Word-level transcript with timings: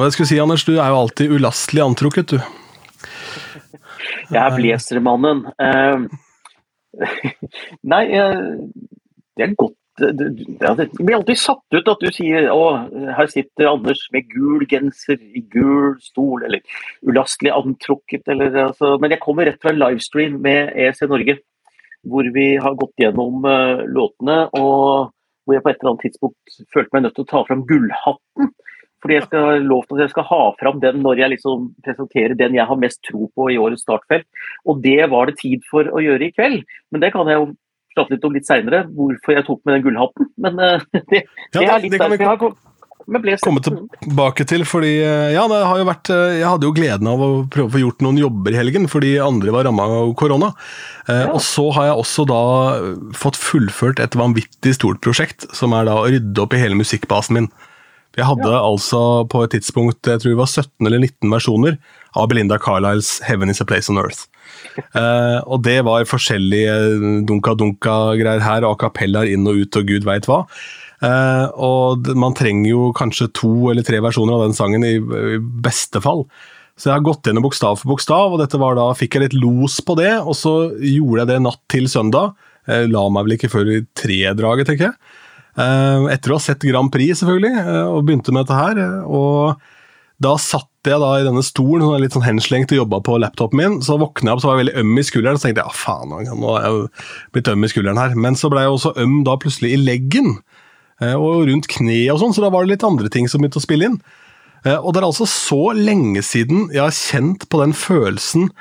Og 0.00 0.06
jeg 0.06 0.14
skulle 0.14 0.30
si, 0.30 0.38
Anders, 0.40 0.64
du 0.64 0.78
er 0.78 0.88
jo 0.88 1.00
alltid 1.02 1.32
ulastelig 1.36 1.82
antrukket, 1.84 2.32
du. 2.32 2.38
Jeg 4.30 4.40
er 4.40 4.54
blazermannen. 4.56 5.42
Uh, 5.60 6.08
nei, 7.92 8.06
det 8.08 9.44
er 9.44 9.52
godt 9.60 9.76
det 10.00 10.86
blir 10.96 11.18
alltid 11.18 11.36
satt 11.36 11.76
ut 11.76 11.88
at 11.92 12.00
du 12.00 12.08
sier 12.14 12.46
å, 12.48 12.62
her 13.18 13.28
sitter 13.28 13.68
Anders 13.68 14.06
med 14.14 14.30
gul 14.32 14.64
genser 14.70 15.18
i 15.20 15.42
gul 15.52 15.98
stol, 16.00 16.46
eller 16.46 16.64
ulastelig 17.04 17.52
antrukket, 17.52 18.24
eller 18.32 18.56
altså 18.70 18.94
Men 19.02 19.12
jeg 19.12 19.20
kommer 19.20 19.44
rett 19.44 19.60
fra 19.60 19.74
en 19.74 19.82
livestream 19.82 20.40
med 20.40 20.72
EC 20.72 21.04
Norge, 21.10 21.36
hvor 22.08 22.32
vi 22.32 22.54
har 22.56 22.80
gått 22.80 23.04
gjennom 23.04 23.44
uh, 23.44 23.84
låtene, 23.84 24.46
og 24.56 25.12
hvor 25.44 25.58
jeg 25.58 25.66
på 25.66 25.74
et 25.74 25.82
eller 25.82 25.92
annet 25.92 26.06
tidspunkt 26.08 26.60
følte 26.72 26.96
meg 26.96 27.04
nødt 27.04 27.18
til 27.18 27.26
å 27.26 27.32
ta 27.34 27.44
fram 27.44 27.66
gullhatten. 27.68 28.54
Fordi 29.00 29.16
jeg 29.16 29.26
skal 29.28 29.64
lov 29.64 29.86
til 29.86 29.96
at 29.96 30.04
jeg 30.04 30.12
skal 30.14 30.28
ha 30.28 30.42
fram 30.60 30.80
den 30.82 31.00
når 31.04 31.22
jeg 31.22 31.34
liksom 31.34 31.70
presenterer 31.86 32.36
den 32.38 32.56
jeg 32.58 32.68
har 32.68 32.80
mest 32.80 33.00
tro 33.08 33.30
på 33.36 33.48
i 33.52 33.58
årets 33.60 33.86
startfelt. 33.86 34.28
Og 34.68 34.82
det 34.84 35.00
var 35.12 35.30
det 35.30 35.38
tid 35.40 35.64
for 35.70 35.88
å 35.88 36.04
gjøre 36.04 36.28
i 36.28 36.32
kveld. 36.36 36.64
Men 36.92 37.04
det 37.04 37.12
kan 37.16 37.28
jeg 37.30 37.40
jo 37.40 37.52
prate 37.96 38.14
litt 38.14 38.26
om 38.26 38.34
litt 38.36 38.48
seinere, 38.48 38.84
hvorfor 38.94 39.34
jeg 39.34 39.46
tok 39.46 39.62
med 39.64 39.76
den 39.78 39.86
gullhatten. 39.88 40.32
Men 40.40 40.60
uh, 40.60 40.90
det, 41.12 41.24
det, 41.26 41.64
er 41.64 41.80
litt 41.82 41.96
derfor 41.96 42.20
jeg 42.20 42.28
har 42.30 42.52
komme 43.42 43.62
tilbake 43.64 44.44
til, 44.46 44.62
fordi 44.68 44.90
eh, 45.02 45.32
ja, 45.34 45.46
det 45.50 45.60
har 45.66 45.80
jo 45.80 45.86
vært 45.88 46.10
eh, 46.12 46.36
Jeg 46.38 46.46
hadde 46.46 46.68
jo 46.68 46.74
gleden 46.76 47.08
av 47.10 47.22
å 47.24 47.30
prøve 47.50 47.66
å 47.66 47.72
få 47.74 47.80
gjort 47.82 48.04
noen 48.04 48.20
jobber 48.20 48.54
i 48.54 48.60
helgen, 48.60 48.86
fordi 48.92 49.16
andre 49.24 49.54
var 49.54 49.66
ramma 49.66 49.88
av 50.02 50.12
korona. 50.20 50.52
Ja. 51.08 51.32
Og 51.32 51.40
så 51.42 51.64
har 51.74 51.88
jeg 51.88 51.96
også 52.04 52.26
da 52.30 52.42
fått 53.18 53.40
fullført 53.40 54.02
et 54.04 54.14
vanvittig 54.18 54.76
stort 54.76 55.00
prosjekt, 55.02 55.48
som 55.56 55.74
er 55.74 55.88
da 55.88 55.96
å 55.98 56.06
rydde 56.06 56.44
opp 56.44 56.54
i 56.54 56.62
hele 56.62 56.78
musikkbasen 56.78 57.40
min. 57.40 57.50
Jeg 58.18 58.26
hadde 58.26 58.50
ja. 58.50 58.60
altså 58.66 59.00
på 59.30 59.44
et 59.44 59.52
tidspunkt 59.54 60.08
jeg 60.08 60.22
tror 60.22 60.32
det 60.32 60.40
var 60.40 60.50
17 60.50 60.88
eller 60.88 61.02
19 61.04 61.30
versjoner 61.30 61.76
av 62.18 62.26
Belinda 62.30 62.58
Carlisles 62.58 63.20
'Heaven 63.22 63.52
Is 63.52 63.62
A 63.62 63.66
Place 63.68 63.90
On 63.92 64.00
Earth'. 64.02 64.26
Eh, 64.98 65.38
og 65.46 65.62
det 65.62 65.78
var 65.86 66.04
forskjellige 66.08 66.72
dunka-dunka-greier 67.28 68.42
her, 68.42 68.64
og 68.66 68.74
akapellaer 68.76 69.30
inn 69.30 69.46
og 69.48 69.62
ut 69.62 69.78
og 69.78 69.86
gud 69.86 70.06
veit 70.06 70.26
hva. 70.28 70.40
Eh, 71.06 71.46
og 71.56 72.10
man 72.18 72.34
trenger 72.36 72.68
jo 72.68 72.90
kanskje 72.96 73.30
to 73.36 73.70
eller 73.70 73.86
tre 73.86 74.02
versjoner 74.04 74.36
av 74.36 74.44
den 74.44 74.56
sangen 74.56 74.84
i, 74.84 74.96
i, 74.98 75.38
beste 75.64 76.02
fall. 76.04 76.26
Så 76.76 76.90
jeg 76.90 76.96
har 76.96 77.06
gått 77.06 77.28
gjennom 77.28 77.46
bokstav 77.46 77.78
for 77.80 77.92
bokstav, 77.94 78.34
og 78.34 78.42
dette 78.42 78.60
var 78.60 78.76
da, 78.78 78.90
fikk 78.96 79.16
jeg 79.16 79.28
litt 79.28 79.38
los 79.38 79.78
på 79.84 79.96
det. 80.00 80.12
Og 80.20 80.36
så 80.38 80.54
gjorde 80.76 81.22
jeg 81.22 81.30
det 81.32 81.40
natt 81.46 81.62
til 81.72 81.88
søndag. 81.92 82.34
Jeg 82.68 82.92
la 82.92 83.06
meg 83.12 83.26
vel 83.26 83.38
ikke 83.38 83.52
før 83.52 83.70
i 83.70 83.80
tredraget, 83.96 84.68
tenker 84.68 84.90
jeg. 84.90 85.19
Uh, 85.58 86.06
etter 86.12 86.32
å 86.32 86.38
ha 86.38 86.44
sett 86.44 86.64
Grand 86.68 86.92
Prix, 86.94 87.20
selvfølgelig, 87.20 87.64
og 87.90 88.04
begynte 88.06 88.34
med 88.34 88.46
dette 88.46 88.58
her. 88.60 88.82
og 89.04 89.60
da 90.20 90.34
satt 90.36 90.68
jeg 90.84 91.00
da 91.00 91.10
i 91.16 91.24
denne 91.24 91.42
stolen, 91.44 91.84
sånn 91.84 92.02
litt 92.02 92.12
sånn 92.12 92.26
henslengt 92.26 92.72
og 92.74 92.82
jobba 92.82 92.98
på 93.04 93.16
laptopen 93.22 93.56
min. 93.60 93.76
Så 93.84 93.96
våkna 94.00 94.30
jeg 94.30 94.36
opp 94.36 94.42
så 94.42 94.50
var 94.50 94.58
jeg 94.58 94.66
veldig 94.66 94.82
øm 94.82 94.98
i 95.00 95.04
skulderen, 95.08 95.40
så 95.40 95.46
tenkte 95.46 95.62
jeg 95.62 95.70
ja 95.70 95.76
faen, 95.76 96.12
nå 96.12 96.56
er 96.58 96.66
jeg 96.66 96.82
blitt 97.36 97.48
øm 97.52 97.64
i 97.64 97.70
skulderen 97.72 98.00
her. 98.00 98.16
Men 98.26 98.36
så 98.36 98.50
ble 98.52 98.66
jeg 98.66 98.74
også 98.74 98.92
øm 99.00 99.14
da 99.24 99.38
plutselig 99.40 99.72
i 99.72 99.78
leggen, 99.80 100.34
eh, 101.00 101.14
og 101.16 101.46
rundt 101.48 101.70
kneet 101.72 102.12
og 102.12 102.20
sånn, 102.20 102.36
så 102.36 102.44
da 102.44 102.52
var 102.52 102.66
det 102.66 102.74
litt 102.74 102.84
andre 102.84 103.12
ting 103.12 103.30
som 103.32 103.40
begynte 103.40 103.62
å 103.62 103.64
spille 103.64 103.88
inn. 103.88 103.96
Eh, 104.66 104.76
og 104.76 104.92
det 104.92 105.00
er 105.00 105.08
altså 105.08 105.28
så 105.28 105.62
lenge 105.76 106.20
siden 106.26 106.68
jeg 106.68 106.84
har 106.84 106.96
kjent 106.96 107.48
på 107.48 107.62
den 107.62 107.72
følelsen 107.72 108.50
eh, 108.50 108.58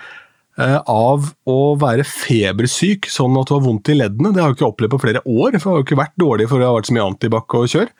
av 0.59 1.29
å 1.47 1.57
være 1.79 2.03
febersyk, 2.07 3.07
sånn 3.11 3.37
at 3.39 3.49
du 3.49 3.55
har 3.55 3.63
vondt 3.63 3.91
i 3.91 3.97
leddene. 3.97 4.33
Det 4.35 4.41
har 4.41 4.51
jeg 4.51 4.59
ikke 4.59 4.71
opplevd 4.71 4.93
på 4.95 5.01
flere 5.05 5.21
år, 5.23 5.55
for 5.55 5.69
det 5.69 5.71
har 5.71 5.79
jo 5.79 5.87
ikke 5.87 5.99
vært 6.01 6.17
dårlig 6.19 6.47
for 6.51 6.59
det 6.59 6.67
har 6.67 6.75
vært 6.75 6.89
så 6.89 6.95
mye 6.97 7.05
antibac 7.07 7.55
og 7.59 7.69
kjør. 7.71 7.93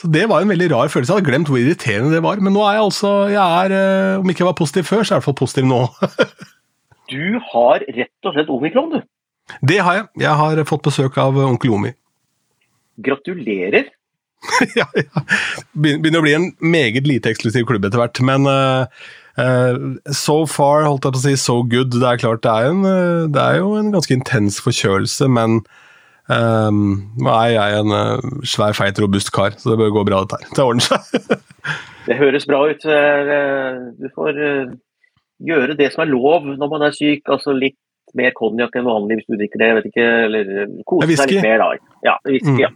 Så 0.00 0.10
Det 0.10 0.26
var 0.28 0.42
en 0.42 0.50
veldig 0.50 0.70
rar 0.72 0.90
følelse. 0.90 1.12
Jeg 1.12 1.20
hadde 1.20 1.30
glemt 1.30 1.50
hvor 1.50 1.60
irriterende 1.60 2.12
det 2.12 2.22
var. 2.24 2.40
Men 2.42 2.56
nå 2.56 2.62
er 2.66 2.76
jeg 2.76 2.86
altså 2.88 3.10
jeg 3.30 3.40
er, 3.64 3.74
eh, 3.78 4.20
Om 4.20 4.30
ikke 4.30 4.42
jeg 4.42 4.50
var 4.50 4.58
positiv 4.58 4.88
før, 4.90 5.02
så 5.02 5.14
er 5.14 5.14
jeg 5.14 5.14
i 5.14 5.20
hvert 5.20 5.28
fall 5.30 5.40
positiv 5.42 5.68
nå. 5.70 5.80
du 7.14 7.26
har 7.52 7.84
rett 7.98 8.28
og 8.28 8.34
slett 8.34 8.50
omikron, 8.50 8.90
du. 8.90 9.00
Det 9.62 9.78
har 9.78 10.00
jeg. 10.00 10.06
Jeg 10.24 10.40
har 10.40 10.64
fått 10.66 10.86
besøk 10.88 11.18
av 11.20 11.38
onkel 11.38 11.76
Omi. 11.76 11.92
Gratulerer. 13.04 13.92
ja, 14.78 14.86
ja. 14.98 15.24
Begynner 15.72 16.20
å 16.20 16.24
bli 16.24 16.34
en 16.36 16.48
meget 16.60 17.06
lite 17.08 17.30
eksklusiv 17.32 17.66
klubb 17.68 17.86
etter 17.86 18.02
hvert. 18.02 18.20
Men 18.24 18.48
uh, 18.48 18.88
uh, 19.40 19.96
so 20.12 20.42
far, 20.50 20.84
holdt 20.88 21.06
jeg 21.06 21.16
på 21.16 21.22
å 21.22 21.24
si, 21.24 21.34
so 21.40 21.62
good. 21.62 21.94
Det 21.94 22.10
er 22.10 22.20
klart, 22.22 22.44
det 22.46 22.52
er, 22.52 22.70
en, 22.72 23.32
det 23.34 23.42
er 23.42 23.60
jo 23.60 23.74
en 23.78 23.90
ganske 23.94 24.14
intens 24.14 24.60
forkjølelse, 24.64 25.30
men 25.32 25.64
Um, 26.24 27.10
nå 27.20 27.28
er 27.28 27.50
jeg 27.52 27.80
en 27.82 27.90
uh, 27.92 28.28
svær, 28.48 28.72
feit, 28.72 28.96
robust 28.96 29.28
kar, 29.34 29.52
så 29.60 29.74
det 29.74 29.80
bør 29.82 29.90
gå 29.98 30.04
bra, 30.08 30.22
dette 30.24 30.38
her. 30.40 30.54
Det 30.56 30.64
ordner 30.64 30.86
seg. 30.86 31.42
det 32.06 32.16
høres 32.16 32.46
bra 32.48 32.62
ut. 32.70 32.86
Eh, 32.88 33.74
du 34.00 34.08
får 34.16 34.40
gjøre 35.44 35.76
det 35.76 35.90
som 35.92 36.04
er 36.04 36.12
lov 36.12 36.48
når 36.48 36.70
man 36.70 36.86
er 36.88 36.96
syk. 36.96 37.28
altså 37.28 37.52
litt 37.52 37.76
mer 38.18 38.34
konjakk 38.36 38.78
enn 38.78 38.86
vanlig 38.86 39.20
hvis 39.20 39.28
du 39.28 39.36
drikker 39.38 39.60
det. 39.60 39.68
jeg 39.70 39.76
vet 39.78 39.90
ikke, 39.90 40.06
Eller 40.28 40.54
koser 40.86 41.10
deg 41.10 41.34
litt 41.34 41.46
mer, 41.46 41.62
da. 41.62 41.94
Ja, 42.04 42.14
whisky, 42.28 42.52
mm. 42.52 42.60
ja. 42.60 42.70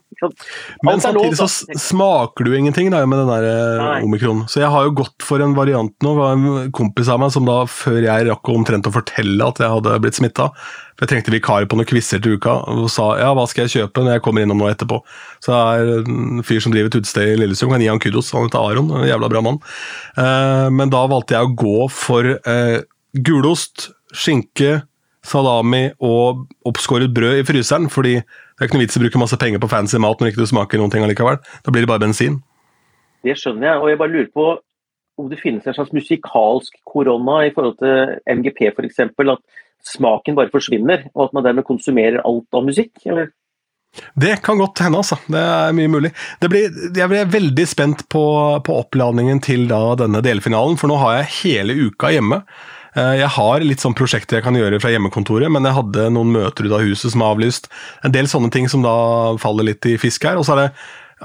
Men 0.82 1.02
samtidig 1.04 1.36
lov, 1.36 1.46
så 1.46 1.78
smaker 1.78 2.46
du 2.48 2.54
ingenting 2.56 2.88
da, 2.90 3.02
med 3.06 3.20
den 3.20 3.28
der 3.28 3.46
eh, 3.48 4.04
omikron. 4.06 4.46
Så 4.48 4.62
jeg 4.62 4.70
har 4.72 4.86
jo 4.86 4.94
gått 5.02 5.26
for 5.26 5.44
en 5.44 5.52
variant 5.58 5.92
nå. 6.02 6.14
Det 6.16 6.22
var 6.22 6.36
en 6.38 6.72
kompis 6.74 7.10
av 7.12 7.20
meg 7.22 7.34
som 7.34 7.46
da, 7.46 7.60
før 7.68 8.00
jeg 8.06 8.28
rakk 8.30 8.52
omtrent 8.54 8.88
å 8.88 8.94
fortelle 8.94 9.50
at 9.52 9.60
jeg 9.60 9.70
hadde 9.74 9.98
blitt 10.02 10.18
smitta 10.18 10.48
For 10.96 11.04
jeg 11.04 11.12
trengte 11.12 11.34
vikar 11.34 11.68
på 11.68 11.78
noen 11.78 11.90
quizer 11.90 12.24
til 12.24 12.38
uka, 12.40 12.56
og 12.72 12.88
sa 12.92 13.12
ja, 13.20 13.30
hva 13.36 13.44
skal 13.50 13.66
jeg 13.66 13.76
kjøpe 13.76 14.06
når 14.06 14.16
jeg 14.16 14.26
kommer 14.26 14.46
innom 14.46 14.64
nå 14.64 14.72
etterpå. 14.72 15.02
Så 15.44 15.52
det 15.52 15.60
er 15.60 15.94
en 16.00 16.44
fyr 16.48 16.64
som 16.64 16.74
driver 16.74 16.90
et 16.90 17.00
utested 17.02 17.34
i 17.34 17.38
Lillesund, 17.44 17.70
kan 17.74 17.84
gi 17.84 17.92
han 17.92 18.02
kudos. 18.02 18.32
Han 18.34 18.48
heter 18.48 18.64
Aron, 18.64 18.90
en 18.96 19.08
jævla 19.08 19.30
bra 19.30 19.44
mann. 19.44 19.60
Eh, 20.16 20.68
men 20.72 20.94
da 20.94 21.04
valgte 21.10 21.36
jeg 21.36 21.50
å 21.52 21.56
gå 21.66 21.88
for 21.92 22.32
eh, 22.38 22.78
gulost, 23.28 23.90
skinke 24.16 24.78
salami 25.26 25.88
og 26.04 26.46
oppskåret 26.68 27.12
brød 27.14 27.40
i 27.40 27.46
fryseren, 27.46 27.88
fordi 27.92 28.18
det 28.18 28.62
er 28.62 28.68
ikke 28.68 28.78
noe 28.78 28.86
vits 28.86 28.98
i 28.98 29.00
å 29.00 29.04
bruke 29.04 29.22
masse 29.22 29.38
penger 29.40 29.62
på 29.62 29.70
fancy 29.70 30.00
mat 30.02 30.20
når 30.20 30.32
ikke 30.32 30.44
du 30.44 30.50
smaker 30.50 30.80
noen 30.80 30.92
ting 30.94 31.04
allikevel. 31.06 31.40
Da 31.64 31.74
blir 31.74 31.84
det 31.84 31.90
bare 31.90 32.04
bensin. 32.04 32.40
Det 33.26 33.34
skjønner 33.38 33.72
jeg, 33.72 33.80
og 33.82 33.90
jeg 33.90 34.00
bare 34.00 34.14
lurer 34.14 34.32
på 34.34 34.48
om 35.18 35.30
det 35.30 35.40
finnes 35.40 35.66
en 35.66 35.74
slags 35.74 35.94
musikalsk 35.94 36.76
korona 36.86 37.40
i 37.48 37.50
forhold 37.54 37.78
til 37.80 38.14
MGP 38.38 38.68
f.eks. 38.70 39.00
At 39.02 39.42
smaken 39.88 40.38
bare 40.38 40.52
forsvinner, 40.52 41.08
og 41.14 41.28
at 41.28 41.36
man 41.36 41.46
dermed 41.46 41.66
konsumerer 41.66 42.22
alt 42.26 42.54
av 42.54 42.66
musikk, 42.66 42.94
eller? 43.06 43.32
Det 44.14 44.36
kan 44.44 44.58
godt 44.60 44.82
hende, 44.84 45.00
altså. 45.00 45.16
Det 45.26 45.40
er 45.40 45.74
mye 45.74 45.90
mulig. 45.90 46.10
Blir, 46.44 46.74
jeg 46.94 47.10
blir 47.10 47.30
veldig 47.32 47.66
spent 47.66 48.04
på, 48.12 48.24
på 48.64 48.80
oppladningen 48.82 49.40
til 49.42 49.66
da, 49.70 49.80
denne 49.98 50.22
delfinalen, 50.24 50.78
for 50.78 50.90
nå 50.90 50.98
har 51.00 51.18
jeg 51.18 51.32
hele 51.38 51.78
uka 51.88 52.12
hjemme. 52.14 52.42
Eh, 52.98 53.16
jeg 53.20 53.30
har 53.36 53.64
litt 53.64 53.82
sånn 53.84 53.96
prosjekter 53.96 54.38
jeg 54.38 54.46
kan 54.46 54.56
gjøre 54.58 54.78
fra 54.82 54.90
hjemmekontoret, 54.92 55.50
men 55.52 55.66
jeg 55.68 55.76
hadde 55.76 56.06
noen 56.14 56.32
møter 56.34 56.66
ut 56.66 56.78
av 56.78 56.86
huset 56.86 57.12
som 57.12 57.22
er 57.22 57.34
avlyst. 57.34 57.68
En 58.06 58.14
del 58.14 58.30
sånne 58.30 58.50
ting 58.54 58.66
som 58.70 58.82
da 58.86 58.94
faller 59.42 59.70
litt 59.70 59.86
i 59.86 59.98
fisk 60.00 60.26
her. 60.26 60.40
Og 60.40 60.46
så 60.46 60.56
er 60.56 60.62
det 60.62 60.72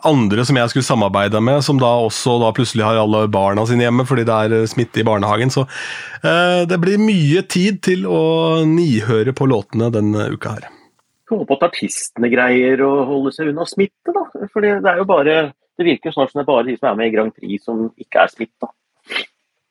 andre 0.10 0.46
som 0.46 0.58
jeg 0.58 0.72
skulle 0.72 0.88
samarbeide 0.88 1.42
med, 1.46 1.62
som 1.66 1.80
da 1.82 1.92
også 2.02 2.40
da 2.42 2.52
plutselig 2.56 2.86
har 2.86 3.00
alle 3.00 3.26
barna 3.32 3.66
sine 3.70 3.86
hjemme 3.86 4.06
fordi 4.10 4.26
det 4.26 4.38
er 4.46 4.70
smitte 4.70 5.02
i 5.02 5.08
barnehagen. 5.08 5.54
Så 5.54 5.66
eh, 5.66 6.62
det 6.70 6.80
blir 6.84 7.02
mye 7.02 7.46
tid 7.50 7.82
til 7.86 8.08
å 8.10 8.22
nihøre 8.70 9.36
på 9.38 9.50
låtene 9.50 9.92
denne 9.94 10.30
uka 10.34 10.58
her. 10.58 10.70
Jeg 11.24 11.40
håper 11.40 11.58
at 11.58 11.68
artistene 11.72 12.30
greier 12.30 12.82
å 12.86 12.94
holde 13.10 13.32
seg 13.34 13.50
unna 13.50 13.66
smitte, 13.66 14.14
da. 14.14 14.28
For 14.54 14.62
det 14.62 14.76
er 14.78 15.02
jo 15.02 15.10
bare 15.10 15.44
Det 15.74 15.88
virker 15.88 16.14
snart 16.14 16.30
som 16.30 16.38
det 16.38 16.44
er 16.44 16.52
bare 16.52 16.66
de 16.68 16.74
som 16.78 16.92
er 16.92 16.98
med 17.00 17.08
i 17.10 17.14
Grand 17.16 17.34
Prix 17.34 17.64
som 17.66 17.88
ikke 17.98 18.20
er 18.22 18.30
smitta. 18.30 18.68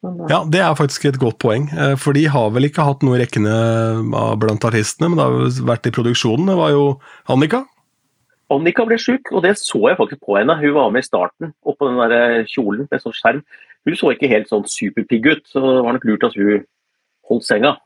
Ja, 0.03 0.41
det 0.51 0.59
er 0.59 0.75
faktisk 0.75 1.05
et 1.07 1.19
godt 1.23 1.39
poeng. 1.43 1.69
Eh, 1.71 1.95
for 2.01 2.17
de 2.17 2.25
har 2.31 2.49
vel 2.55 2.67
ikke 2.67 2.87
hatt 2.87 3.05
noe 3.07 3.19
i 3.19 3.23
rekkene 3.23 3.53
blant 4.41 4.65
artistene, 4.67 5.13
men 5.13 5.21
det 5.21 5.27
har 5.29 5.61
vært 5.69 5.87
i 5.87 5.95
produksjonen. 5.95 6.49
Det 6.51 6.57
var 6.59 6.73
jo 6.75 6.87
Annika. 7.31 7.63
Annika 8.53 8.85
ble 8.89 8.99
sjuk, 9.01 9.31
og 9.33 9.45
det 9.47 9.55
så 9.61 9.81
jeg 9.89 9.99
faktisk 10.01 10.25
på 10.27 10.37
henne. 10.41 10.59
Hun 10.59 10.75
var 10.75 10.91
med 10.93 11.05
i 11.05 11.07
starten, 11.07 11.55
oppå 11.63 11.89
den 11.89 12.03
der 12.03 12.17
eh, 12.19 12.51
kjolen 12.51 12.89
med 12.91 13.05
sånn 13.05 13.15
skjerm. 13.17 13.45
Hun 13.87 13.99
så 13.99 14.13
ikke 14.15 14.31
helt 14.31 14.51
sånn 14.51 14.67
superpigg 14.69 15.29
ut, 15.31 15.47
så 15.51 15.63
det 15.63 15.81
var 15.87 15.97
nok 15.97 16.07
lurt 16.11 16.27
at 16.29 16.37
hun 16.39 16.67
holdt 17.31 17.47
senga. 17.47 17.77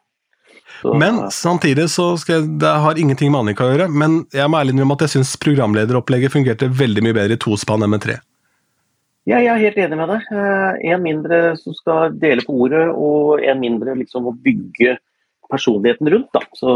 Så, 0.81 0.93
men 0.99 1.21
samtidig 1.33 1.87
så 1.93 2.09
skal 2.21 2.41
jeg, 2.41 2.49
det 2.61 2.73
har 2.85 2.99
ingenting 3.01 3.31
med 3.33 3.45
Annika 3.45 3.67
å 3.67 3.75
gjøre. 3.75 3.91
Men 3.93 4.23
jeg 4.35 4.49
må 4.51 4.59
ærlig 4.61 4.75
innrømme 4.75 4.97
at 4.97 5.07
jeg 5.07 5.19
syns 5.19 5.37
programlederopplegget 5.41 6.33
fungerte 6.33 6.73
veldig 6.73 7.05
mye 7.05 7.17
bedre 7.17 7.37
i 7.37 7.41
tospann 7.45 7.85
enn 7.85 7.93
med 7.93 8.05
tre. 8.05 8.19
Ja, 9.27 9.41
jeg 9.43 9.51
er 9.51 9.65
helt 9.65 9.79
enig 9.83 9.97
med 9.99 10.11
deg. 10.13 10.27
En 10.31 10.93
eh, 10.95 11.03
mindre 11.03 11.39
som 11.59 11.75
skal 11.75 12.15
dele 12.15 12.45
på 12.47 12.55
ordet, 12.63 12.85
og 12.95 13.43
en 13.43 13.59
mindre 13.59 13.97
liksom 13.99 14.29
å 14.31 14.37
bygge 14.45 14.97
personligheten 15.51 16.11
rundt. 16.13 16.31
Da. 16.35 16.45
Så 16.55 16.75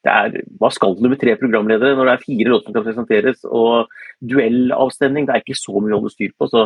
det 0.00 0.14
er, 0.14 0.38
hva 0.56 0.70
skal 0.72 0.96
du 0.96 1.04
med 1.10 1.20
tre 1.20 1.34
programledere 1.36 1.98
når 1.98 2.08
det 2.08 2.14
er 2.14 2.24
fire 2.24 2.54
låter 2.54 2.70
som 2.70 2.78
kan 2.78 2.86
presenteres, 2.86 3.44
og 3.44 3.92
duellavstemning? 4.24 5.28
Det 5.28 5.36
er 5.36 5.44
ikke 5.44 5.58
så 5.60 5.76
mye 5.76 5.92
å 5.92 6.00
holde 6.00 6.14
styr 6.14 6.32
på. 6.32 6.48
Så 6.48 6.64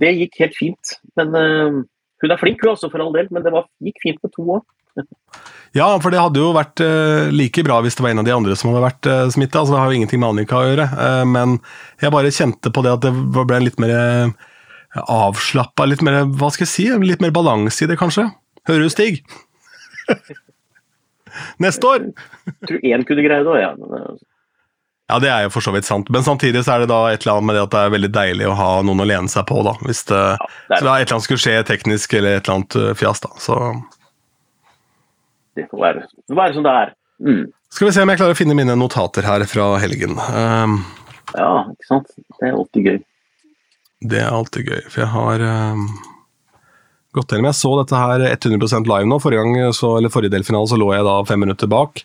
det 0.00 0.14
gikk 0.16 0.40
helt 0.40 0.56
fint. 0.56 0.94
Men 1.20 1.36
uh, 1.36 1.82
hun 2.24 2.32
er 2.32 2.40
flink, 2.40 2.64
hun 2.64 2.72
altså, 2.72 2.88
for 2.88 3.04
all 3.04 3.12
del. 3.12 3.28
Men 3.36 3.44
det 3.44 3.52
var, 3.52 3.68
gikk 3.84 4.00
fint 4.00 4.24
med 4.24 4.32
to 4.32 4.46
år. 4.56 4.64
Ja, 5.72 5.86
for 6.04 6.12
det 6.12 6.20
hadde 6.20 6.40
jo 6.42 6.50
vært 6.52 6.82
uh, 6.84 7.30
like 7.32 7.64
bra 7.64 7.78
hvis 7.84 7.96
det 7.96 8.04
var 8.04 8.12
en 8.12 8.20
av 8.20 8.26
de 8.28 8.34
andre 8.34 8.56
som 8.58 8.68
hadde 8.68 8.84
vært 8.84 9.08
uh, 9.08 9.12
eh, 9.22 9.30
smitta. 9.32 9.62
Altså, 9.62 9.72
det 9.72 9.80
har 9.80 9.88
jo 9.88 10.00
ingenting 10.00 10.20
med 10.20 10.34
Annika 10.34 10.58
å 10.58 10.66
gjøre. 10.66 10.88
Uh, 10.92 11.22
men 11.28 11.54
jeg 12.02 12.12
bare 12.12 12.34
kjente 12.34 12.72
på 12.74 12.84
det 12.84 12.92
at 12.92 13.06
det 13.06 13.12
ble 13.38 13.62
litt 13.64 13.80
mer 13.80 13.94
avslappa, 14.92 15.86
litt 15.88 16.04
mer 16.04 16.26
hva 16.36 16.50
skal 16.52 16.66
jeg 16.66 16.72
si, 16.74 16.84
litt 17.00 17.24
mer 17.24 17.32
balanse 17.32 17.80
i 17.84 17.88
det, 17.88 17.96
kanskje. 18.00 18.26
Hører 18.68 18.84
du, 18.84 18.92
Stig? 18.92 19.22
Neste 21.64 21.88
år! 21.88 22.04
Jeg 22.44 22.68
tror 22.68 22.84
én 22.92 23.06
kunne 23.08 23.24
greie 23.24 23.40
det 23.40 23.54
òg, 23.54 23.62
ja. 23.62 23.72
Ja, 25.12 25.18
det 25.20 25.28
er 25.32 25.46
jo 25.46 25.52
for 25.52 25.64
så 25.64 25.72
vidt 25.74 25.88
sant, 25.88 26.08
men 26.12 26.24
samtidig 26.24 26.62
så 26.64 26.76
er 26.76 26.84
det 26.84 26.92
da 26.92 27.00
et 27.10 27.24
eller 27.24 27.38
annet 27.38 27.48
med 27.48 27.56
det 27.56 27.64
at 27.66 27.72
det 27.74 27.80
er 27.80 27.96
veldig 27.96 28.12
deilig 28.14 28.46
å 28.48 28.54
ha 28.56 28.68
noen 28.86 29.02
å 29.04 29.08
lene 29.08 29.32
seg 29.32 29.44
på, 29.48 29.58
da. 29.66 29.74
Hvis 29.84 30.04
det, 30.08 30.20
ja, 30.20 30.52
det 30.68 30.78
så 30.78 30.84
det 30.86 30.92
er 30.92 30.92
et 30.92 31.08
eller 31.08 31.16
annet 31.16 31.26
skulle 31.26 31.42
skje 31.42 31.56
teknisk 31.68 32.14
eller 32.16 32.38
et 32.38 32.46
eller 32.46 32.60
annet 32.60 32.78
eh, 32.80 32.94
fjas, 32.96 33.20
da. 33.24 33.32
Så 33.42 33.58
Det 35.56 35.68
får 35.70 35.82
være, 35.82 36.04
det 36.16 36.32
får 36.32 36.40
være 36.40 36.56
som 36.56 36.66
det 36.66 36.74
er. 36.82 36.92
Mm. 37.22 37.42
Skal 37.72 37.88
vi 37.88 37.94
se 37.94 38.04
om 38.04 38.12
jeg 38.12 38.20
klarer 38.20 38.36
å 38.36 38.38
finne 38.38 38.56
mine 38.58 38.76
notater 38.76 39.26
her 39.26 39.44
fra 39.48 39.66
helgen. 39.82 40.16
Um, 40.18 40.78
ja, 41.36 41.52
ikke 41.72 41.88
sant. 41.88 42.14
Det 42.38 42.48
er 42.48 42.56
alltid 42.56 42.88
gøy. 42.88 42.98
Det 44.12 44.18
er 44.18 44.34
alltid 44.34 44.72
gøy, 44.72 44.80
for 44.88 45.04
jeg 45.04 45.12
har 45.12 45.44
um, 45.46 45.84
gått 47.14 47.32
gjennom 47.32 47.50
Jeg 47.52 47.60
så 47.60 47.74
dette 47.78 48.00
her 48.00 48.24
100% 48.32 48.90
live 48.90 49.08
nå. 49.08 49.20
Forrige, 49.22 49.44
gang, 49.44 49.76
så, 49.76 49.94
eller 50.00 50.12
forrige 50.12 50.34
delfinale 50.34 50.68
så 50.70 50.80
lå 50.80 50.90
jeg 50.96 51.06
da 51.06 51.20
fem 51.28 51.44
minutter 51.44 51.70
bak. 51.70 52.02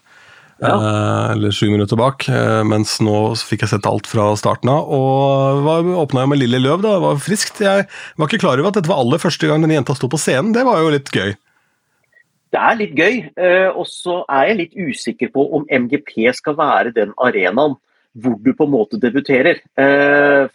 Ja. 0.57 0.73
Uh, 0.73 1.25
eller 1.35 1.53
sju 1.53 1.67
minutter 1.71 1.99
bak. 1.99 2.27
Uh, 2.29 2.61
mens 2.67 2.95
nå 3.03 3.17
fikk 3.41 3.65
jeg 3.65 3.73
sett 3.73 3.89
alt 3.89 4.09
fra 4.09 4.29
starten 4.39 4.71
av. 4.73 4.87
Og 4.93 5.97
åpna 6.05 6.25
jo 6.25 6.31
med 6.33 6.41
Lille 6.43 6.61
Løv. 6.61 6.85
da, 6.85 6.95
Det 6.97 7.05
var 7.07 7.25
friskt. 7.25 7.63
Jeg 7.65 7.89
var 7.89 8.29
ikke 8.29 8.43
klar 8.45 8.61
over 8.61 8.71
at 8.71 8.79
dette 8.79 8.91
var 8.91 9.01
aller 9.01 9.21
første 9.21 9.49
gang 9.49 9.65
denne 9.65 9.79
jenta 9.79 9.97
sto 9.97 10.09
på 10.11 10.21
scenen. 10.21 10.53
Det 10.55 10.65
var 10.67 10.83
jo 10.83 10.93
litt 10.93 11.11
gøy. 11.13 11.35
Det 12.57 12.63
er 12.65 12.77
litt 12.79 12.95
gøy. 12.97 13.17
Uh, 13.37 13.69
og 13.77 13.85
så 13.85 14.23
er 14.25 14.47
jeg 14.49 14.59
litt 14.61 14.79
usikker 14.87 15.29
på 15.33 15.43
om 15.53 15.67
MGP 15.69 16.31
skal 16.33 16.57
være 16.57 16.95
den 16.95 17.13
arenaen 17.21 17.77
hvor 18.17 18.39
du 18.41 18.49
på 18.57 18.65
en 18.65 18.73
måte 18.73 18.97
debuterer. 18.97 19.59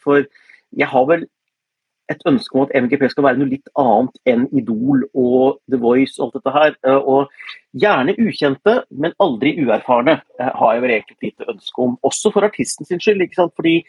for 0.02 0.24
jeg 0.74 0.88
har 0.90 1.04
vel 1.06 1.26
et 2.12 2.22
ønske 2.28 2.56
om 2.56 2.66
at 2.66 2.74
MGP 2.84 3.04
skal 3.12 3.26
være 3.26 3.40
noe 3.40 3.50
litt 3.50 3.68
annet 3.78 4.16
enn 4.28 4.46
Idol 4.58 5.04
og 5.08 5.60
The 5.70 5.80
Voice 5.80 6.18
og 6.18 6.26
alt 6.26 6.38
dette 6.38 6.54
her. 6.56 6.76
Eh, 6.86 7.10
og 7.14 7.82
gjerne 7.84 8.16
ukjente, 8.20 8.78
men 8.90 9.16
aldri 9.22 9.54
uerfarne, 9.62 10.18
eh, 10.38 10.52
har 10.60 10.74
jeg 10.74 10.82
vel 10.82 10.94
egentlig 10.96 11.18
et 11.18 11.28
lite 11.30 11.50
ønske 11.54 11.84
om. 11.86 11.98
Også 12.02 12.32
for 12.32 12.48
artisten 12.48 12.88
sin 12.88 13.00
skyld, 13.00 13.22
ikke 13.22 13.40
sant? 13.40 13.54
fordi 13.56 13.82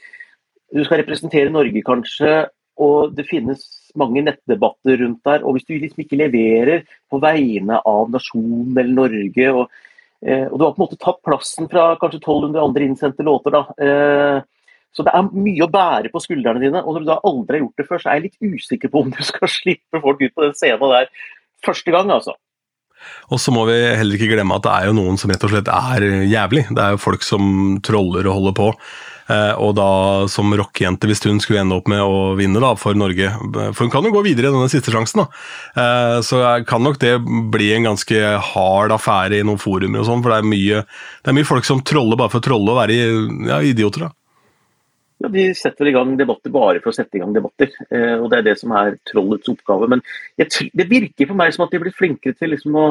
du 0.74 0.84
skal 0.84 1.04
representere 1.04 1.54
Norge 1.54 1.84
kanskje, 1.86 2.48
og 2.78 3.16
det 3.16 3.28
finnes 3.30 3.62
mange 4.00 4.24
nettdebatter 4.26 5.02
rundt 5.04 5.22
der. 5.28 5.44
Og 5.44 5.58
hvis 5.58 5.68
du 5.68 5.76
liksom 5.76 6.06
ikke 6.06 6.20
leverer 6.20 6.86
på 7.12 7.20
vegne 7.24 7.80
av 7.80 8.14
nasjonen 8.14 8.72
eller 8.74 8.96
Norge, 8.98 9.52
og, 9.52 9.84
eh, 10.26 10.48
og 10.48 10.58
du 10.58 10.66
har 10.66 10.74
på 10.74 10.82
en 10.82 10.86
måte 10.86 11.02
tatt 11.02 11.22
plassen 11.26 11.70
fra 11.72 11.94
kanskje 12.02 12.22
1200 12.22 12.64
andre 12.64 12.90
innsendte 12.90 13.28
låter, 13.28 13.56
da. 13.56 14.44
Så 14.94 15.02
det 15.06 15.14
er 15.18 15.30
mye 15.34 15.66
å 15.66 15.72
bære 15.74 16.12
på 16.14 16.22
skuldrene 16.22 16.62
dine. 16.62 16.84
Og 16.86 16.96
når 16.96 17.04
du 17.04 17.10
da 17.10 17.22
aldri 17.26 17.58
har 17.58 17.64
gjort 17.66 17.82
det 17.82 17.88
før, 17.90 18.02
så 18.02 18.10
er 18.10 18.20
jeg 18.20 18.26
litt 18.28 18.58
usikker 18.60 18.92
på 18.94 19.02
om 19.02 19.14
du 19.14 19.22
skal 19.26 19.50
slippe 19.60 20.02
folk 20.04 20.22
ut 20.22 20.36
på 20.36 20.46
den 20.46 20.58
scenen 20.58 20.94
der 20.94 21.10
første 21.66 21.94
gang, 21.96 22.12
altså. 22.14 22.36
Og 23.34 23.40
så 23.42 23.52
må 23.52 23.66
vi 23.68 23.76
heller 23.98 24.16
ikke 24.16 24.32
glemme 24.32 24.58
at 24.60 24.66
det 24.66 24.74
er 24.74 24.90
jo 24.90 24.98
noen 24.98 25.18
som 25.20 25.32
rett 25.32 25.44
og 25.44 25.52
slett 25.52 25.72
er 25.72 26.06
jævlig. 26.30 26.68
Det 26.72 26.84
er 26.84 26.94
jo 26.96 27.02
folk 27.02 27.26
som 27.26 27.50
troller 27.84 28.30
og 28.30 28.38
holder 28.38 28.56
på. 28.60 28.70
Eh, 29.32 29.54
og 29.62 29.76
da 29.78 29.90
som 30.32 30.52
rockejente, 30.58 31.08
hvis 31.08 31.24
hun 31.24 31.40
skulle 31.44 31.62
ende 31.64 31.78
opp 31.78 31.88
med 31.92 32.02
å 32.04 32.34
vinne 32.40 32.62
da, 32.64 32.74
for 32.80 32.98
Norge 32.98 33.30
For 33.76 33.86
hun 33.86 33.94
kan 33.94 34.08
jo 34.08 34.14
gå 34.16 34.24
videre 34.26 34.50
i 34.50 34.56
denne 34.56 34.72
siste 34.72 34.92
sjansen, 34.94 35.24
da. 35.24 35.44
Eh, 35.80 36.18
så 36.26 36.42
kan 36.68 36.84
nok 36.84 37.00
det 37.04 37.16
bli 37.54 37.72
en 37.76 37.88
ganske 37.92 38.24
hard 38.54 38.96
affære 38.96 39.40
i 39.40 39.46
noen 39.48 39.62
forumer 39.62 40.04
og 40.04 40.10
sånn, 40.10 40.26
for 40.26 40.34
det 40.34 40.42
er, 40.42 40.50
mye, 40.56 40.84
det 41.24 41.32
er 41.32 41.40
mye 41.40 41.48
folk 41.48 41.68
som 41.68 41.84
troller 41.86 42.20
bare 42.20 42.34
for 42.34 42.44
å 42.44 42.48
trolle 42.50 42.76
og 42.76 42.82
være 42.82 43.00
ja, 43.50 43.62
idioter. 43.64 44.08
da. 44.08 44.14
Ja, 45.24 45.32
De 45.32 45.48
setter 45.56 45.88
i 45.88 45.96
gang 45.96 46.18
debatter 46.20 46.52
bare 46.52 46.84
for 46.84 46.92
å 46.92 46.96
sette 46.96 47.18
i 47.18 47.24
gang 47.24 47.34
debatter. 47.36 47.72
Eh, 47.90 48.18
og 48.20 48.30
Det 48.32 48.42
er 48.42 48.48
det 48.50 48.58
som 48.60 48.76
er 48.76 48.98
trollets 49.08 49.52
oppgave. 49.52 49.88
Men 49.96 50.04
jeg, 50.42 50.70
det 50.76 50.90
virker 50.92 51.32
for 51.32 51.40
meg 51.40 51.56
som 51.56 51.66
at 51.66 51.72
de 51.72 51.80
blitt 51.84 52.00
flinkere 52.00 52.36
til 52.36 52.52
liksom 52.56 52.76
å 52.76 52.88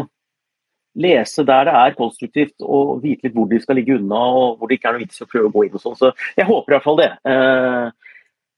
lese 0.98 1.44
der 1.48 1.68
det 1.68 1.74
er 1.78 1.98
konstruktivt, 1.98 2.56
og 2.60 3.02
vite 3.04 3.28
litt 3.28 3.36
hvor 3.36 3.48
de 3.50 3.60
skal 3.62 3.78
ligge 3.80 3.96
unna 3.96 4.22
og 4.36 4.58
hvor 4.58 4.68
det 4.68 4.78
ikke 4.78 4.90
er 4.90 4.98
noe 4.98 5.04
vits 5.04 5.24
å 5.24 5.28
prøve 5.30 5.48
å 5.48 5.54
gå 5.54 5.66
inn. 5.66 5.76
og 5.78 5.84
sånn. 5.84 5.98
Så 5.98 6.12
Jeg 6.36 6.48
håper 6.48 6.72
i 6.72 6.76
hvert 6.76 6.88
fall 6.88 7.00
det. 7.00 7.12
Eh, 7.24 8.10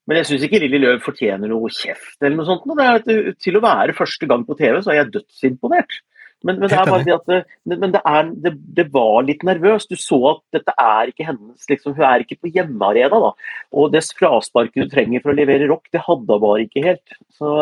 men 0.05 0.21
jeg 0.21 0.29
syns 0.29 0.43
ikke 0.45 0.61
Lilly 0.61 0.81
Løv 0.83 1.05
fortjener 1.05 1.49
noe 1.49 1.71
kjeft 1.73 2.19
eller 2.21 2.37
noe 2.37 2.49
sånt. 2.49 2.67
Det 2.67 2.89
er, 2.89 3.31
til 3.41 3.57
å 3.57 3.63
være 3.65 3.97
første 3.97 4.29
gang 4.29 4.45
på 4.45 4.57
TV, 4.59 4.81
så 4.83 4.93
er 4.93 5.01
jeg 5.01 5.15
dødsimponert. 5.15 6.03
Men, 6.45 6.59
men, 6.61 6.69
det 6.69 6.77
er 6.77 6.91
bare 6.91 7.07
det 7.07 7.15
at 7.15 7.31
det, 7.31 7.39
men 7.73 7.93
det, 7.95 8.01
er, 8.05 8.27
det, 8.45 8.51
det, 8.77 8.85
var 8.93 9.23
litt 9.25 9.47
nervøst. 9.49 9.89
Du 9.89 9.97
så 9.97 10.19
at 10.35 10.43
dette 10.59 10.75
er 10.77 11.09
ikke 11.09 11.25
hennes 11.31 11.71
liksom, 11.71 11.95
Hun 11.97 12.05
er 12.05 12.25
ikke 12.25 12.37
på 12.43 12.53
hjemmearena. 12.53 13.21
da. 13.31 13.31
Og 13.73 13.95
det 13.95 14.03
frasparket 14.19 14.85
du 14.85 14.93
trenger 14.93 15.25
for 15.25 15.33
å 15.33 15.39
levere 15.39 15.71
rock, 15.71 15.89
det 15.95 16.05
hadde 16.05 16.37
hun 16.37 16.45
bare 16.45 16.67
ikke 16.67 16.85
helt. 16.85 17.17
Så, 17.33 17.55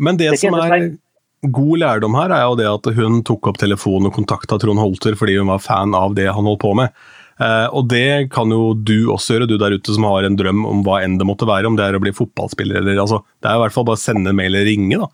men 0.00 0.16
det, 0.16 0.32
som 0.40 0.56
er 0.56 0.94
god 1.42 1.80
lærdom 1.80 2.16
her, 2.18 2.34
er 2.34 2.44
jo 2.44 2.58
det 2.58 2.68
at 2.68 2.90
hun 2.98 3.22
tok 3.26 3.48
opp 3.50 3.60
telefonen 3.60 4.10
og 4.10 4.16
kontakta 4.18 4.58
Trond 4.60 4.80
Holter 4.82 5.16
fordi 5.16 5.38
hun 5.38 5.48
var 5.52 5.62
fan 5.64 5.96
av 5.96 6.14
det 6.18 6.28
han 6.28 6.46
holdt 6.46 6.62
på 6.62 6.74
med. 6.76 6.92
Eh, 7.40 7.66
og 7.72 7.88
det 7.88 8.28
kan 8.34 8.52
jo 8.52 8.74
du 8.76 9.08
også 9.14 9.38
gjøre, 9.38 9.48
du 9.48 9.56
der 9.60 9.72
ute 9.72 9.94
som 9.96 10.04
har 10.10 10.26
en 10.28 10.36
drøm 10.36 10.66
om 10.68 10.82
hva 10.84 11.00
enn 11.04 11.16
det 11.20 11.28
måtte 11.28 11.48
være. 11.48 11.70
Om 11.70 11.78
det 11.78 11.86
er 11.86 11.96
å 11.96 12.02
bli 12.02 12.12
fotballspiller 12.16 12.82
eller 12.82 13.00
altså, 13.00 13.22
Det 13.40 13.48
er 13.48 13.56
i 13.56 13.62
hvert 13.64 13.76
fall 13.76 13.86
bare 13.88 14.00
å 14.00 14.02
sende 14.02 14.36
mail 14.36 14.52
eller 14.52 14.68
ringe, 14.68 15.00
da. 15.00 15.08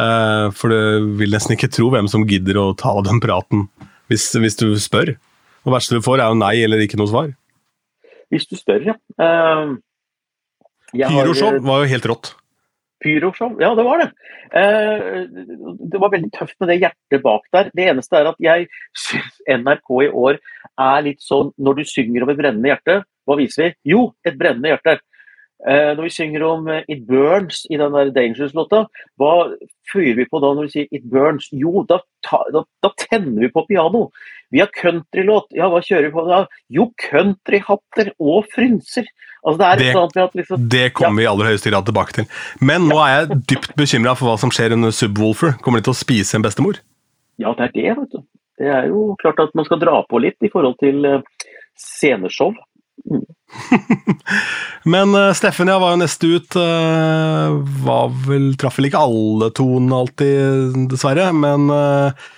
Eh, 0.00 0.46
for 0.56 0.72
du 0.72 1.14
vil 1.20 1.34
nesten 1.34 1.54
ikke 1.54 1.70
tro 1.70 1.90
hvem 1.94 2.10
som 2.10 2.26
gidder 2.26 2.58
å 2.58 2.70
ta 2.78 2.96
den 3.06 3.22
praten 3.22 3.68
hvis, 4.10 4.26
hvis 4.34 4.58
du 4.58 4.72
spør. 4.82 5.14
Det 5.14 5.74
verste 5.74 5.98
du 5.98 6.02
får, 6.02 6.18
er 6.18 6.32
jo 6.32 6.40
nei 6.40 6.56
eller 6.64 6.82
ikke 6.82 6.98
noe 6.98 7.10
svar. 7.10 7.30
Hvis 8.30 8.46
du 8.50 8.56
spør, 8.58 8.92
ja. 8.92 8.96
Uh, 9.18 9.76
Pyroshow 10.94 11.58
var 11.62 11.84
jo 11.84 11.90
helt 11.90 12.06
rått. 12.10 12.30
Pyroshow, 13.00 13.54
ja 13.62 13.70
det 13.76 13.84
var 13.86 14.02
det. 14.02 14.08
Uh, 14.52 15.24
det 15.92 16.00
var 16.02 16.12
veldig 16.12 16.32
tøft 16.36 16.56
med 16.60 16.72
det 16.72 16.80
hjertet 16.82 17.24
bak 17.24 17.46
der. 17.54 17.70
Det 17.76 17.86
eneste 17.92 18.18
er 18.18 18.30
at 18.32 18.42
jeg 18.44 18.68
syns 18.96 19.38
NRK 19.48 19.94
i 20.06 20.10
år 20.24 20.40
er 20.80 21.06
litt 21.06 21.22
sånn 21.24 21.54
når 21.58 21.80
du 21.80 21.84
synger 21.88 22.26
om 22.26 22.32
et 22.32 22.40
brennende 22.40 22.72
hjerte, 22.72 23.00
hva 23.28 23.38
viser 23.38 23.68
vi? 23.68 23.70
Jo, 23.94 24.10
et 24.26 24.36
brennende 24.38 24.72
hjerte. 24.72 24.98
Eh, 25.68 25.90
når 25.92 26.06
vi 26.06 26.10
synger 26.14 26.42
om 26.48 26.68
eh, 26.72 26.86
It 26.88 27.02
Burns 27.08 27.66
i 27.68 27.76
den 27.76 27.92
der 27.92 28.12
Dangerous-låta, 28.16 28.86
hva 29.20 29.32
fyrer 29.92 30.16
vi 30.16 30.24
på 30.30 30.40
da 30.40 30.54
når 30.56 30.68
vi 30.68 30.72
sier 30.72 30.94
It 30.96 31.04
Burns? 31.12 31.50
Jo, 31.52 31.82
da, 31.88 31.98
ta, 32.24 32.40
da, 32.54 32.62
da 32.80 32.90
tenner 32.96 33.44
vi 33.44 33.50
på 33.52 33.66
piano. 33.68 34.06
Vi 34.50 34.62
har 34.62 34.70
countrylåt. 34.72 35.50
Ja, 35.56 35.68
hva 35.68 35.82
kjører 35.84 36.08
vi 36.08 36.14
på 36.14 36.24
da? 36.30 36.40
Jo, 36.72 36.88
countryhatter 37.04 38.14
og 38.16 38.48
frynser. 38.54 39.10
Altså, 39.44 39.58
det, 39.80 39.92
det, 40.14 40.24
liksom, 40.40 40.64
det 40.72 40.86
kommer 40.96 41.20
ja. 41.20 41.20
vi 41.20 41.28
i 41.28 41.30
aller 41.34 41.52
høyeste 41.52 41.72
grad 41.72 41.88
tilbake 41.88 42.16
til. 42.16 42.26
Men 42.64 42.88
nå 42.88 42.96
er 43.04 43.12
jeg 43.14 43.40
dypt 43.52 43.76
bekymra 43.76 44.16
for 44.16 44.30
hva 44.30 44.40
som 44.40 44.52
skjer 44.52 44.76
under 44.76 44.96
Subwoolfer. 44.96 45.58
Kommer 45.64 45.80
de 45.80 45.88
til 45.88 45.96
å 45.96 46.00
spise 46.00 46.40
en 46.40 46.44
bestemor? 46.44 46.80
Ja, 47.40 47.52
det 47.56 47.68
er 47.68 47.76
det, 47.76 47.90
vet 48.00 48.16
du. 48.16 48.24
Det 48.60 48.68
er 48.68 48.88
jo 48.88 49.14
klart 49.20 49.40
at 49.40 49.52
man 49.56 49.64
skal 49.68 49.80
dra 49.80 50.02
på 50.08 50.20
litt 50.20 50.40
i 50.44 50.50
forhold 50.52 50.76
til 50.80 51.04
uh, 51.08 51.20
Men 54.92 55.14
uh, 55.16 55.30
Steffen 55.36 55.70
ja, 55.70 55.78
var 55.82 55.94
jo 55.94 56.02
neste 56.02 56.30
ut. 56.36 56.58
Uh, 56.58 57.60
var 57.84 58.12
vel, 58.26 58.52
Traff 58.60 58.78
vel 58.78 58.90
ikke 58.90 59.02
alle 59.06 59.50
tonene 59.56 60.02
alltid, 60.02 60.76
dessverre. 60.92 61.30
Men 61.36 61.70
uh, 61.72 62.28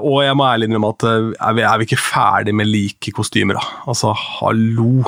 Og 0.00 0.22
jeg 0.24 0.38
må 0.38 0.46
ærlig 0.48 0.70
innrømme 0.70 0.94
at 0.94 1.08
er 1.08 1.58
vi, 1.58 1.66
er 1.66 1.80
vi 1.80 1.88
ikke 1.88 2.00
ferdig 2.00 2.54
med 2.56 2.70
like 2.70 3.14
kostymer, 3.16 3.60
da? 3.60 3.84
Altså, 3.90 4.14
hallo! 4.14 5.04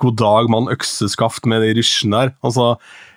God 0.00 0.16
dag, 0.16 0.46
mann, 0.48 0.70
økseskaft 0.72 1.44
med 1.50 1.60
de 1.60 1.74
rysjene 1.76 2.22
her. 2.22 2.30
Altså, 2.46 2.70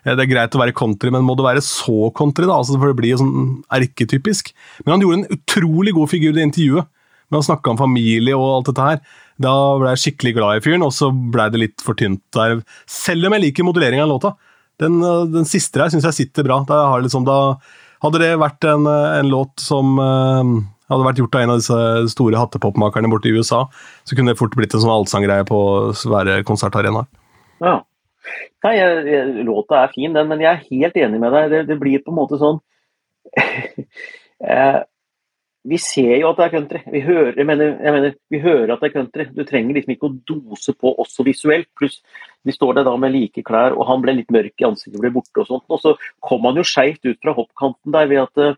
det 0.03 0.19
er 0.19 0.27
greit 0.27 0.55
å 0.57 0.59
være 0.59 0.75
country, 0.75 1.13
men 1.15 1.23
må 1.23 1.35
det 1.39 1.45
være 1.45 1.63
så 1.63 2.09
country, 2.15 2.43
da? 2.43 2.57
Altså, 2.59 2.75
for 2.75 2.91
det 2.91 2.97
blir 2.99 3.13
jo 3.13 3.21
sånn 3.21 3.37
erketypisk. 3.71 4.51
Men 4.83 4.97
han 4.97 5.05
gjorde 5.05 5.21
en 5.21 5.37
utrolig 5.37 5.93
god 5.95 6.11
figur 6.11 6.33
i 6.33 6.41
det 6.41 6.47
intervjuet. 6.49 6.89
Men 7.29 7.39
han 7.39 7.47
snakka 7.47 7.71
om 7.71 7.79
familie 7.79 8.35
og 8.35 8.49
alt 8.57 8.67
dette 8.71 8.89
her. 8.89 8.99
Da 9.41 9.53
ble 9.81 9.93
jeg 9.93 10.01
skikkelig 10.03 10.35
glad 10.37 10.59
i 10.59 10.63
fyren, 10.65 10.85
og 10.85 10.93
så 10.95 11.09
ble 11.11 11.47
det 11.53 11.61
litt 11.61 11.83
for 11.83 11.97
tynt 11.97 12.21
der. 12.35 12.59
Selv 12.89 13.27
om 13.27 13.35
jeg 13.37 13.47
liker 13.47 13.67
moduleringa 13.67 14.05
av 14.05 14.11
låta. 14.11 14.35
Den, 14.81 14.99
eh, 15.01 15.23
den 15.31 15.47
siste 15.49 15.81
der 15.81 15.93
syns 15.93 16.05
jeg 16.09 16.19
sitter 16.19 16.45
bra. 16.45 16.61
Liksom, 17.01 17.25
da, 17.25 17.55
hadde 18.03 18.21
det 18.21 18.33
vært 18.41 18.67
en, 18.67 18.85
eh, 18.89 19.19
en 19.19 19.31
låt 19.31 19.63
som 19.63 19.97
uh, 19.97 20.43
hadde 20.91 21.07
vært 21.07 21.21
gjort 21.21 21.35
av 21.37 21.41
en 21.41 21.53
av 21.53 21.61
disse 21.61 21.79
store 22.13 22.39
hattepopmakerne 22.39 23.09
borte 23.11 23.29
i 23.31 23.35
USA, 23.37 23.63
så 24.03 24.17
kunne 24.17 24.33
det 24.33 24.39
fort 24.41 24.55
blitt 24.57 24.73
en 24.75 24.83
sånn 24.83 24.93
allsanggreie 24.93 25.45
på 25.47 25.59
svære 25.97 26.41
konsertarenaer. 26.47 27.07
Ja. 27.63 27.79
Nei, 28.63 28.73
jeg, 28.77 29.45
låta 29.47 29.81
er 29.83 29.91
fin, 29.95 30.13
den, 30.15 30.29
men 30.29 30.43
jeg 30.43 30.51
er 30.51 30.67
helt 30.69 30.99
enig 30.99 31.19
med 31.19 31.33
deg. 31.35 31.49
Det, 31.51 31.63
det 31.71 31.79
blir 31.79 32.03
på 32.03 32.13
en 32.13 32.19
måte 32.19 32.39
sånn 32.39 32.61
vi 35.63 35.77
ser 35.79 36.17
jo 36.17 36.29
at 36.29 36.39
det 36.39 36.46
er 36.46 36.53
country. 36.58 36.79
Vi 36.91 37.01
hører, 37.05 37.38
jeg 37.39 37.48
mener, 37.48 37.77
jeg 37.79 37.96
mener, 37.96 38.15
vi 38.32 38.39
hører 38.43 38.74
at 38.74 38.82
det 38.84 38.89
er 38.89 38.96
country. 38.98 39.25
Du 39.32 39.46
trenger 39.48 39.77
liksom 39.77 39.93
ikke 39.96 40.10
å 40.10 40.15
dose 40.27 40.75
på 40.75 40.91
også 41.00 41.24
visuelt. 41.27 41.70
Pluss 41.79 42.01
vi 42.43 42.51
står 42.51 42.79
der 42.79 42.88
da 42.89 42.98
med 43.00 43.13
like 43.13 43.46
klær, 43.48 43.77
og 43.77 43.88
han 43.88 44.03
ble 44.03 44.17
litt 44.17 44.32
mørk 44.34 44.60
i 44.60 44.67
ansiktet, 44.67 45.00
ble 45.00 45.13
borte 45.15 45.39
og 45.39 45.48
sånt. 45.48 45.65
Og 45.72 45.79
så 45.79 45.96
kom 46.24 46.43
han 46.50 46.60
jo 46.60 46.65
skeivt 46.67 47.08
ut 47.08 47.20
fra 47.24 47.36
hoppkanten 47.38 47.96
der 47.96 48.10
ved 48.12 48.25
at 48.25 48.41
uh, 48.43 48.58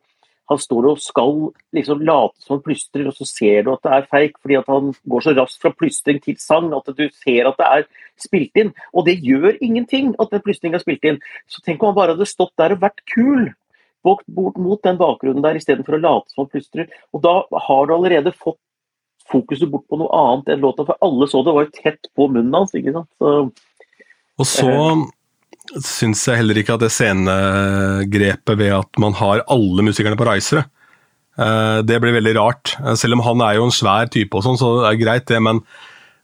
han 0.50 0.62
står 0.62 0.88
og 0.92 1.02
skal 1.02 1.36
liksom 1.78 2.02
late 2.06 2.42
som 2.42 2.56
han 2.56 2.64
plystrer, 2.66 3.06
og 3.10 3.18
så 3.18 3.28
ser 3.30 3.66
du 3.66 3.72
at 3.74 3.86
det 3.86 3.94
er 3.94 4.10
feik, 4.10 4.40
fordi 4.42 4.58
at 4.60 4.70
han 4.70 4.92
går 5.10 5.26
så 5.26 5.36
raskt 5.38 5.62
fra 5.62 5.74
plystring 5.74 6.22
til 6.22 6.38
sang 6.42 6.72
at 6.78 6.90
du 6.90 7.06
ser 7.22 7.50
at 7.50 7.62
det 7.62 7.70
er 7.70 7.86
spilt 8.22 8.62
inn. 8.62 8.74
Og 8.94 9.06
det 9.10 9.20
gjør 9.26 9.58
ingenting 9.60 10.14
at 10.22 10.34
den 10.34 10.42
plystringen 10.46 10.80
er 10.80 10.86
spilt 10.86 11.06
inn. 11.06 11.22
Så 11.50 11.62
tenk 11.66 11.82
om 11.84 11.94
han 11.94 12.00
bare 12.00 12.18
hadde 12.18 12.30
stått 12.30 12.54
der 12.62 12.74
og 12.74 12.82
vært 12.86 13.06
kul 13.14 13.52
bort, 14.06 14.24
bort 14.32 14.62
mot 14.62 14.82
den 14.86 15.02
bakgrunnen 15.02 15.44
der, 15.44 15.58
istedenfor 15.60 15.98
å 15.98 16.04
late 16.04 16.32
som 16.32 16.46
han 16.46 16.54
plystrer. 16.54 16.88
Og 17.16 17.26
da 17.26 17.40
har 17.68 17.90
du 17.90 17.98
allerede 17.98 18.36
fått 18.38 18.62
fokuset 19.32 19.70
bort 19.72 19.88
på 19.90 19.98
noe 19.98 20.14
annet 20.14 20.54
enn 20.54 20.62
låta, 20.64 20.86
for 20.86 21.02
alle 21.04 21.28
så 21.28 21.42
det 21.44 21.54
var 21.58 21.66
jo 21.66 21.78
tett 21.82 22.12
på 22.14 22.30
munnen 22.30 22.54
hans. 22.54 22.76
ikke 22.78 22.94
sant? 22.94 23.10
Så, 23.18 23.38
og 24.38 24.50
så 24.50 24.72
eh 24.72 25.06
syns 25.82 26.24
jeg 26.28 26.40
heller 26.40 26.60
ikke 26.60 26.76
at 26.78 26.86
det 26.86 26.92
scenegrepet 26.94 28.60
ved 28.60 28.72
at 28.78 29.02
man 29.02 29.16
har 29.18 29.44
alle 29.52 29.86
musikerne 29.88 30.18
på 30.20 30.28
reisere, 30.28 30.66
eh, 31.40 31.82
det 31.88 32.00
blir 32.02 32.16
veldig 32.16 32.36
rart. 32.38 32.76
Eh, 32.80 32.96
selv 33.00 33.18
om 33.18 33.26
han 33.26 33.42
er 33.42 33.58
jo 33.58 33.68
en 33.68 33.76
svær 33.76 34.10
type, 34.12 34.36
og 34.38 34.46
sånn, 34.46 34.60
så 34.62 34.72
det 34.82 34.92
er 34.92 35.02
greit 35.02 35.28
det, 35.32 35.42
men 35.44 35.62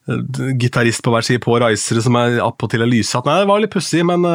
eh, 0.08 0.56
gitarist 0.62 1.04
på 1.04 1.14
hver 1.14 1.26
side 1.26 1.44
på 1.44 1.60
reisere 1.62 2.04
som 2.06 2.18
er 2.22 2.40
attpåtil 2.44 2.86
er 2.86 2.92
lyssatt 2.92 3.28
Nei, 3.28 3.42
det 3.42 3.50
var 3.52 3.64
litt 3.64 3.74
pussig, 3.74 4.06
men 4.08 4.26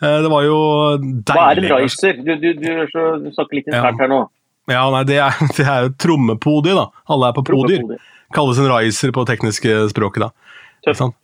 det 0.00 0.30
var 0.32 0.44
jo 0.44 0.56
deilig. 1.00 1.30
Hva 1.32 1.46
er 1.52 1.60
en 1.60 1.68
riser? 1.84 2.18
Du, 2.20 2.32
du, 2.40 2.50
du, 2.58 2.72
du 2.86 3.30
snakker 3.32 3.60
litt 3.60 3.70
internt 3.70 3.96
ja. 3.96 4.02
her 4.04 4.12
nå. 4.12 4.24
Ja, 4.70 4.82
nei, 4.90 5.04
det 5.06 5.20
er, 5.22 5.38
det 5.58 5.66
er 5.66 5.86
jo 5.86 5.94
trommepodier, 6.02 6.78
da. 6.78 6.88
Alle 7.14 7.30
er 7.30 7.36
på 7.36 7.46
podier. 7.46 7.84
Kalles 8.34 8.58
en 8.58 8.70
riser 8.72 9.14
på 9.14 9.24
tekniske 9.28 9.78
språket, 9.92 10.26
da. 10.26 10.58
Tøft. 10.86 11.14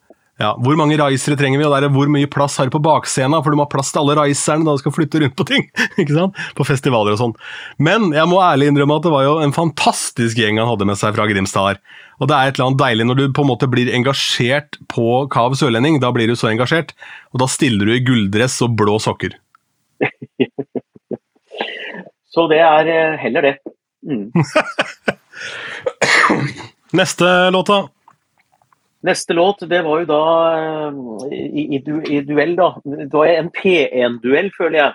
Ja, 0.43 0.57
Hvor 0.59 0.75
mange 0.75 0.97
raisere 0.99 1.37
trenger 1.39 1.61
vi, 1.61 1.67
og 1.69 1.75
der 1.77 1.85
er 1.87 1.93
hvor 1.95 2.09
mye 2.11 2.27
plass 2.31 2.57
har 2.59 2.67
du 2.67 2.73
på 2.75 2.81
bakscena? 2.83 3.39
For 3.45 3.55
du 3.55 3.59
må 3.61 3.69
ha 3.69 3.71
plass 3.71 3.93
til 3.95 4.01
alle 4.01 4.17
reiserne 4.19 4.67
da 4.67 4.75
du 4.75 4.81
skal 4.81 4.95
flytte 4.97 5.21
rundt 5.23 5.37
på 5.39 5.47
ting. 5.47 5.69
ikke 6.03 6.17
sant? 6.17 6.41
På 6.59 6.67
festivaler 6.67 7.15
og 7.15 7.21
sånn. 7.21 7.35
Men 7.79 8.09
jeg 8.17 8.27
må 8.31 8.41
ærlig 8.43 8.73
innrømme 8.73 8.97
at 8.99 9.07
det 9.07 9.13
var 9.15 9.27
jo 9.29 9.37
en 9.45 9.55
fantastisk 9.55 10.41
gjeng 10.41 10.59
han 10.59 10.67
hadde 10.73 10.89
med 10.91 10.99
seg 10.99 11.15
fra 11.15 11.29
Grimstad 11.31 11.69
her. 11.69 11.79
Og 12.19 12.31
det 12.31 12.35
er 12.35 12.51
et 12.51 12.59
eller 12.59 12.73
annet 12.73 12.83
deilig 12.83 13.07
når 13.07 13.21
du 13.21 13.25
på 13.39 13.47
en 13.47 13.51
måte 13.53 13.71
blir 13.71 13.93
engasjert 13.95 14.81
på 14.91 15.07
Kav 15.31 15.55
Sørlending. 15.59 16.03
Da 16.03 16.11
blir 16.15 16.31
du 16.31 16.35
så 16.39 16.51
engasjert, 16.51 16.91
og 17.31 17.45
da 17.45 17.51
stiller 17.51 17.87
du 17.87 17.95
i 17.95 18.03
gulldress 18.03 18.59
og 18.67 18.75
blå 18.83 18.99
sokker. 19.03 19.39
så 22.35 22.51
det 22.51 22.63
er 22.67 22.91
eh, 22.91 23.19
heller 23.23 23.53
det. 23.53 23.57
Mm. 24.03 24.35
Neste 26.99 27.27
låta. 27.55 27.85
Neste 29.03 29.35
låt 29.35 29.65
det 29.69 29.81
var 29.83 30.03
jo 30.03 30.07
da 30.07 30.25
i, 31.33 31.65
i, 31.77 31.79
du, 31.83 31.97
i 32.07 32.21
duell, 32.27 32.55
da. 32.59 32.75
Det 32.85 33.15
var 33.15 33.31
en 33.33 33.51
P1-duell, 33.51 34.53
føler 34.55 34.79
jeg, 34.79 34.93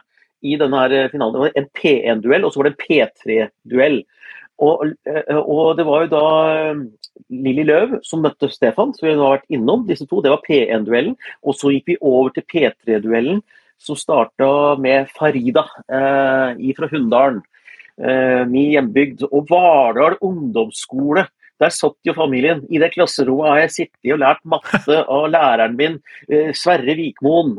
i 0.47 0.53
denne 0.59 0.83
her 0.83 0.95
eh, 0.95 1.09
finalen. 1.11 1.35
Det 1.35 1.43
var 1.43 1.57
en 1.59 1.67
P1-duell, 1.79 2.45
og 2.45 2.53
så 2.53 2.61
var 2.61 2.69
det 2.69 2.75
en 2.75 2.85
P3-duell. 2.85 3.99
Og, 4.63 4.87
eh, 5.09 5.35
og, 5.35 5.75
det 5.77 5.85
var 5.89 6.05
jo 6.05 6.11
da 6.13 6.23
Lilly 7.33 7.67
Løv 7.67 7.97
som 8.07 8.23
møtte 8.23 8.49
Stefan, 8.53 8.93
som 8.95 9.09
vi 9.09 9.13
har 9.13 9.37
vært 9.37 9.51
innom. 9.53 9.85
disse 9.89 10.07
to, 10.07 10.21
Det 10.21 10.31
var 10.31 10.45
P1-duellen. 10.47 11.17
Og 11.43 11.59
så 11.59 11.73
gikk 11.75 11.91
vi 11.91 12.01
over 12.01 12.31
til 12.31 12.47
P3-duellen, 12.47 13.43
som 13.77 13.99
starta 13.99 14.77
med 14.81 15.11
Farida 15.13 15.67
eh, 15.91 16.73
fra 16.77 16.89
Hunndalen. 16.93 17.43
Eh, 17.97 18.45
min 18.47 18.71
hjembygd. 18.71 19.27
Og 19.31 19.49
Vardal 19.49 20.17
ungdomsskole 20.21 21.27
der 21.61 21.73
satt 21.73 21.97
jo 22.05 22.15
familien. 22.17 22.63
I 22.69 22.79
det 22.81 22.91
klasserommet 22.93 23.51
har 23.51 23.61
jeg 23.63 23.73
sittet 23.75 24.13
og 24.13 24.21
lært 24.21 24.43
matte 24.45 25.01
av 25.17 25.27
læreren 25.33 25.77
min, 25.79 25.99
eh, 26.29 26.53
Sverre 26.57 26.97
Vikmoen. 26.99 27.57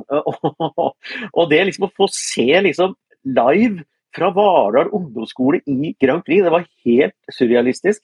Og 1.39 1.45
det 1.51 1.63
liksom 1.69 1.89
å 1.89 1.95
få 1.97 2.11
se 2.13 2.49
liksom 2.69 2.97
live 3.29 3.85
fra 4.15 4.31
Vardal 4.35 4.91
ungdomsskole 4.95 5.61
i 5.69 5.93
Grand 6.01 6.25
Prix, 6.25 6.43
det 6.45 6.55
var 6.55 6.67
helt 6.87 7.35
surrealistisk. 7.35 8.03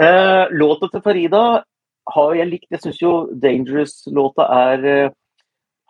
Eh, 0.00 0.44
låta 0.52 0.88
til 0.92 1.02
Farida 1.04 1.42
har 2.12 2.34
jeg 2.36 2.50
likt. 2.50 2.70
Jeg 2.72 2.82
syns 2.82 3.00
jo 3.02 3.12
Dangerous-låta 3.42 4.46
er 4.58 4.86
eh, 4.88 5.16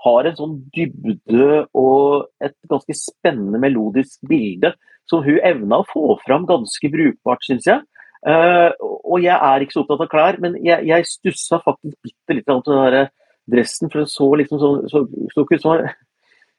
har 0.02 0.26
en 0.26 0.38
sånn 0.38 0.56
dybde 0.74 1.66
og 1.78 2.28
et 2.42 2.56
ganske 2.70 2.96
spennende 2.98 3.60
melodisk 3.62 4.18
bilde 4.26 4.72
som 5.10 5.22
hun 5.22 5.38
evna 5.46 5.80
å 5.82 5.88
få 5.88 6.16
fram 6.24 6.46
ganske 6.48 6.90
brukbart, 6.90 7.42
syns 7.46 7.68
jeg. 7.68 7.82
Uh, 8.22 8.70
og 8.80 9.18
jeg 9.22 9.34
er 9.34 9.62
ikke 9.62 9.74
så 9.74 9.82
opptatt 9.82 10.04
av 10.04 10.10
klær, 10.12 10.38
men 10.42 10.54
jeg, 10.62 10.86
jeg 10.86 11.08
stussa 11.10 11.58
faktisk 11.64 11.98
bitte 12.06 12.36
litt 12.38 12.46
på 12.46 12.60
den 12.68 12.80
der 12.84 13.10
dressen. 13.50 13.90
For 13.90 14.02
den 14.02 14.10
så 14.10 14.30
liksom 14.38 14.62
så, 14.62 14.72
så, 14.92 15.04
så 15.34 15.46
ut 15.48 15.60
som 15.62 15.86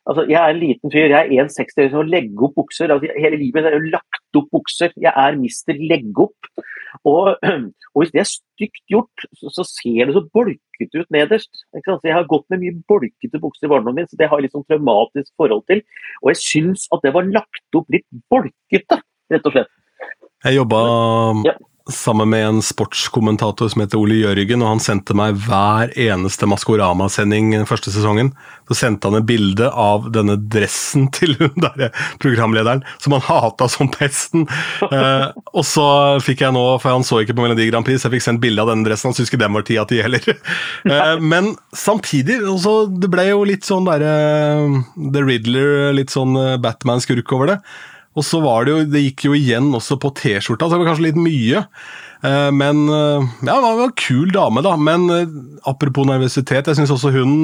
Altså, 0.03 0.25
jeg 0.27 0.36
er 0.36 0.51
en 0.51 0.60
liten 0.60 0.91
fyr, 0.91 1.13
jeg 1.13 1.38
er 1.38 1.46
1,60 1.46 1.93
som 1.93 2.10
legge 2.12 2.43
opp 2.43 2.58
bukser. 2.60 2.91
Altså, 2.91 3.08
hele 3.15 3.38
livet 3.39 3.63
er 3.63 3.77
jo 3.77 3.91
lagt 3.93 4.36
opp 4.36 4.50
bukser. 4.51 4.91
Jeg 5.00 5.13
er 5.15 5.38
mister 5.39 5.77
legge 5.79 6.25
opp. 6.25 6.50
Og, 7.08 7.29
og, 7.93 8.01
hvis 8.01 8.12
det 8.12 8.20
er 8.20 8.27
stygt 8.27 8.84
gjort, 8.91 9.24
så, 9.39 9.51
så 9.55 9.63
ser 9.67 10.10
det 10.10 10.17
så 10.17 10.25
bolkete 10.36 11.05
ut 11.05 11.15
nederst. 11.15 11.63
Jeg 11.72 12.17
har 12.17 12.27
gått 12.27 12.46
med 12.51 12.65
mye 12.65 12.75
bolkete 12.91 13.39
bukser 13.39 13.70
i 13.70 13.72
barndommen 13.72 14.03
min, 14.03 14.10
så 14.12 14.20
det 14.20 14.27
har 14.27 14.41
jeg 14.41 14.50
litt 14.50 14.58
sånn 14.58 14.67
traumatisk 14.67 15.32
forhold 15.39 15.63
til. 15.72 15.86
Og 16.20 16.34
jeg 16.34 16.41
syns 16.43 16.86
at 16.91 17.08
det 17.08 17.15
var 17.15 17.32
lagt 17.32 17.79
opp 17.79 17.96
litt 17.96 18.08
bolkete, 18.32 19.00
rett 19.32 19.48
og 19.48 19.55
slett. 19.55 19.72
Jeg 20.43 20.57
jobba 20.57 20.79
ja. 21.48 21.53
sammen 21.88 22.27
med 22.33 22.41
en 22.45 22.57
sportskommentator 22.63 23.69
som 23.72 23.79
heter 23.83 23.95
Ole 23.95 24.17
Jørgen, 24.19 24.60
og 24.60 24.74
han 24.74 24.81
sendte 24.83 25.15
meg 25.15 25.38
hver 25.45 25.93
eneste 25.95 26.50
Maskorama-sending 26.51 27.53
første 27.69 27.93
sesongen. 27.95 28.33
Så 28.67 28.75
sendte 28.81 29.07
han 29.07 29.22
et 29.22 29.27
bilde 29.27 29.69
av 29.72 30.10
denne 30.12 30.36
dressen 30.36 31.07
til 31.15 31.38
hun 31.39 31.55
der 31.63 31.95
programlederen, 32.24 32.83
som 33.00 33.15
han 33.15 33.24
hata 33.24 33.69
som 33.72 33.88
pesten. 33.93 34.43
Eh, 34.89 35.29
og 35.53 35.63
så 35.67 35.88
fikk 36.24 36.43
jeg 36.43 36.55
nå, 36.57 36.65
for 36.83 36.91
han 36.91 37.07
så 37.07 37.22
ikke 37.24 37.38
på 37.39 37.45
Melodi 37.45 37.69
Grand 37.72 37.88
Prix, 37.88 38.03
så 38.03 38.10
jeg 38.10 38.17
fikk 38.17 38.27
sendt 38.27 38.43
bilde 38.43 38.65
av 38.65 38.74
denne 38.74 38.88
dressen. 38.88 39.13
Han 39.13 39.15
syntes 39.15 39.31
ikke 39.31 39.43
den 39.45 39.55
var 39.55 39.67
tida 39.67 39.88
ti 39.88 40.03
heller. 40.03 40.27
Eh, 40.93 41.15
men 41.24 41.53
samtidig, 41.75 42.36
også, 42.43 42.74
det 43.00 43.07
ble 43.12 43.24
jo 43.29 43.45
litt 43.48 43.63
sånn 43.65 43.88
derre 43.88 44.12
uh, 44.67 44.75
The 45.15 45.24
Riddler, 45.24 45.93
litt 45.95 46.12
sånn 46.13 46.36
uh, 46.36 46.60
Batman-skurk 46.62 47.31
over 47.36 47.53
det. 47.53 47.57
Og 48.13 48.25
så 48.25 48.39
var 48.43 48.65
det 48.65 48.74
jo 48.74 48.86
Det 48.93 49.01
gikk 49.08 49.27
jo 49.27 49.36
igjen 49.38 49.72
også 49.74 49.98
på 50.01 50.12
T-skjorta, 50.20 50.67
så 50.67 50.75
det 50.75 50.84
var 50.84 50.91
kanskje 50.91 51.08
litt 51.10 51.20
mye. 51.20 51.65
Eh, 52.24 52.50
men 52.55 52.88
eh, 52.88 53.27
Ja, 53.43 53.60
hun 53.60 53.79
var 53.79 53.89
en 53.89 54.00
kul 54.00 54.32
dame, 54.32 54.63
da. 54.65 54.75
Men 54.79 55.10
eh, 55.12 55.36
apropos 55.70 56.08
nervøsitet, 56.08 56.70
jeg 56.70 56.79
syns 56.79 56.93
også 56.93 57.13
hun 57.15 57.43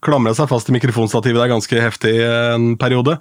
klamra 0.00 0.32
seg 0.32 0.48
fast 0.48 0.70
i 0.70 0.74
mikrofonstativet 0.74 1.36
der 1.42 1.52
ganske 1.52 1.82
heftig 1.84 2.14
en 2.24 2.72
periode. 2.80 3.18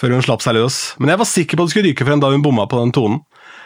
Før 0.00 0.16
hun 0.16 0.24
slapp 0.24 0.42
seg 0.42 0.56
løs. 0.56 0.78
Men 0.98 1.12
jeg 1.12 1.20
var 1.20 1.28
sikker 1.28 1.58
på 1.58 1.64
at 1.64 1.68
det 1.68 1.74
skulle 1.74 1.90
ryke 1.92 2.06
frem 2.08 2.22
da 2.22 2.32
hun 2.32 2.42
bomma 2.42 2.64
på 2.66 2.80
den 2.80 2.94
tonen. 2.96 3.20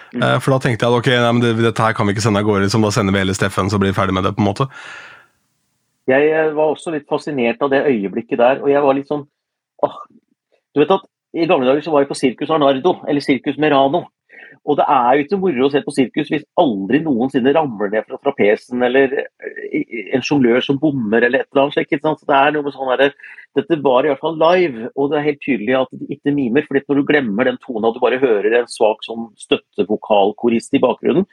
Mm. 0.09 0.25
For 0.41 0.55
da 0.55 0.59
tenkte 0.65 0.85
jeg 0.85 0.93
at 0.93 0.99
ok, 0.99 1.09
nei, 1.13 1.31
men 1.37 1.41
det, 1.45 1.53
dette 1.61 1.85
her 1.85 1.95
kan 1.97 2.09
vi 2.09 2.15
ikke 2.15 2.25
sende 2.25 2.41
av 2.41 2.49
gårde, 2.49 2.65
liksom, 2.65 2.85
da 2.85 2.91
sender 2.93 3.15
vi 3.15 3.21
hele 3.23 3.37
Steffen, 3.37 3.69
så 3.69 3.81
blir 3.81 3.93
vi 3.93 3.97
ferdig 3.97 4.17
med 4.17 4.25
det. 4.25 4.33
på 4.37 4.43
en 4.43 4.49
måte. 4.49 4.67
Jeg 6.09 6.53
var 6.57 6.73
også 6.73 6.93
litt 6.93 7.05
fascinert 7.09 7.61
av 7.65 7.73
det 7.73 7.83
øyeblikket 7.85 8.41
der, 8.41 8.61
og 8.65 8.71
jeg 8.73 8.85
var 8.85 8.97
litt 8.97 9.11
sånn 9.11 9.27
åh, 9.85 9.97
Du 10.73 10.81
vet 10.81 10.95
at 10.97 11.05
i 11.37 11.49
gamle 11.49 11.69
dager 11.69 11.85
så 11.85 11.93
var 11.93 12.05
jeg 12.05 12.13
på 12.13 12.19
Sirkus 12.19 12.53
Arnardo, 12.55 12.99
eller 13.09 13.25
Sirkus 13.25 13.59
Merano. 13.61 14.07
Og 14.69 14.77
det 14.77 14.85
er 14.91 15.09
jo 15.17 15.25
ikke 15.25 15.39
moro 15.41 15.67
å 15.67 15.71
se 15.73 15.81
på 15.85 15.93
sirkus 15.95 16.31
hvis 16.33 16.45
aldri 16.61 17.01
noensinne 17.05 17.55
ramler 17.57 17.93
ned 17.93 18.07
fra 18.09 18.19
trapesen, 18.21 18.83
eller 18.85 19.15
eh, 19.23 19.95
en 20.17 20.25
sjonglør 20.25 20.65
som 20.65 20.81
bommer, 20.81 21.25
eller 21.25 21.45
et 21.45 21.49
eller 21.49 21.67
annet 21.67 21.79
slikt. 21.79 22.05
Så 22.05 22.29
Det 22.29 22.37
er 22.37 22.53
noe 22.55 22.67
med 22.67 22.77
sånn 22.77 22.93
her, 22.93 23.15
Dette 23.57 23.79
var 23.85 24.05
i 24.05 24.11
hvert 24.13 24.23
fall 24.23 24.37
live, 24.41 24.91
og 24.95 25.09
det 25.11 25.19
er 25.19 25.29
helt 25.31 25.41
tydelig 25.45 25.79
at 25.79 25.95
det 25.95 26.19
ikke 26.19 26.35
mimer. 26.37 26.67
fordi 26.67 26.85
når 26.85 27.01
du 27.01 27.09
glemmer 27.09 27.49
den 27.49 27.61
tonen, 27.63 27.89
at 27.89 27.97
du 27.97 28.03
bare 28.05 28.21
hører 28.21 28.61
en 28.61 28.69
svak 28.71 29.01
sånn 29.07 29.31
støttevokalkorist 29.41 30.77
i 30.77 30.83
bakgrunnen, 30.85 31.27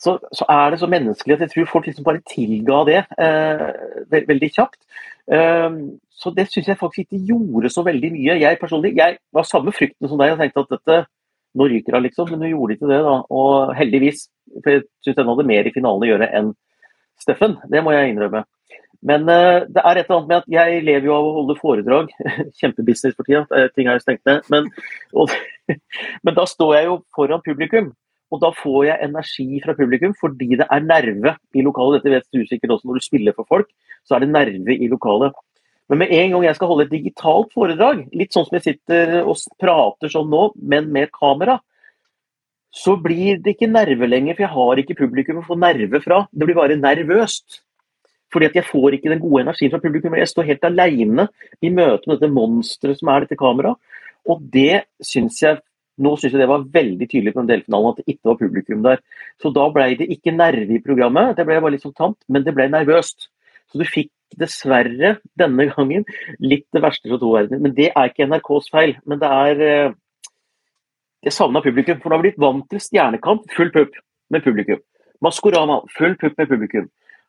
så, 0.00 0.16
så, 0.32 0.46
er 0.48 0.72
det 0.72 0.80
så 0.80 0.88
menneskelig 0.88 1.36
at 1.36 1.42
jeg 1.44 1.52
tror 1.54 1.66
folk 1.68 1.86
liksom 1.86 2.06
bare 2.06 2.22
tilga 2.24 2.78
det 2.88 3.00
eh, 3.20 4.22
veldig 4.32 4.48
kjapt. 4.54 4.80
Eh, 5.30 5.68
så 6.20 6.32
det 6.36 6.46
syns 6.50 6.68
jeg 6.68 6.78
faktisk 6.80 7.06
ikke 7.06 7.32
gjorde 7.32 7.70
så 7.72 7.84
veldig 7.86 8.12
mye. 8.12 8.36
Jeg 8.42 8.60
personlig 8.60 8.92
jeg 8.98 9.16
var 9.32 9.48
samme 9.48 9.72
frykten 9.72 10.08
som 10.08 10.20
deg 10.20 10.34
og 10.34 10.42
tenkte 10.42 10.64
at 10.66 10.74
dette 10.76 10.98
nå 11.58 11.66
ryker 11.66 11.96
hun 11.96 12.04
liksom, 12.04 12.28
men 12.30 12.44
hun 12.44 12.52
gjorde 12.52 12.76
ikke 12.76 12.90
det. 12.90 13.00
da, 13.06 13.14
Og 13.32 13.74
heldigvis, 13.78 14.26
for 14.60 14.74
jeg 14.74 14.84
syns 15.04 15.18
hun 15.18 15.30
hadde 15.32 15.48
mer 15.50 15.66
i 15.66 15.74
finalen 15.74 16.06
å 16.06 16.10
gjøre 16.12 16.28
enn 16.38 16.52
Steffen. 17.20 17.56
Det 17.68 17.82
må 17.84 17.92
jeg 17.92 18.12
innrømme. 18.12 18.44
Men 19.04 19.24
uh, 19.28 19.64
det 19.68 19.80
er 19.80 19.98
et 19.98 20.06
eller 20.06 20.18
annet 20.18 20.28
med 20.30 20.36
at 20.38 20.52
jeg 20.52 20.84
lever 20.84 21.08
jo 21.08 21.16
av 21.16 21.26
å 21.26 21.34
holde 21.38 21.56
foredrag. 21.60 22.12
Kjempebusiness 22.60 23.16
for 23.16 23.28
tida, 23.28 23.66
ting 23.74 23.88
er 23.88 23.98
jo 23.98 24.04
stengt 24.04 24.24
ned. 24.28 24.44
Men, 24.52 24.68
og, 25.16 25.32
men 26.24 26.36
da 26.36 26.46
står 26.48 26.76
jeg 26.78 26.88
jo 26.88 27.00
foran 27.16 27.44
publikum. 27.44 27.90
Og 28.30 28.38
da 28.44 28.52
får 28.54 28.84
jeg 28.86 29.08
energi 29.08 29.60
fra 29.64 29.74
publikum 29.74 30.12
fordi 30.18 30.54
det 30.60 30.66
er 30.70 30.84
nerve 30.86 31.34
i 31.56 31.64
lokalet. 31.66 31.98
Dette 31.98 32.14
vet 32.14 32.36
du 32.36 32.44
sikkert 32.46 32.76
også 32.76 32.88
når 32.88 33.00
du 33.00 33.06
spiller 33.08 33.36
for 33.36 33.48
folk, 33.48 33.72
så 34.06 34.16
er 34.16 34.24
det 34.24 34.32
nerve 34.36 34.76
i 34.76 34.88
lokalet. 34.92 35.34
Men 35.90 36.04
med 36.04 36.12
en 36.14 36.36
gang 36.36 36.44
jeg 36.46 36.56
skal 36.56 36.70
holde 36.70 36.86
et 36.86 36.92
digitalt 36.92 37.50
foredrag, 37.56 38.04
litt 38.14 38.34
sånn 38.34 38.46
som 38.46 38.56
jeg 38.60 38.66
sitter 38.68 39.16
og 39.24 39.40
prater 39.58 40.12
sånn 40.12 40.30
nå, 40.30 40.44
men 40.70 40.86
med 40.94 41.10
kamera, 41.10 41.56
så 42.70 42.94
blir 43.02 43.40
det 43.42 43.56
ikke 43.56 43.66
nerve 43.70 44.06
lenger, 44.06 44.36
for 44.36 44.46
jeg 44.46 44.54
har 44.54 44.80
ikke 44.82 45.00
publikum 45.00 45.40
å 45.40 45.48
få 45.48 45.56
nerve 45.58 45.98
fra. 46.04 46.22
Det 46.30 46.46
blir 46.46 46.58
bare 46.58 46.78
nervøst. 46.78 47.64
Fordi 48.30 48.46
at 48.46 48.60
jeg 48.60 48.68
får 48.68 48.94
ikke 48.94 49.10
den 49.10 49.22
gode 49.22 49.42
energien 49.42 49.72
fra 49.72 49.80
publikum. 49.82 50.14
Jeg 50.14 50.30
står 50.30 50.46
helt 50.52 50.68
alene 50.68 51.26
i 51.58 51.72
møte 51.74 52.06
med 52.06 52.20
dette 52.20 52.30
monsteret 52.30 53.00
som 53.00 53.10
er 53.10 53.26
dette 53.26 53.38
kameraet. 53.40 53.98
Og 54.30 54.46
det 54.54 54.86
syns 55.02 55.42
jeg 55.42 55.58
Nå 56.00 56.14
syns 56.16 56.32
jeg 56.32 56.40
det 56.40 56.46
var 56.48 56.62
veldig 56.72 57.06
tydelig 57.10 57.34
på 57.34 57.42
den 57.42 57.48
delfinalen 57.50 57.90
at 57.90 57.98
det 57.98 58.14
ikke 58.14 58.30
var 58.30 58.36
publikum 58.40 58.84
der. 58.86 59.02
Så 59.42 59.50
da 59.52 59.66
ble 59.68 59.90
det 59.98 60.06
ikke 60.14 60.32
nerve 60.32 60.72
i 60.72 60.80
programmet, 60.80 61.34
det 61.36 61.44
ble 61.44 61.58
bare 61.60 61.74
litt 61.74 61.84
sånn 61.84 61.92
tamt, 61.92 62.16
men 62.24 62.46
det 62.46 62.54
ble 62.56 62.70
nervøst. 62.72 63.26
Så 63.68 63.76
du 63.76 63.84
fikk 63.84 64.08
dessverre 64.38 65.16
denne 65.38 65.66
gangen 65.72 66.04
litt 66.42 66.66
det 66.74 66.82
verste 66.84 67.10
fra 67.10 67.18
to 67.20 67.32
verdener. 67.34 67.62
Men 67.64 67.74
det 67.76 67.90
er 67.90 68.10
ikke 68.10 68.28
NRKs 68.28 68.70
feil, 68.72 68.94
men 69.06 69.22
det 69.22 69.30
er 69.30 69.66
eh, 69.66 69.98
Jeg 71.20 71.34
savna 71.36 71.60
publikum, 71.60 71.98
for 72.00 72.08
nå 72.08 72.16
har 72.16 72.22
blitt 72.22 72.38
vant 72.40 72.64
til 72.70 72.80
Stjernekamp, 72.80 73.42
full 73.52 73.68
pupp 73.74 73.98
med 74.32 74.40
publikum. 74.40 74.78
Maskorama, 75.20 75.82
full 75.92 76.14
pupp 76.16 76.38
med 76.38 76.48
publikum. 76.48 76.86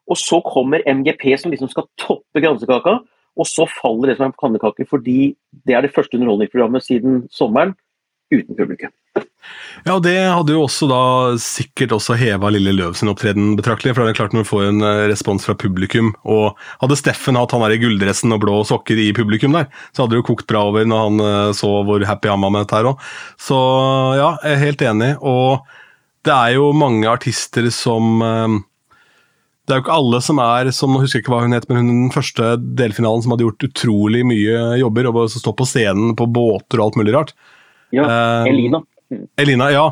Og 0.08 0.16
så 0.16 0.40
kommer 0.46 0.86
MGP 0.88 1.26
som 1.38 1.52
liksom 1.52 1.68
skal 1.68 1.90
toppe 2.00 2.40
gransekaka. 2.40 3.02
og 3.36 3.48
så 3.48 3.66
faller 3.66 4.08
det 4.08 4.18
som 4.18 4.26
en 4.28 4.36
pannekake 4.36 4.84
fordi 4.90 5.36
det 5.66 5.76
er 5.76 5.82
det 5.82 5.94
første 5.96 6.18
underholdningsprogrammet 6.18 6.84
siden 6.84 7.28
sommeren 7.32 7.76
uten 8.32 8.58
publikum. 8.58 8.92
Ja, 9.82 9.96
og 9.96 10.04
Det 10.06 10.14
hadde 10.14 10.54
jo 10.54 10.64
også 10.68 10.88
da 10.90 11.02
sikkert 11.42 11.96
også 11.96 12.16
heva 12.20 12.52
Lille 12.54 12.74
Løv 12.76 12.94
sin 12.98 13.10
opptreden 13.12 13.56
betraktelig. 13.58 13.96
for 13.96 14.06
det 14.06 14.14
er 14.14 14.20
klart 14.20 14.34
Når 14.34 14.46
du 14.46 14.50
får 14.52 14.64
en 14.68 14.82
eh, 14.86 15.08
respons 15.10 15.46
fra 15.46 15.56
publikum, 15.56 16.14
og 16.24 16.58
hadde 16.84 17.00
Steffen 17.00 17.40
hatt 17.40 17.52
han 17.52 17.64
der 17.66 17.76
i 17.76 17.82
gulldressen 17.82 18.34
og 18.34 18.42
blå 18.44 18.62
sokker 18.68 19.00
i 19.00 19.12
publikum 19.18 19.58
der, 19.58 19.68
så 19.92 20.04
hadde 20.04 20.16
det 20.16 20.22
jo 20.22 20.30
kokt 20.32 20.48
bra 20.48 20.68
over 20.70 20.86
når 20.86 21.06
han 21.08 21.26
eh, 21.26 21.54
så 21.58 21.70
hvor 21.88 22.06
happy 22.06 22.30
han 22.30 22.42
var 22.46 22.54
med 22.54 22.66
dette 22.66 22.78
her 22.78 22.92
òg. 22.94 23.06
Så 23.42 23.58
ja, 24.20 24.34
jeg 24.46 24.54
er 24.54 24.66
helt 24.68 24.84
enig. 24.86 25.14
Og 25.22 25.66
det 26.22 26.36
er 26.36 26.60
jo 26.60 26.72
mange 26.78 27.10
artister 27.10 27.72
som 27.74 28.22
eh, 28.22 28.60
det 29.66 29.76
er 29.76 29.80
jo 29.80 29.86
ikke 29.86 29.98
alle 29.98 30.20
som 30.26 30.40
er 30.44 30.70
som, 30.76 30.94
jeg 30.98 31.06
husker 31.06 31.22
ikke 31.22 31.32
hva 31.32 31.46
hun 31.46 31.56
het, 31.56 31.68
men 31.70 31.78
hun 31.80 31.90
den 31.90 32.14
første 32.14 32.56
delfinalen 32.60 33.24
som 33.24 33.34
hadde 33.34 33.46
gjort 33.46 33.66
utrolig 33.70 34.24
mye 34.28 34.78
jobber, 34.82 35.08
og 35.10 35.32
stå 35.32 35.54
på 35.56 35.68
scenen 35.70 36.16
på 36.18 36.28
båter 36.28 36.82
og 36.82 36.90
alt 36.90 36.98
mulig 37.00 37.14
rart. 37.16 37.34
Ja, 37.96 38.08
Elina. 38.48 38.84
Elina, 39.42 39.68
ja. 39.74 39.86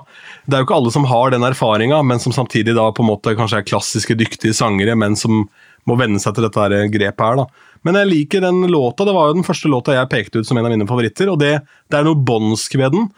Det 0.47 0.55
er 0.55 0.61
jo 0.61 0.67
ikke 0.67 0.77
alle 0.77 0.91
som 0.95 1.07
har 1.09 1.33
den 1.33 1.43
erfaringa, 1.43 1.99
men 2.07 2.21
som 2.23 2.33
samtidig 2.35 2.75
da 2.77 2.87
på 2.95 3.03
en 3.03 3.09
måte 3.09 3.35
kanskje 3.37 3.61
er 3.61 3.67
klassiske, 3.67 4.15
dyktige 4.19 4.55
sangere, 4.55 4.95
men 4.95 5.17
som 5.19 5.43
må 5.87 5.97
venne 5.99 6.21
seg 6.21 6.35
til 6.35 6.45
dette 6.45 6.63
her 6.63 6.91
grepet 6.93 7.25
her. 7.25 7.41
da. 7.41 7.73
Men 7.87 7.99
jeg 7.99 8.09
liker 8.09 8.43
den 8.43 8.61
låta. 8.71 9.07
Det 9.07 9.15
var 9.15 9.29
jo 9.29 9.39
den 9.39 9.47
første 9.47 9.71
låta 9.71 9.95
jeg 9.95 10.11
pekte 10.11 10.41
ut 10.41 10.47
som 10.47 10.59
en 10.59 10.67
av 10.67 10.73
mine 10.73 10.87
favoritter, 10.89 11.31
og 11.31 11.39
det, 11.41 11.57
det 11.91 11.99
er 11.99 12.07
noe 12.07 12.19
båndsk 12.19 12.77
ved 12.79 12.95
den. 12.95 13.09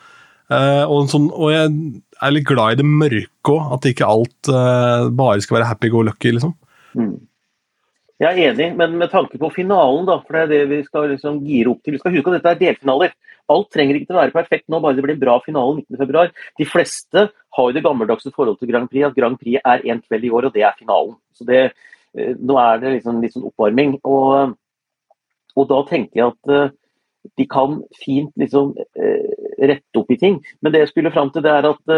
Uh, 0.52 0.84
og, 0.84 1.08
sånn, 1.08 1.30
og, 1.32 1.48
jeg 1.54 1.70
er 2.20 2.34
litt 2.36 2.48
glad 2.50 2.74
i 2.74 2.82
det 2.82 2.88
mørke 2.88 3.54
òg, 3.54 3.76
at 3.78 3.86
ikke 3.88 4.10
alt 4.10 4.50
uh, 4.52 5.08
bare 5.16 5.40
skal 5.44 5.62
være 5.62 5.70
happy 5.70 5.92
go 5.94 6.02
lucky, 6.04 6.34
liksom. 6.36 6.58
Mm. 6.98 7.20
Jeg 8.22 8.36
er 8.36 8.52
enig, 8.52 8.68
men 8.78 8.98
med 9.00 9.10
tanke 9.10 9.40
på 9.42 9.50
finalen, 9.56 10.04
da, 10.06 10.20
for 10.22 10.38
det 10.38 10.44
er 10.44 10.52
det 10.52 10.66
vi 10.70 10.82
skal 10.86 11.08
liksom 11.10 11.40
gire 11.48 11.72
opp 11.72 11.80
til. 11.82 11.96
Vi 11.96 12.02
skal 12.02 12.14
huske 12.14 12.30
at 12.34 12.38
dette 12.38 12.52
er 12.52 12.60
delfinaler. 12.60 13.16
Alt 13.52 13.70
trenger 13.74 13.98
ikke 13.98 14.12
til 14.12 14.18
å 14.18 14.22
være 14.22 14.36
perfekt 14.36 14.68
nå, 14.70 14.80
bare 14.84 14.98
det 14.98 15.06
blir 15.06 15.16
en 15.16 15.24
bra 15.24 15.38
finale 15.46 15.82
19.2. 15.82 16.26
De 16.62 16.68
fleste 16.70 17.26
har 17.32 17.70
jo 17.70 17.76
det 17.76 17.86
gammeldagse 17.86 18.34
forholdet 18.36 18.62
til 18.62 18.72
Grand 18.74 18.92
Prix, 18.92 19.08
at 19.08 19.18
Grand 19.18 19.40
Prix 19.40 19.62
er 19.64 19.88
én 19.88 20.04
kveld 20.04 20.28
i 20.28 20.34
år, 20.34 20.50
og 20.50 20.56
det 20.56 20.66
er 20.68 20.78
finalen. 20.80 21.18
Så 21.38 21.48
det, 21.48 21.64
uh, 22.18 22.34
Nå 22.38 22.60
er 22.62 22.84
det 22.84 22.96
liksom 22.98 23.24
litt 23.24 23.36
sånn 23.36 23.50
oppvarming. 23.50 23.98
Og, 24.04 24.56
og 25.56 25.70
da 25.72 25.82
tenker 25.90 26.22
jeg 26.22 26.36
at 26.36 26.78
de 27.38 27.46
kan 27.46 27.76
fint 28.02 28.32
liksom 28.42 28.72
rette 29.62 30.00
opp 30.00 30.10
i 30.10 30.18
ting. 30.18 30.40
Men 30.62 30.74
det 30.74 30.80
jeg 30.82 30.90
skulle 30.90 31.12
fram 31.14 31.30
til, 31.30 31.44
det 31.46 31.52
er 31.54 31.68
at 31.70 31.92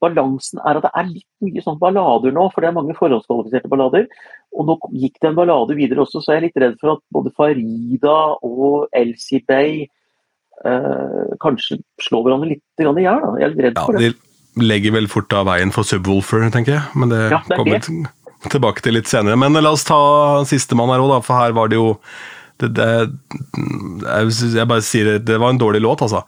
balansen 0.00 0.60
er 0.64 0.78
at 0.78 0.86
det 0.86 0.92
er 0.96 1.08
litt 1.10 1.28
mye 1.44 1.62
sånn 1.64 1.78
ballader 1.80 2.34
nå, 2.34 2.46
for 2.52 2.62
det 2.62 2.70
er 2.70 2.76
mange 2.76 2.96
forhåndskvalifiserte 2.98 3.70
ballader. 3.70 4.06
Og 4.56 4.68
nå 4.68 4.76
gikk 5.02 5.20
det 5.20 5.30
en 5.30 5.38
ballade 5.38 5.76
videre 5.78 6.04
også, 6.04 6.22
så 6.22 6.34
jeg 6.34 6.40
er 6.40 6.46
litt 6.48 6.60
redd 6.64 6.76
for 6.80 6.96
at 6.96 7.04
både 7.14 7.32
Farida 7.36 8.18
og 8.46 8.88
Elsie 8.96 9.44
Bay 9.46 9.84
uh, 10.66 11.36
kanskje 11.42 11.80
slå 12.02 12.22
hverandre 12.24 12.54
litt 12.54 12.82
i 12.82 12.86
hjel. 13.04 13.28
Jeg 13.40 13.46
er 13.46 13.54
litt 13.54 13.64
redd 13.68 13.80
for 13.80 13.98
det. 13.98 14.12
De 14.12 14.66
legger 14.66 14.96
vel 14.96 15.06
fort 15.10 15.32
av 15.36 15.46
veien 15.48 15.70
for 15.74 15.86
Subwoolfer, 15.86 16.48
tenker 16.52 16.78
jeg. 16.78 16.82
Men 16.98 17.12
det, 17.12 17.20
ja, 17.32 17.40
det 17.46 17.58
kommer 17.58 17.78
vi 17.78 18.50
tilbake 18.50 18.84
til 18.84 18.96
litt 18.96 19.10
senere. 19.10 19.38
Men 19.38 19.58
la 19.60 19.72
oss 19.72 19.86
ta 19.88 20.00
sistemann 20.48 20.92
her 20.92 21.04
òg, 21.04 21.20
for 21.26 21.38
her 21.38 21.56
var 21.56 21.70
det 21.70 21.78
jo 21.78 21.94
det, 22.60 22.74
det, 22.76 22.88
jeg, 24.04 24.66
bare 24.68 24.84
sier 24.84 25.14
det, 25.14 25.20
det 25.30 25.38
var 25.40 25.54
en 25.54 25.60
dårlig 25.60 25.80
låt, 25.84 26.02
altså. 26.04 26.24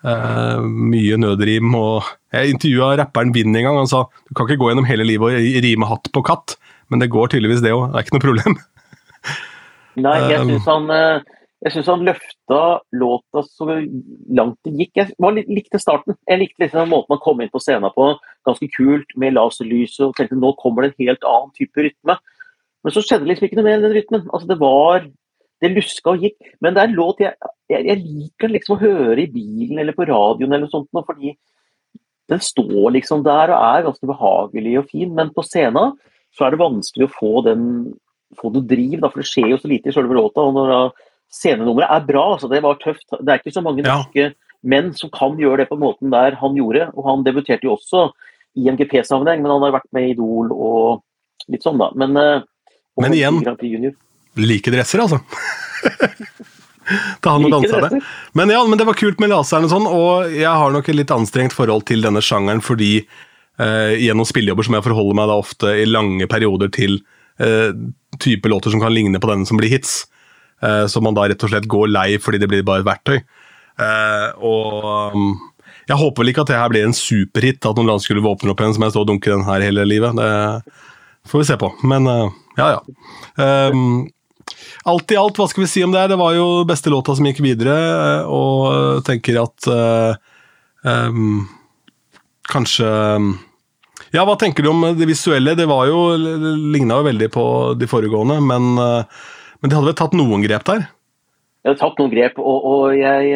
Uh, 0.00 0.60
mye 0.64 1.18
nødrim. 1.20 1.74
og 1.76 2.08
Jeg 2.32 2.56
intervjua 2.56 2.94
rapperen 3.00 3.34
Vinn 3.36 3.54
en 3.54 3.68
gang. 3.68 3.80
Han 3.80 3.90
sa 3.90 4.06
du 4.08 4.34
kan 4.34 4.48
ikke 4.48 4.60
gå 4.62 4.70
gjennom 4.70 4.88
hele 4.88 5.06
livet 5.06 5.36
og 5.36 5.64
rime 5.66 5.88
hatt 5.88 6.10
på 6.12 6.24
katt, 6.26 6.56
men 6.92 7.02
det 7.02 7.10
går 7.12 7.32
tydeligvis 7.34 7.64
det 7.64 7.74
òg. 7.76 7.90
Det 7.90 8.00
er 8.00 8.06
ikke 8.06 8.18
noe 8.18 8.26
problem. 8.28 8.60
Nei, 10.00 10.16
jeg 10.30 10.38
eh, 10.38 10.46
syns 10.48 10.68
han, 10.70 10.88
eh, 10.94 11.38
jeg 11.60 11.74
synes 11.74 11.88
han 11.92 12.04
løfta 12.08 12.60
låta 12.96 13.42
så 13.44 13.66
langt 14.32 14.56
det 14.64 14.72
gikk. 14.78 14.94
Jeg 14.96 15.32
litt, 15.36 15.48
likte 15.52 15.80
starten. 15.80 16.16
Jeg 16.24 16.40
likte 16.40 16.64
liksom 16.64 16.88
måten 16.88 17.12
han 17.12 17.20
kom 17.20 17.42
inn 17.44 17.52
på 17.52 17.60
scenen 17.60 17.92
på. 17.92 18.14
Ganske 18.48 18.68
kult 18.72 19.12
med 19.20 19.36
laserlyset. 19.36 20.06
og 20.06 20.14
tenkte 20.16 20.38
nå 20.40 20.54
kommer 20.60 20.86
det 20.86 20.94
en 20.94 21.04
helt 21.04 21.26
annen 21.28 21.52
type 21.58 21.84
rytme. 21.84 22.16
Men 22.80 22.94
så 22.94 23.04
skjedde 23.04 23.28
liksom 23.28 23.48
ikke 23.48 23.60
noe 23.60 23.66
mer 23.68 23.76
enn 23.76 23.84
den 23.84 23.96
rytmen. 23.98 24.24
Altså, 24.32 24.48
det 24.48 24.56
var 24.62 25.04
det 25.60 25.72
luska 25.74 26.14
og 26.14 26.24
gikk. 26.24 26.38
Men 26.64 26.72
det 26.72 26.82
er 26.82 26.88
en 26.88 26.96
låt 26.96 27.20
jeg, 27.20 27.36
jeg, 27.68 27.84
jeg, 27.90 28.04
liker 28.06 28.54
liksom 28.56 28.78
å 28.78 28.80
høre 28.80 29.20
i 29.20 29.28
bilen 29.28 29.82
eller 29.82 29.96
på 29.96 30.08
radioen 30.08 30.56
eller 30.56 30.72
sånt, 30.72 30.88
fordi 30.96 31.34
den 32.30 32.40
står 32.40 32.94
liksom 32.96 33.26
der 33.26 33.52
og 33.52 33.66
er 33.66 33.84
ganske 33.84 34.08
behagelig 34.08 34.78
og 34.80 34.88
fin, 34.88 35.12
men 35.12 35.32
på 35.34 35.42
scenen 35.44 35.96
så 36.32 36.46
er 36.46 36.54
det 36.54 36.62
vanskelig 36.62 37.08
å 37.08 37.12
få 37.12 37.40
den 37.44 37.64
få 38.38 38.52
noe 38.54 38.62
driv, 38.62 39.00
da, 39.02 39.08
for 39.10 39.20
det 39.20 39.26
skjer 39.26 39.48
jo 39.50 39.56
så 39.58 39.68
lite 39.68 39.90
i 39.90 39.94
selve 39.94 40.14
låta. 40.14 40.44
og 40.46 40.54
når 40.54 40.92
Scenenummeret 41.30 41.92
er 41.94 42.06
bra, 42.08 42.24
altså 42.34 42.50
det 42.50 42.62
var 42.64 42.78
tøft. 42.82 43.06
Det 43.12 43.30
er 43.30 43.42
ikke 43.42 43.54
så 43.54 43.62
mange 43.62 43.84
norske 43.86 44.24
ja. 44.24 44.34
menn 44.66 44.90
som 44.98 45.12
kan 45.14 45.38
gjøre 45.38 45.62
det 45.62 45.70
på 45.70 45.78
måten 45.78 46.10
der 46.12 46.36
han 46.40 46.58
gjorde. 46.58 46.88
og 46.94 47.06
Han 47.06 47.24
debuterte 47.26 47.68
jo 47.68 47.76
også 47.76 48.08
i 48.58 48.66
MGP-sammenheng, 48.66 49.44
men 49.44 49.52
han 49.54 49.66
har 49.68 49.76
vært 49.78 49.90
med 49.94 50.08
i 50.08 50.14
Idol 50.16 50.50
og 50.50 51.50
litt 51.50 51.62
sånn, 51.66 51.78
da. 51.80 51.90
Men, 51.98 52.16
eh, 52.18 52.42
men 53.00 53.14
igjen, 53.16 53.40
like 54.38 54.74
dresser, 54.74 55.06
altså. 55.06 55.20
Ta 57.22 57.36
han 57.36 57.46
og 57.46 57.52
dansa 57.54 57.80
det. 57.86 58.00
Men 58.34 58.50
ja, 58.50 58.60
men 58.66 58.78
det 58.78 58.86
var 58.88 58.98
kult 58.98 59.20
med 59.22 59.30
laseren 59.30 59.68
og 59.68 59.72
sånn, 59.72 59.86
og 59.86 60.32
jeg 60.34 60.50
har 60.50 60.74
nok 60.74 60.88
et 60.90 60.98
litt 60.98 61.14
anstrengt 61.14 61.54
forhold 61.54 61.86
til 61.86 62.02
denne 62.02 62.22
sjangeren 62.24 62.62
fordi 62.64 62.96
eh, 62.98 63.94
gjennom 64.00 64.26
spillejobber 64.26 64.66
som 64.66 64.78
jeg 64.78 64.86
forholder 64.88 65.18
meg 65.20 65.30
da 65.30 65.38
ofte 65.38 65.74
i 65.78 65.86
lange 65.88 66.26
perioder 66.30 66.72
til 66.74 66.98
eh, 67.38 67.70
type 68.18 68.50
låter 68.50 68.74
som 68.74 68.82
kan 68.82 68.94
ligne 68.94 69.22
på 69.22 69.30
denne 69.30 69.46
som 69.48 69.60
blir 69.60 69.70
hits. 69.72 70.02
Eh, 70.62 70.86
så 70.92 71.00
man 71.04 71.16
da 71.16 71.26
rett 71.30 71.44
og 71.46 71.52
slett 71.52 71.68
går 71.70 71.92
lei 71.92 72.08
fordi 72.20 72.40
det 72.42 72.50
blir 72.50 72.66
bare 72.66 72.84
et 72.84 72.88
verktøy. 72.88 73.18
Eh, 73.80 74.28
og 74.44 75.14
um, 75.14 75.32
jeg 75.88 75.98
håper 75.98 76.22
vel 76.22 76.32
ikke 76.32 76.44
at 76.44 76.52
det 76.52 76.60
her 76.60 76.70
blir 76.72 76.86
en 76.86 76.96
superhit, 76.96 77.64
at 77.64 77.76
noen 77.78 77.92
land 77.92 78.04
skulle 78.04 78.24
våpne 78.24 78.52
opp 78.52 78.62
igjen 78.62 78.76
som 78.76 78.86
jeg 78.86 78.94
står 78.94 79.06
og 79.06 79.10
dunker 79.10 79.34
den 79.34 79.46
her 79.48 79.64
hele 79.64 79.86
livet. 79.88 80.16
Det 80.18 81.30
får 81.30 81.42
vi 81.42 81.48
se 81.48 81.58
på. 81.60 81.72
Men 81.90 82.08
uh, 82.10 82.32
ja, 82.60 82.76
ja. 82.76 82.80
Um, 83.72 84.08
alt 84.88 85.12
i 85.12 85.18
alt, 85.18 85.38
hva 85.38 85.48
skal 85.50 85.64
vi 85.64 85.70
si 85.70 85.84
om 85.84 85.94
det? 85.94 86.06
Det 86.12 86.18
var 86.20 86.34
jo 86.36 86.46
beste 86.68 86.92
låta 86.92 87.14
som 87.16 87.26
gikk 87.28 87.42
videre, 87.44 87.76
eh, 87.76 88.30
og 88.30 89.02
tenker 89.06 89.38
at 89.42 89.68
um, 90.82 91.44
Kanskje 92.50 92.88
Ja, 94.10 94.24
hva 94.26 94.34
tenker 94.40 94.64
du 94.64 94.70
om 94.72 94.82
det 94.98 95.06
visuelle? 95.06 95.54
Det 95.54 95.68
var 95.70 95.84
jo, 95.86 96.00
ligna 96.72 96.98
jo 96.98 97.06
veldig 97.06 97.28
på 97.30 97.44
de 97.78 97.86
foregående, 97.90 98.40
men, 98.42 98.72
uh, 98.80 99.28
men 99.60 99.70
de 99.70 99.76
hadde 99.76 99.90
vel 99.90 100.00
tatt 100.00 100.16
noen 100.16 100.44
grep 100.46 100.64
der? 100.68 100.88
Jeg 101.60 101.74
hadde 101.74 101.80
tatt 101.82 101.98
noen 102.00 102.12
grep, 102.14 102.38
og, 102.40 102.66
og 102.70 102.84
jeg 102.96 103.32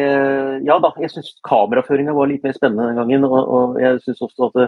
Ja 0.65 0.79
da, 0.81 0.89
jeg 0.97 1.11
syns 1.13 1.35
kameraføringa 1.45 2.15
var 2.17 2.29
litt 2.31 2.45
mer 2.45 2.55
spennende 2.57 2.87
den 2.89 2.97
gangen. 2.97 3.27
Og, 3.27 3.35
og 3.37 3.75
jeg 3.77 3.99
syns 4.01 4.23
også 4.25 4.47
at 4.47 4.57
det, 4.57 4.65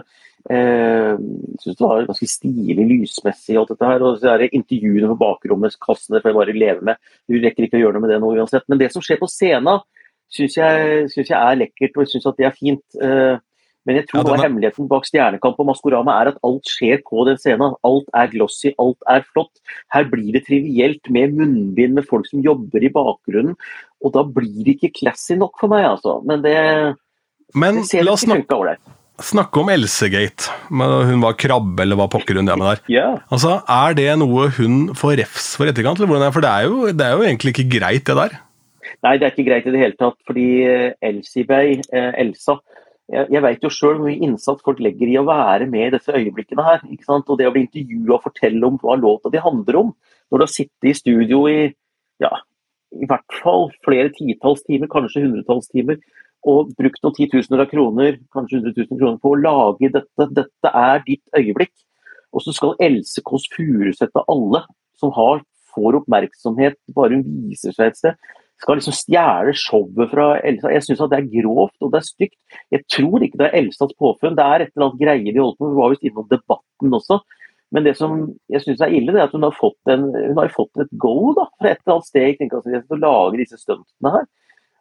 eh, 0.54 1.10
synes 1.64 1.80
det 1.80 1.82
var 1.82 2.06
ganske 2.06 2.28
stilig 2.30 2.86
lysmessig. 2.92 3.56
alt 3.58 3.72
dette 3.74 3.90
her, 3.90 4.04
og 4.06 4.20
så 4.20 4.30
er 4.34 4.44
det 4.44 4.52
Intervjuene 4.54 5.10
på 5.10 5.18
bakrommet 5.24 5.74
kassene 5.82 6.22
får 6.22 6.30
jeg 6.30 6.38
bare 6.38 6.54
leve 6.54 6.86
med. 6.86 7.02
Du 7.26 7.34
rekker 7.34 7.66
ikke 7.66 7.80
å 7.80 7.82
gjøre 7.82 7.98
noe 7.98 8.06
med 8.06 8.14
det 8.14 8.20
nå 8.22 8.30
uansett. 8.36 8.68
Men 8.70 8.78
det 8.78 8.92
som 8.94 9.02
skjer 9.02 9.18
på 9.18 9.30
scenen, 9.32 9.82
syns 10.30 10.58
jeg, 10.60 11.10
jeg 11.16 11.34
er 11.34 11.58
lekkert, 11.58 11.96
og 11.96 12.04
jeg 12.04 12.14
syns 12.14 12.30
det 12.38 12.46
er 12.46 12.54
fint. 12.54 12.84
Eh, 13.02 13.42
men 13.88 13.96
jeg 13.96 14.04
tror 14.10 14.20
ja, 14.20 14.26
denne... 14.28 14.44
hemmeligheten 14.44 14.88
bak 14.90 15.06
Stjernekamp 15.08 15.60
og 15.62 15.70
Maskorama 15.70 16.18
er 16.20 16.34
at 16.34 16.40
alt 16.44 16.68
skjer 16.68 17.00
på 17.06 17.24
den 17.24 17.38
scenen. 17.40 17.72
Alt 17.88 18.10
er 18.12 18.28
glossy, 18.34 18.74
alt 18.76 19.00
er 19.08 19.24
flott. 19.24 19.62
Her 19.94 20.04
blir 20.12 20.34
det 20.36 20.44
trivielt 20.44 21.08
med 21.14 21.38
munnbind 21.38 21.96
med 21.96 22.04
folk 22.10 22.28
som 22.28 22.42
jobber 22.44 22.84
i 22.84 22.90
bakgrunnen. 22.92 23.56
Og 24.04 24.12
da 24.12 24.26
blir 24.28 24.60
det 24.66 24.76
ikke 24.76 24.92
classy 25.00 25.38
nok 25.40 25.56
for 25.56 25.72
meg, 25.72 25.86
altså. 25.88 26.18
Men 26.28 26.44
det, 26.44 26.54
Men, 27.56 27.80
det 27.80 27.88
ser 27.88 28.04
la 28.04 28.12
oss 28.12 28.26
snakke, 28.26 28.76
snakke 29.24 29.62
om 29.62 29.72
Elsegate. 29.72 30.52
Hun 30.68 31.24
var 31.24 31.38
krabbe, 31.40 31.80
eller 31.86 31.96
hva 31.96 32.10
pokker 32.12 32.36
hun 32.36 32.50
det 32.50 32.58
med 32.60 32.68
der. 32.68 32.84
Yeah. 32.92 33.22
Altså, 33.32 33.62
Er 33.64 33.96
det 33.96 34.10
noe 34.20 34.50
hun 34.58 34.92
får 35.00 35.16
refs 35.22 35.54
for 35.56 35.72
etterkant? 35.72 35.96
Eller 35.96 36.12
hvordan 36.12 36.28
er 36.28 36.36
For 36.36 36.44
det 36.44 36.52
er, 36.52 36.68
jo, 36.68 36.92
det 36.92 37.08
er 37.08 37.16
jo 37.16 37.24
egentlig 37.24 37.56
ikke 37.56 37.70
greit, 37.78 38.04
det 38.04 38.20
der. 38.20 38.36
Nei, 39.06 39.16
det 39.16 39.24
er 39.24 39.32
ikke 39.32 39.48
greit 39.48 39.64
i 39.64 39.72
det 39.72 39.80
hele 39.80 39.96
tatt. 39.96 40.20
Fordi 40.28 40.48
Elsibey, 41.08 41.80
eh, 41.88 42.12
Elsa, 42.20 42.60
jeg, 43.08 43.28
jeg 43.32 43.42
vet 43.44 43.64
jo 43.64 43.70
sjøl 43.72 43.96
hvor 43.96 44.06
mye 44.08 44.20
innsats 44.26 44.64
folk 44.64 44.80
legger 44.84 45.08
i 45.08 45.16
å 45.20 45.26
være 45.28 45.68
med 45.70 45.86
i 45.86 45.94
disse 45.96 46.12
øyeblikkene 46.12 46.64
her. 46.66 46.84
ikke 46.92 47.08
sant? 47.08 47.28
Og 47.28 47.40
det 47.40 47.48
å 47.48 47.54
bli 47.54 47.64
intervjua 47.64 48.18
og 48.18 48.26
fortelle 48.26 48.68
om 48.68 48.76
hva 48.82 48.98
låta 49.00 49.32
de 49.32 49.42
handler 49.42 49.80
om. 49.80 49.92
Når 50.28 50.40
du 50.40 50.44
har 50.44 50.52
sittet 50.52 50.90
i 50.90 50.96
studio 50.96 51.42
i 51.48 51.58
ja, 52.20 52.32
i 52.92 53.08
hvert 53.08 53.36
fall 53.42 53.68
flere 53.84 54.12
titalls 54.14 54.64
timer, 54.66 54.90
kanskje 54.92 55.24
hundretalls 55.24 55.68
timer, 55.72 56.00
og 56.48 56.72
brukt 56.78 57.02
noen 57.02 57.16
titusener 57.16 57.64
av 57.64 57.70
kroner, 57.70 58.18
kanskje 58.34 58.60
100 58.60 58.74
000 58.76 59.00
kroner, 59.00 59.20
på 59.22 59.32
å 59.32 59.40
lage 59.40 59.90
dette. 59.94 60.28
Dette 60.36 60.72
er 60.72 61.04
ditt 61.06 61.24
øyeblikk. 61.36 61.74
Og 62.32 62.44
så 62.44 62.52
skal 62.54 62.76
Else 62.84 63.24
Kåss 63.24 63.48
Furuseth 63.54 64.20
av 64.20 64.28
alle 64.30 64.62
som 65.00 65.12
har, 65.16 65.40
får 65.74 66.00
oppmerksomhet 66.02 66.76
bare 66.96 67.16
hun 67.16 67.24
viser 67.48 67.74
seg 67.74 67.90
et 67.90 67.98
sted, 67.98 68.28
skal 68.58 68.78
liksom 68.78 68.96
stjele 68.96 69.54
showet 69.54 70.10
fra 70.12 70.28
Elsa. 70.46 70.72
Jeg 70.74 70.84
syns 70.86 71.02
det 71.10 71.18
er 71.18 71.30
grovt 71.32 71.84
og 71.84 71.92
det 71.92 72.00
er 72.00 72.06
stygt. 72.08 72.38
Jeg 72.74 72.84
tror 72.90 73.24
ikke 73.24 73.40
det 73.40 73.48
er 73.48 73.58
Elsas 73.60 73.94
påfunn. 73.98 74.36
Det 74.38 74.44
er 74.44 74.64
et 74.64 74.72
eller 74.72 74.88
annet 74.88 75.02
greie 75.02 75.34
de 75.34 75.42
holdt 75.42 75.58
på 75.58 75.66
med. 75.66 75.74
Hun 75.74 75.82
var 75.82 75.92
visst 75.94 76.08
innom 76.08 76.28
debatten 76.30 76.98
også. 76.98 77.20
Men 77.74 77.84
det 77.84 77.94
som 77.98 78.20
jeg 78.48 78.64
syns 78.64 78.82
er 78.82 78.94
ille, 78.96 79.12
det 79.12 79.20
er 79.20 79.28
at 79.28 79.34
hun 79.36 79.44
har 79.44 79.56
fått, 79.56 79.78
en, 79.92 80.06
hun 80.14 80.38
har 80.40 80.52
fått 80.54 80.82
et 80.82 80.92
go 81.00 81.34
da, 81.36 81.44
fra 81.60 81.70
et 81.70 81.82
eller 81.82 81.98
annet 81.98 82.08
sted 82.08 82.28
i 82.30 82.36
kringkastingen 82.38 82.86
til 82.86 82.96
å 82.96 83.02
lage 83.02 83.42
disse 83.42 83.60
stuntene 83.60 84.14
her. 84.14 84.28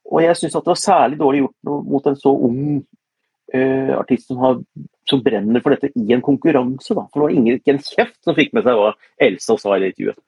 Og 0.07 0.23
jeg 0.23 0.39
syns 0.39 0.55
det 0.55 0.71
var 0.71 0.79
særlig 0.79 1.19
dårlig 1.19 1.41
gjort 1.43 1.73
mot 1.91 2.07
en 2.07 2.15
så 2.19 2.31
ung 2.47 2.61
uh, 2.79 3.93
artist 3.97 4.31
som, 4.31 4.39
har, 4.39 4.61
som, 5.09 5.23
brenner 5.25 5.63
for 5.63 5.75
dette 5.75 5.91
i 5.99 6.15
en 6.15 6.23
konkurranse. 6.23 6.95
Da. 6.95 7.03
For 7.11 7.19
det 7.19 7.25
var 7.25 7.35
ingen, 7.35 7.59
ikke 7.59 7.75
en 7.75 7.83
kjeft 7.83 8.17
som 8.23 8.37
fikk 8.39 8.55
med 8.55 8.63
seg 8.67 8.79
hva 8.79 8.93
Elsa 9.27 9.59
sa 9.59 9.75
i 9.75 9.89
intervjuet. 9.89 10.21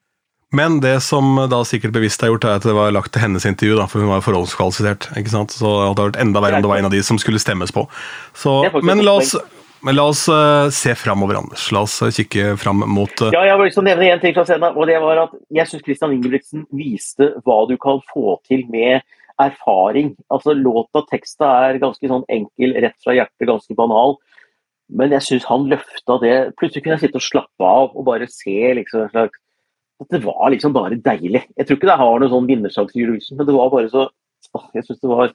Men 0.55 0.79
det 0.81 0.95
som 1.05 1.35
da 1.51 1.59
sikkert 1.67 1.93
bevisst 1.93 2.23
er 2.25 2.31
gjort, 2.31 2.47
er 2.47 2.57
at 2.57 2.65
det 2.65 2.73
var 2.73 2.89
lagt 2.95 3.13
til 3.13 3.21
hennes 3.21 3.45
intervju, 3.45 3.75
da, 3.77 3.85
for 3.89 4.01
hun 4.01 4.09
var 4.09 4.23
forholdskvalifisert. 4.25 5.11
ikke 5.19 5.33
sant? 5.33 5.53
Så 5.53 5.69
det 5.69 5.87
hadde 5.91 6.05
vært 6.07 6.21
enda 6.23 6.41
verre 6.41 6.57
om 6.57 6.65
det 6.65 6.71
var 6.71 6.81
en 6.81 6.89
av 6.89 6.95
de 6.95 7.01
som 7.05 7.19
skulle 7.21 7.41
stemmes 7.41 7.73
på. 7.75 7.85
Så, 8.33 8.55
men 8.81 9.03
la 9.05 9.19
oss, 9.21 9.35
men 9.85 9.95
la 9.95 10.07
oss 10.09 10.25
uh, 10.27 10.67
se 10.73 10.95
framover, 10.97 11.37
Anders. 11.39 11.69
La 11.75 11.83
oss 11.85 11.99
uh, 12.01 12.09
kikke 12.13 12.55
fram 12.59 12.81
mot 12.81 13.13
uh... 13.21 13.29
Ja, 13.35 13.45
Jeg 13.45 13.59
vil 13.59 13.69
liksom 13.69 13.85
nevne 13.87 14.09
én 14.09 14.23
ting 14.23 14.33
Klasena, 14.35 14.71
og 14.73 14.89
det 14.89 14.97
var 15.03 15.21
at 15.27 15.37
Jeg 15.55 15.69
syns 15.69 15.85
Christian 15.85 16.15
Ingebrigtsen 16.17 16.65
viste 16.75 17.29
hva 17.45 17.61
du 17.69 17.77
kan 17.79 18.01
få 18.09 18.39
til 18.49 18.65
med 18.73 19.05
erfaring. 19.39 20.15
Altså 20.33 20.55
Låta, 20.57 21.05
teksta 21.11 21.51
er 21.67 21.79
ganske 21.83 22.09
sånn 22.11 22.25
enkel, 22.27 22.73
rett 22.83 22.97
fra 23.05 23.15
hjertet, 23.15 23.47
ganske 23.47 23.77
banal. 23.77 24.17
Men 24.89 25.13
jeg 25.15 25.27
syns 25.27 25.45
han 25.47 25.69
løfta 25.69 26.17
det. 26.25 26.35
Plutselig 26.59 26.83
kunne 26.83 26.97
jeg 26.97 27.05
sitte 27.05 27.21
og 27.21 27.27
slappe 27.27 27.69
av 27.69 27.93
og 27.93 28.07
bare 28.09 28.27
se 28.33 28.57
liksom 28.81 29.05
en 29.05 29.13
slags 29.13 29.37
at 29.99 30.15
det 30.15 30.23
var 30.23 30.49
liksom 30.53 30.73
bare 30.75 30.97
deilig. 31.03 31.43
Jeg 31.57 31.67
tror 31.67 31.79
ikke 31.79 31.91
det 31.91 31.99
har 31.99 32.21
noe 32.21 32.31
sånn 32.31 32.49
vinnersjanse 32.49 32.95
i 32.95 33.03
Eurovision, 33.03 33.39
men 33.39 33.47
det 33.49 33.55
var 33.57 33.71
bare 33.73 33.91
så 33.91 34.09
Jeg 34.73 34.85
syns 34.87 35.01
det 35.03 35.09
var 35.11 35.33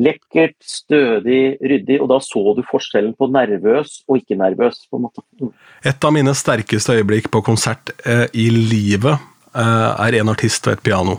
lekkert, 0.00 0.56
stødig, 0.64 1.56
ryddig, 1.62 1.96
og 2.02 2.10
da 2.12 2.18
så 2.22 2.42
du 2.56 2.62
forskjellen 2.66 3.14
på 3.18 3.28
nervøs 3.32 4.00
og 4.08 4.20
ikke 4.20 4.38
nervøs. 4.38 4.84
på 4.90 4.98
en 4.98 5.06
måte. 5.06 5.24
Mm. 5.40 5.52
Et 5.86 6.04
av 6.04 6.14
mine 6.14 6.34
sterkeste 6.34 6.96
øyeblikk 6.98 7.30
på 7.30 7.42
konsert 7.46 7.92
eh, 8.04 8.26
i 8.34 8.48
livet 8.50 9.16
eh, 9.54 9.90
er 10.06 10.18
en 10.20 10.32
artist 10.32 10.66
og 10.68 10.76
et 10.76 10.84
piano. 10.84 11.18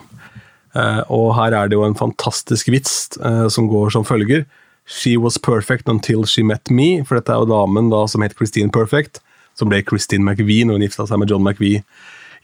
Eh, 0.76 1.02
og 1.12 1.34
her 1.36 1.56
er 1.58 1.72
det 1.72 1.80
jo 1.80 1.86
en 1.88 1.98
fantastisk 1.98 2.72
vits 2.72 3.18
eh, 3.20 3.48
som 3.52 3.68
går 3.72 3.92
som 3.96 4.08
følger. 4.08 4.46
She 4.88 5.18
was 5.18 5.38
perfect 5.38 5.90
until 5.90 6.26
she 6.26 6.44
met 6.44 6.72
me, 6.72 7.04
for 7.04 7.20
dette 7.20 7.32
er 7.32 7.44
jo 7.44 7.52
damen 7.52 7.92
da 7.92 8.06
som 8.08 8.24
het 8.24 8.36
Christine 8.38 8.72
Perfect, 8.72 9.22
som 9.56 9.70
ble 9.70 9.84
Christine 9.84 10.26
McVie 10.26 10.66
når 10.66 10.80
hun 10.80 10.88
gifta 10.88 11.06
seg 11.08 11.22
med 11.22 11.32
John 11.32 11.44
McVie 11.44 11.84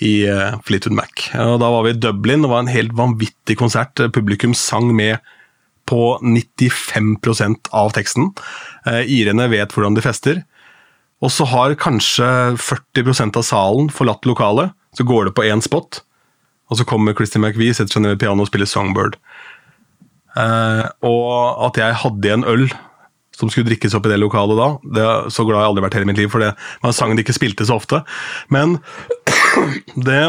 i 0.04 0.14
uh, 0.30 0.58
Fleetwood 0.66 0.96
Mac. 0.98 1.30
Og 1.34 1.58
da 1.62 1.72
var 1.74 1.86
vi 1.86 1.96
i 1.96 1.98
Dublin, 1.98 2.44
det 2.46 2.52
var 2.52 2.64
en 2.64 2.72
helt 2.72 2.94
vanvittig 2.98 3.58
konsert. 3.60 3.98
Publikum 4.14 4.54
sang 4.58 4.92
med 4.96 5.18
på 5.88 6.18
95% 6.22 7.72
av 7.76 7.94
teksten. 7.96 8.32
Uh, 8.88 9.02
irene 9.04 9.50
vet 9.52 9.74
hvordan 9.74 9.98
de 9.98 10.06
fester. 10.06 10.44
Og 11.24 11.34
så 11.34 11.48
har 11.50 11.78
kanskje 11.82 12.28
40% 12.62 13.40
av 13.40 13.46
salen 13.46 13.90
forlatt 13.94 14.28
lokalet. 14.30 14.76
Så 14.98 15.06
går 15.08 15.28
det 15.28 15.38
på 15.38 15.46
én 15.46 15.62
spot, 15.62 16.02
og 16.72 16.80
så 16.80 16.86
kommer 16.88 17.14
Christy 17.14 17.38
McVie, 17.38 17.74
setter 17.76 17.98
seg 17.98 18.04
ned 18.04 18.16
ved 18.16 18.22
pianoet 18.24 18.48
og 18.48 18.50
spiller 18.50 18.70
Songbird. 18.70 19.18
Uh, 20.38 20.86
og 21.06 21.66
at 21.68 21.80
jeg 21.82 21.98
hadde 22.04 22.34
en 22.34 22.46
øl 22.46 22.68
som 23.38 23.52
skulle 23.52 23.70
drikkes 23.70 23.96
opp 23.98 24.08
i 24.08 24.14
det 24.14 24.20
lokalet 24.22 24.60
da. 24.60 24.68
Det 24.98 25.06
er 25.06 25.32
så 25.34 25.46
glad 25.46 25.62
jeg 25.62 25.72
aldri 25.72 25.86
vært 25.86 26.00
hele 26.00 26.10
mitt 26.10 26.20
liv, 26.22 26.32
for 26.34 26.44
det 26.44 26.54
var 26.58 26.92
en 26.92 26.98
sang 26.98 27.14
de 27.16 27.24
ikke 27.26 27.38
spilte 27.38 27.68
så 27.68 27.78
ofte. 27.78 28.02
Men 28.54 28.80
det 30.08 30.24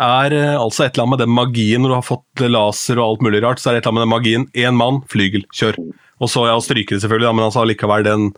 er 0.00 0.36
eh, 0.36 0.54
altså 0.56 0.86
et 0.86 0.94
eller 0.94 1.06
annet 1.06 1.16
med 1.16 1.24
den 1.24 1.34
magien 1.36 1.82
når 1.84 1.92
du 1.92 1.96
har 1.98 2.06
fått 2.06 2.44
laser 2.46 3.00
og 3.00 3.06
alt 3.06 3.26
mulig 3.26 3.42
rart. 3.44 3.60
så 3.60 3.70
er 3.70 3.76
det 3.78 3.82
et 3.82 3.90
eller 3.90 3.96
annet 3.96 4.00
med 4.00 4.06
den 4.06 4.14
magien. 4.16 4.46
Én 4.54 4.78
mann, 4.78 5.02
flygel, 5.10 5.44
kjør. 5.54 5.80
Og 6.20 6.30
så 6.30 6.46
ja, 6.48 6.56
stryker 6.60 6.96
det 6.96 7.04
selvfølgelig, 7.04 7.34
men 7.36 7.48
altså 7.48 7.66
likevel 7.68 8.06
den 8.06 8.30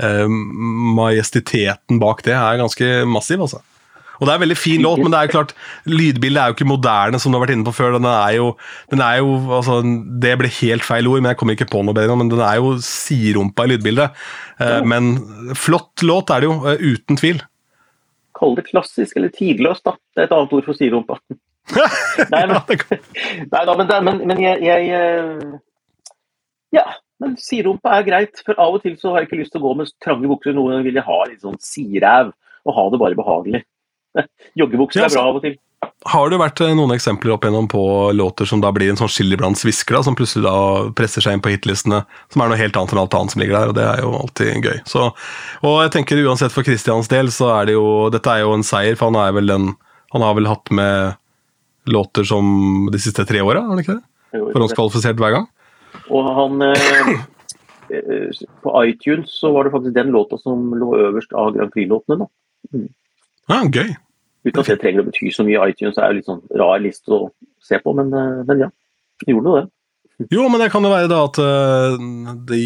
eh, 0.00 0.28
majestiteten 1.00 2.00
bak 2.02 2.24
det 2.26 2.36
er 2.36 2.60
ganske 2.60 2.92
massiv, 3.08 3.46
altså. 3.48 3.64
Og 4.20 4.26
det 4.26 4.32
er 4.32 4.36
en 4.36 4.44
veldig 4.44 4.58
fin 4.60 4.82
låt, 4.84 5.00
men 5.00 5.12
det 5.12 5.18
er 5.18 5.28
jo 5.28 5.32
klart, 5.32 5.54
lydbildet 5.88 6.40
er 6.42 6.50
jo 6.50 6.56
ikke 6.58 6.68
moderne, 6.68 7.20
som 7.20 7.32
du 7.32 7.38
har 7.38 7.46
vært 7.46 7.54
inne 7.56 7.64
på 7.64 7.72
før. 7.72 7.96
Den 7.96 8.08
er 8.10 8.34
jo, 8.36 8.50
den 8.92 9.00
er 9.04 9.20
jo 9.22 9.36
altså, 9.56 9.80
Det 10.22 10.34
ble 10.40 10.50
helt 10.60 10.84
feil 10.84 11.08
ord, 11.08 11.22
men 11.22 11.32
jeg 11.32 11.40
kommer 11.40 11.56
ikke 11.56 11.70
på 11.72 11.80
noe 11.86 11.96
bedre, 11.96 12.18
men 12.20 12.32
den 12.32 12.42
er 12.44 12.58
jo 12.60 12.74
siderumpa 12.84 13.64
i 13.64 13.74
lydbildet. 13.74 14.24
Ja. 14.60 14.82
men 14.84 15.14
flott 15.56 16.02
låt 16.04 16.28
er 16.28 16.42
det 16.42 16.50
jo, 16.50 16.56
eh, 16.68 16.82
uten 16.92 17.16
tvil. 17.16 17.38
Kall 18.36 18.58
det 18.58 18.66
klassisk 18.68 19.16
eller 19.16 19.32
tidløst, 19.32 19.86
da. 19.88 19.94
Det 20.12 20.20
er 20.20 20.28
et 20.28 20.34
annet 20.36 20.52
ord 20.58 20.68
for 20.68 20.76
siderumpa. 20.76 21.16
nei, 22.34 22.42
men, 22.50 22.56
nei 23.54 23.62
da, 23.68 23.76
men, 23.78 23.94
men, 24.04 24.20
men 24.28 24.42
jeg, 24.44 24.60
jeg, 24.68 24.90
eh, 25.00 25.56
Ja, 26.76 26.84
men 27.20 27.36
siderumpa 27.40 27.96
er 27.96 28.06
greit. 28.06 28.44
For 28.44 28.60
av 28.60 28.76
og 28.76 28.84
til 28.84 28.96
så 29.00 29.14
har 29.14 29.22
jeg 29.22 29.30
ikke 29.30 29.40
lyst 29.42 29.56
til 29.56 29.62
å 29.62 29.68
gå 29.68 29.74
med 29.80 29.92
trange 30.04 30.28
bukser. 30.30 30.56
Noen 30.56 30.84
vil 30.86 31.00
jeg 31.00 31.08
ha 31.08 31.18
litt 31.28 31.44
sånn 31.44 31.60
siræv 31.62 32.32
og 32.68 32.76
ha 32.76 32.86
det 32.92 33.00
bare 33.00 33.18
behagelig. 33.18 33.62
Joggebukse 34.60 35.02
er 35.04 35.12
bra 35.12 35.26
av 35.30 35.40
og 35.40 35.44
til. 35.44 35.58
Har 36.08 36.30
det 36.32 36.38
vært 36.40 36.60
eh, 36.64 36.72
noen 36.76 36.92
eksempler 36.94 37.34
opp 37.34 37.44
igjennom 37.44 37.66
på 37.68 37.82
låter 38.16 38.48
som 38.48 38.60
da 38.60 38.70
blir 38.72 38.90
en 38.92 38.98
sånn 39.00 39.36
blant 39.36 39.60
svisker, 39.60 39.98
som 40.04 40.16
plutselig 40.16 40.46
da 40.46 40.56
presser 40.96 41.24
seg 41.24 41.36
inn 41.36 41.44
på 41.44 41.52
hitlistene, 41.52 42.02
som 42.32 42.42
er 42.42 42.50
noe 42.50 42.60
helt 42.60 42.76
annet 42.76 42.94
enn 42.94 43.00
alt 43.02 43.16
annet 43.16 43.34
som 43.34 43.42
ligger 43.42 43.56
der, 43.56 43.72
og 43.72 43.76
det 43.76 43.86
er 43.86 44.02
jo 44.04 44.12
alltid 44.16 44.68
gøy. 44.68 44.78
Så, 44.88 45.06
og 45.64 45.78
jeg 45.84 45.94
tenker 45.96 46.20
uansett 46.24 46.56
for 46.56 46.64
Christians 46.64 47.08
del, 47.12 47.32
så 47.32 47.52
er 47.58 47.70
det 47.70 47.76
jo 47.76 47.86
Dette 48.12 48.32
er 48.32 48.44
jo 48.44 48.52
en 48.56 48.66
seier, 48.66 48.96
for 48.96 49.12
han 49.12 49.20
er 49.20 49.36
vel 49.36 49.52
den 49.52 49.72
Han 50.10 50.24
har 50.26 50.34
vel 50.34 50.48
hatt 50.50 50.72
med 50.74 51.16
låter 51.86 52.24
som 52.26 52.88
de 52.92 52.98
siste 52.98 53.24
tre 53.28 53.40
åra, 53.40 53.62
har 53.62 53.72
han 53.72 53.82
ikke 53.82 53.98
det? 53.98 54.40
Forhåndskvalifisert 54.40 55.20
hver 55.20 55.36
gang. 55.36 55.46
Og 56.10 56.32
han 56.36 56.64
eh, 56.66 57.12
eh, 57.96 58.40
På 58.64 58.74
iTunes 58.84 59.36
så 59.40 59.52
var 59.54 59.64
det 59.64 59.74
faktisk 59.74 59.94
den 59.94 60.12
låta 60.14 60.38
som 60.38 60.72
lå 60.74 60.96
øverst 60.98 61.32
av 61.32 61.54
Grand 61.54 61.72
Prix-låtene, 61.74 62.24
da. 62.24 62.30
Mm. 62.74 62.88
Ja, 63.50 63.64
gøy. 63.66 63.90
Uten 64.46 64.62
at 64.62 64.70
det 64.70 64.78
trenger 64.80 65.02
å 65.02 65.10
bety 65.10 65.32
så 65.34 65.44
mye. 65.44 65.66
iTunes 65.68 65.98
er 65.98 66.12
jo 66.12 66.18
litt 66.20 66.30
sånn 66.30 66.40
rar 66.56 66.80
liste 66.80 67.12
å 67.12 67.26
se 67.64 67.80
på, 67.82 67.92
men, 67.96 68.12
eh, 68.14 68.40
men 68.48 68.66
ja. 68.66 68.72
Gjorde 69.28 69.52
det. 69.58 69.66
Jo, 70.32 70.46
men 70.52 70.60
det 70.60 70.70
kan 70.72 70.84
jo 70.84 70.92
være 70.92 71.08
da 71.08 71.18
at 71.26 71.38
uh, 71.40 71.96
de 72.48 72.60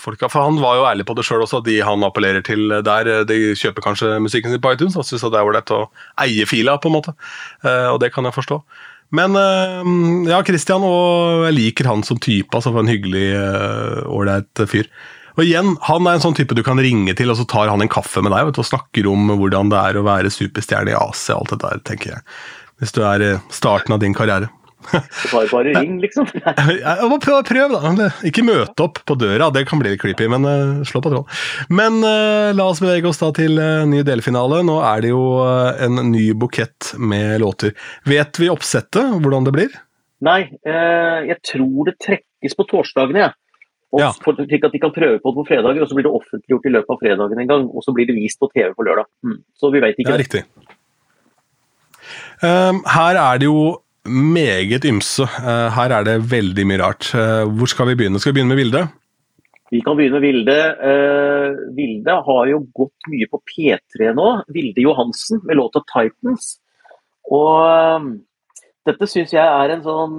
folka 0.00 0.28
For 0.32 0.44
han 0.44 0.58
var 0.60 0.78
jo 0.78 0.84
ærlig 0.88 1.06
på 1.08 1.14
det 1.16 1.24
sjøl 1.28 1.44
også, 1.44 1.62
de 1.64 1.78
han 1.84 2.04
appellerer 2.04 2.44
til 2.44 2.72
der, 2.84 3.10
de 3.28 3.54
kjøper 3.56 3.84
kanskje 3.84 4.14
musikken 4.24 4.52
sin 4.52 4.60
på 4.64 4.74
iTunes 4.76 4.96
og 4.96 5.04
syns 5.08 5.24
det 5.24 5.40
er 5.40 5.48
ålreit 5.48 5.72
å 5.72 5.86
eie 6.24 6.44
fila, 6.48 6.76
på 6.80 6.88
en 6.88 6.96
måte. 6.98 7.16
Og 7.64 7.96
det 8.00 8.12
kan 8.12 8.28
jeg 8.28 8.36
forstå. 8.36 8.60
Men 9.16 9.36
ja, 10.28 10.40
Christian, 10.44 10.84
og 10.84 11.46
jeg 11.46 11.56
liker 11.56 11.88
han 11.88 12.04
som 12.04 12.20
type, 12.20 12.52
altså 12.52 12.72
for 12.72 12.84
en 12.84 12.92
hyggelig, 12.92 13.28
ålreit 14.08 14.64
fyr. 14.68 14.88
Og 15.36 15.44
igjen, 15.44 15.74
Han 15.84 16.06
er 16.06 16.16
en 16.16 16.24
sånn 16.24 16.36
type 16.36 16.56
du 16.56 16.64
kan 16.66 16.80
ringe 16.80 17.14
til, 17.16 17.30
og 17.32 17.38
så 17.38 17.46
tar 17.48 17.68
han 17.72 17.84
en 17.84 17.92
kaffe 17.92 18.22
med 18.24 18.32
deg 18.32 18.48
vet, 18.48 18.60
og 18.60 18.68
snakker 18.68 19.08
om 19.10 19.34
hvordan 19.36 19.72
det 19.72 19.80
er 19.80 19.98
å 20.00 20.06
være 20.06 20.32
superstjerne 20.32 20.94
i 20.94 20.98
AC. 20.98 21.28
alt 21.34 21.52
det 21.52 21.60
der, 21.64 21.82
tenker 21.84 22.16
jeg. 22.16 22.22
Hvis 22.80 22.92
du 22.96 23.02
er 23.04 23.24
i 23.24 23.34
starten 23.52 23.96
av 23.96 24.00
din 24.00 24.16
karriere. 24.16 24.48
Bare, 25.32 25.46
bare 25.50 25.72
ring, 25.74 25.96
liksom. 26.00 26.28
prøv, 27.24 27.38
prøv, 27.48 27.74
da. 27.74 28.08
Ikke 28.28 28.44
møte 28.46 28.84
opp 28.84 29.00
på 29.08 29.16
døra, 29.18 29.48
det 29.54 29.64
kan 29.68 29.80
bli 29.80 29.92
litt 29.92 30.02
creepy, 30.02 30.28
men 30.30 30.46
uh, 30.46 30.84
slå 30.86 31.02
på 31.04 31.12
tråden. 31.12 31.40
Men 31.72 31.98
uh, 32.04 32.52
la 32.56 32.68
oss 32.70 32.82
bevege 32.84 33.08
oss 33.10 33.20
da 33.22 33.32
til 33.36 33.58
uh, 33.58 33.86
ny 33.88 34.04
delfinale. 34.06 34.62
Nå 34.66 34.78
er 34.86 35.02
det 35.04 35.10
jo 35.12 35.24
en 35.42 36.00
ny 36.12 36.28
bukett 36.38 36.94
med 36.98 37.40
låter. 37.42 37.74
Vet 38.08 38.40
vi 38.40 38.52
oppsettet, 38.52 39.16
hvordan 39.24 39.48
det 39.48 39.56
blir? 39.56 39.74
Nei, 40.24 40.46
jeg 40.64 41.36
tror 41.44 41.90
det 41.90 41.98
trekkes 42.00 42.54
på 42.56 42.64
torsdagene, 42.70 43.26
jeg. 43.26 43.34
Ja. 43.34 43.42
Og 43.96 44.02
ja. 44.02 44.10
for, 44.20 44.36
slik 44.36 44.64
at 44.68 44.74
de 44.74 44.80
kan 44.82 44.92
prøve 44.92 45.20
på 45.22 45.32
det 45.32 45.38
på 45.40 45.46
fredager, 45.48 45.80
og 45.80 45.88
så 45.88 45.96
blir 45.96 46.04
det 46.04 46.12
offentliggjort 46.18 46.68
i 46.68 46.72
løpet 46.74 46.92
av 46.92 46.98
fredagen 47.00 47.40
en 47.40 47.48
gang. 47.48 47.64
Og 47.72 47.84
så 47.84 47.94
blir 47.96 48.08
det 48.08 48.16
vist 48.18 48.38
på 48.42 48.50
TV 48.52 48.74
på 48.76 48.84
lørdag. 48.84 49.08
Mm. 49.24 49.38
Så 49.56 49.72
vi 49.72 49.80
veit 49.80 49.96
ikke. 49.96 50.10
Det 50.10 50.16
er 50.18 50.24
riktig. 50.24 50.42
Um, 52.44 52.82
her 52.92 53.16
er 53.22 53.40
det 53.40 53.48
jo 53.48 53.62
meget 54.04 54.84
ymse. 54.84 55.24
Uh, 55.24 55.72
her 55.72 55.96
er 55.96 56.06
det 56.06 56.18
veldig 56.30 56.68
mye 56.68 56.82
rart. 56.82 57.08
Uh, 57.16 57.48
hvor 57.56 57.72
skal 57.72 57.88
vi 57.90 57.96
begynne? 58.02 58.20
Skal 58.20 58.34
vi 58.34 58.40
begynne 58.40 58.52
med 58.52 58.60
Vilde? 58.60 58.84
Vi 59.72 59.80
kan 59.82 59.96
begynne 59.98 60.20
med 60.20 60.26
Vilde. 60.28 60.60
Uh, 60.76 61.64
Vilde 61.78 62.20
har 62.28 62.52
jo 62.52 62.62
gått 62.76 63.10
mye 63.14 63.32
på 63.32 63.40
P3 63.48 64.12
nå. 64.18 64.28
Vilde 64.52 64.84
Johansen 64.84 65.40
med 65.48 65.56
låta 65.56 65.80
'Titans'. 65.88 66.58
Og 67.32 68.12
dette 68.86 69.08
syns 69.10 69.32
jeg 69.34 69.42
er 69.42 69.72
en 69.72 69.82
sånn 69.82 70.18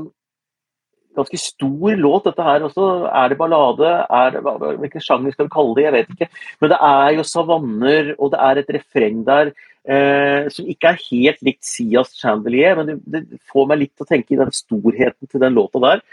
ganske 1.17 1.39
stor 1.41 1.97
låt, 1.99 2.27
dette 2.29 2.45
her 2.45 2.65
også. 2.67 2.85
Er 3.09 3.31
det 3.31 3.39
ballade? 3.39 3.93
Er 4.19 4.35
det, 4.35 4.43
hvilken 4.83 5.03
sjanger 5.03 5.35
skal 5.35 5.49
vi 5.49 5.55
kalle 5.55 5.75
det? 5.77 5.87
Jeg 5.87 5.95
vet 5.95 6.13
ikke. 6.15 6.29
Men 6.61 6.73
det 6.73 6.79
er 6.89 7.09
jo 7.17 7.27
savanner, 7.27 8.13
og 8.17 8.31
det 8.33 8.45
er 8.47 8.61
et 8.61 8.71
refreng 8.77 9.19
der 9.27 9.51
eh, 9.51 10.47
som 10.53 10.71
ikke 10.71 10.93
er 10.93 11.03
helt 11.09 11.45
likt 11.47 11.67
Sias 11.67 12.15
Chandelier, 12.19 12.77
men 12.79 12.89
det, 12.91 12.97
det, 13.05 13.43
får 13.51 13.69
meg 13.71 13.83
litt 13.83 13.93
til 13.95 14.07
å 14.07 14.11
tenke 14.13 14.35
i 14.35 14.41
den 14.41 14.55
storheten 14.55 15.29
til 15.29 15.43
den 15.43 15.55
låta 15.57 15.83
der. 15.89 16.03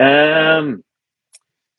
Eh, 0.00 0.72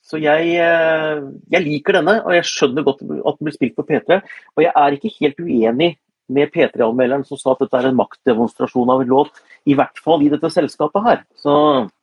Så 0.04 0.20
jeg, 0.20 0.50
eh, 0.60 1.22
jeg, 1.50 1.64
liker 1.64 1.96
denne, 1.98 2.20
og 2.22 2.36
jeg 2.36 2.46
skjønner 2.46 2.84
godt 2.86 3.00
at 3.02 3.38
den 3.40 3.48
blir 3.48 3.56
spilt 3.56 3.78
på 3.78 3.86
P3. 3.88 4.20
Og 4.54 4.62
jeg 4.66 4.74
er 4.76 4.96
ikke 4.98 5.14
helt 5.16 5.40
uenig 5.40 5.94
med 6.34 6.52
P3-anmelderen 6.54 7.24
som 7.28 7.40
sa 7.40 7.54
at 7.54 7.64
dette 7.64 7.80
er 7.80 7.90
en 7.90 7.98
maktdemonstrasjon 7.98 8.92
av 8.94 9.02
en 9.04 9.10
låt. 9.10 9.42
I 9.66 9.76
hvert 9.80 10.00
fall 10.04 10.24
i 10.24 10.30
dette 10.32 10.52
selskapet 10.54 11.08
her. 11.08 11.24
Så 11.40 11.56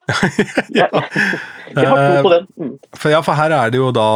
ja. 0.80 0.88
jeg 1.70 1.86
har 1.86 2.00
tro 2.00 2.22
på 2.24 2.32
den. 2.32 2.46
Mm. 2.58 2.72
For, 2.96 3.12
ja, 3.12 3.20
for 3.22 3.38
her 3.38 3.54
er 3.54 3.70
det 3.70 3.78
jo 3.78 3.90
da 3.94 4.06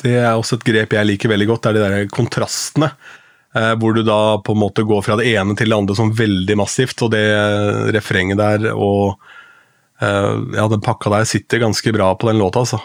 Det 0.00 0.14
er 0.14 0.30
også 0.30 0.56
et 0.56 0.64
grep 0.68 0.94
jeg 0.96 1.08
liker 1.08 1.32
veldig 1.32 1.48
godt, 1.50 1.66
det 1.66 1.72
er 1.72 1.78
de 1.78 1.82
der 1.84 2.12
kontrastene. 2.12 2.92
Eh, 3.52 3.74
hvor 3.76 3.92
du 3.92 4.00
da 4.06 4.38
på 4.40 4.54
en 4.54 4.62
måte 4.62 4.86
går 4.88 5.02
fra 5.04 5.18
det 5.20 5.28
ene 5.34 5.56
til 5.58 5.68
det 5.68 5.76
andre 5.76 5.96
sånn 5.98 6.14
veldig 6.16 6.56
massivt. 6.62 7.04
Og 7.04 7.12
det 7.12 7.24
refrenget 7.96 8.40
der 8.40 8.70
og 8.72 9.18
uh, 10.02 10.34
Ja, 10.56 10.64
den 10.72 10.84
pakka 10.84 11.12
der 11.12 11.28
sitter 11.28 11.66
ganske 11.66 11.92
bra 11.94 12.14
på 12.16 12.30
den 12.30 12.40
låta, 12.40 12.64
altså. 12.64 12.80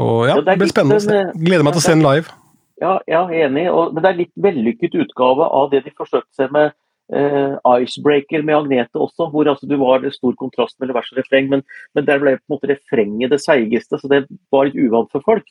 Og 0.00 0.26
ja, 0.28 0.36
det, 0.42 0.58
blir 0.58 0.70
spennende 0.72 0.98
å 0.98 1.04
se. 1.04 1.22
Gleder 1.38 1.66
meg 1.66 1.76
til 1.76 1.82
å 1.82 1.86
se 1.86 1.94
den 1.94 2.04
live. 2.04 2.36
Ja, 2.80 2.96
jeg 3.04 3.20
er 3.20 3.46
enig. 3.46 3.66
Og, 3.70 3.94
men 3.94 4.04
det 4.04 4.10
er 4.10 4.20
litt 4.22 4.32
vellykket 4.40 4.96
utgave 5.04 5.48
av 5.60 5.68
det 5.72 5.84
de 5.86 5.92
forsøkte 5.96 6.32
seg 6.40 6.54
med 6.54 6.72
uh, 7.14 7.56
Icebreaker 7.80 8.44
med 8.46 8.56
Agnete 8.56 9.00
også, 9.00 9.28
hvor 9.32 9.48
altså, 9.50 9.68
du 9.68 9.76
var 9.80 10.04
det 10.04 10.14
stor 10.14 10.36
kontrast 10.38 10.78
mellom 10.80 10.98
vers 10.98 11.10
og 11.12 11.20
refreng, 11.20 11.50
men, 11.52 11.64
men, 11.96 12.06
der 12.06 12.22
ble 12.22 12.36
på 12.38 12.44
en 12.48 12.56
måte 12.56 12.70
refrenget 12.72 13.34
det 13.34 13.40
seigeste, 13.42 13.98
så 14.00 14.10
det 14.10 14.24
var 14.52 14.68
litt 14.68 14.78
uvant 14.78 15.10
for 15.12 15.24
folk. 15.26 15.48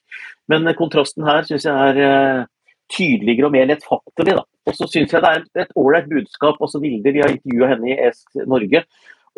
Men 0.52 0.70
kontrasten 0.80 1.28
her 1.28 1.44
syns 1.48 1.68
jeg 1.68 1.76
er 2.06 2.48
tydeligere 2.90 3.50
og 3.50 3.54
mer 3.54 3.70
lettfattelig. 3.70 4.40
Da. 4.40 4.44
Og 4.70 4.78
så 4.78 4.88
syns 4.90 5.14
jeg 5.14 5.24
det 5.24 5.32
er 5.32 5.66
et 5.66 5.78
ålreit 5.78 6.10
budskap. 6.10 6.58
altså 6.62 6.82
Vilde, 6.82 7.14
Vi 7.14 7.22
har 7.24 7.34
intervjua 7.34 7.74
henne 7.74 7.92
i 7.92 8.00
ESK 8.08 8.42
Norge, 8.50 8.84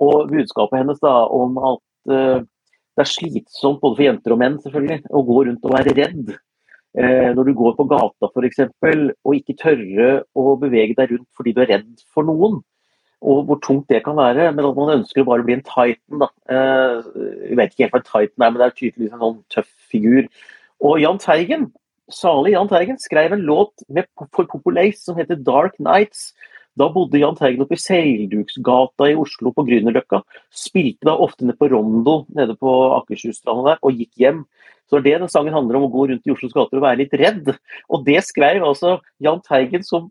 og 0.02 0.32
budskapet 0.32 0.82
hennes 0.82 1.02
da 1.04 1.16
om 1.36 1.58
at 1.60 1.84
uh, 2.12 2.40
det 2.92 3.04
er 3.06 3.12
slitsomt 3.12 3.82
både 3.82 3.98
for 3.98 4.06
jenter 4.06 4.36
og 4.36 4.40
menn 4.42 4.58
selvfølgelig, 4.64 5.04
å 5.10 5.26
gå 5.28 5.44
rundt 5.48 5.68
og 5.68 5.76
være 5.76 5.96
redd. 5.98 6.34
Uh, 6.92 7.32
når 7.32 7.48
du 7.48 7.54
går 7.56 7.78
på 7.78 7.86
gata 7.88 8.28
f.eks. 8.28 8.66
og 9.24 9.36
ikke 9.38 9.56
tørre 9.62 10.10
å 10.36 10.58
bevege 10.60 10.98
deg 10.98 11.14
rundt 11.14 11.30
fordi 11.38 11.54
du 11.56 11.62
er 11.64 11.72
redd 11.78 12.06
for 12.12 12.28
noen. 12.28 12.60
Og 13.22 13.44
hvor 13.48 13.60
tungt 13.64 13.92
det 13.94 14.02
kan 14.04 14.18
være. 14.18 14.50
Men 14.52 14.68
at 14.68 14.80
man 14.80 14.96
ønsker 14.98 15.24
å 15.24 15.30
bare 15.30 15.46
bli 15.48 15.60
en 15.60 15.68
titan. 15.68 16.24
da. 16.26 16.32
Uh, 16.52 17.12
jeg 17.48 17.60
vet 17.60 17.76
ikke 17.76 17.86
helt 17.86 17.96
hva 17.96 18.02
en 18.02 18.10
titan 18.10 18.48
er, 18.48 18.50
men 18.50 18.60
det 18.60 18.68
er 18.68 18.80
tydeligvis 18.80 19.14
en 19.14 19.24
sånn 19.26 19.40
tøff 19.54 19.72
figur. 19.94 20.28
Og 20.82 20.98
Jahn 21.04 21.22
Teigen 21.22 21.70
salig 22.12 22.56
Jahn 22.56 22.70
Teigen 22.70 23.00
skrev 23.00 23.34
en 23.36 23.46
låt 23.48 23.84
med, 23.88 24.08
for 24.36 24.48
Populace 24.50 25.06
som 25.06 25.18
heter 25.18 25.36
'Dark 25.36 25.78
Nights'. 25.80 26.34
Da 26.80 26.88
bodde 26.88 27.20
Jahn 27.20 27.36
Teigen 27.36 27.64
oppe 27.64 27.76
i 27.76 27.84
Seilduksgata 27.84 29.10
i 29.12 29.16
Oslo 29.20 29.52
på 29.52 29.66
Grünerløkka. 29.68 30.22
Spilte 30.52 31.10
da 31.10 31.18
ofte 31.20 31.46
nede 31.46 31.60
på 31.60 31.68
Rondo 31.72 32.26
nede 32.36 32.56
på 32.56 32.72
Akershusstranda 32.96 33.72
der, 33.72 33.82
og 33.82 33.98
gikk 34.00 34.14
hjem. 34.24 34.46
Så 34.92 35.00
det 35.00 35.14
den 35.16 35.30
sangen 35.32 35.56
handler 35.56 35.80
om, 35.80 35.86
å 35.88 35.92
gå 35.94 36.10
rundt 36.10 36.28
i 36.28 36.34
Oslos 36.34 36.52
gater 36.52 36.80
og 36.80 36.84
være 36.84 37.00
litt 37.00 37.14
redd. 37.16 37.48
Og 37.88 38.04
det 38.04 38.20
skrev 38.28 38.66
altså 38.68 38.98
Jahn 39.24 39.40
Teigen 39.46 39.86
som 39.88 40.10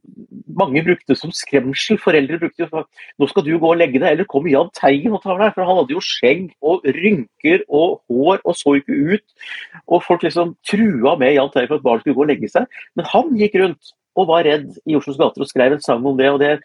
mange 0.56 0.80
brukte 0.86 1.16
som 1.18 1.32
skremsel. 1.36 2.00
Foreldre 2.00 2.40
brukte 2.40 2.64
jo 2.64 2.84
nå 3.20 3.28
skal 3.28 3.44
du 3.44 3.52
gå 3.60 3.74
og 3.74 3.76
legge 3.76 4.00
deg, 4.00 4.14
eller 4.14 4.28
kommer 4.30 4.52
Jahn 4.52 4.72
Teigen 4.76 5.12
og 5.16 5.20
tar 5.24 5.36
deg. 5.42 5.52
For 5.52 5.68
han 5.68 5.80
hadde 5.82 5.96
jo 5.96 6.04
skjegg 6.04 6.48
og 6.64 6.88
rynker 6.96 7.66
og 7.68 8.00
hår 8.08 8.40
og 8.40 8.56
så 8.56 8.78
ikke 8.80 8.98
ut. 9.12 9.46
Og 9.84 10.04
folk 10.08 10.24
liksom 10.24 10.56
trua 10.66 11.16
med 11.20 11.36
Jahn 11.36 11.52
Teigen 11.52 11.74
for 11.74 11.82
at 11.82 11.86
barn 11.86 12.00
skulle 12.02 12.16
gå 12.16 12.24
og 12.24 12.32
legge 12.32 12.52
seg. 12.52 12.80
Men 12.96 13.10
han 13.12 13.34
gikk 13.36 13.60
rundt 13.60 13.94
og 14.18 14.30
var 14.32 14.48
redd 14.48 14.72
i 14.88 14.96
Oslos 14.98 15.20
gater 15.20 15.44
og 15.44 15.50
skrev 15.50 15.76
en 15.76 15.84
sang 15.84 16.04
om 16.08 16.16
det. 16.18 16.32
og 16.32 16.40
det 16.40 16.56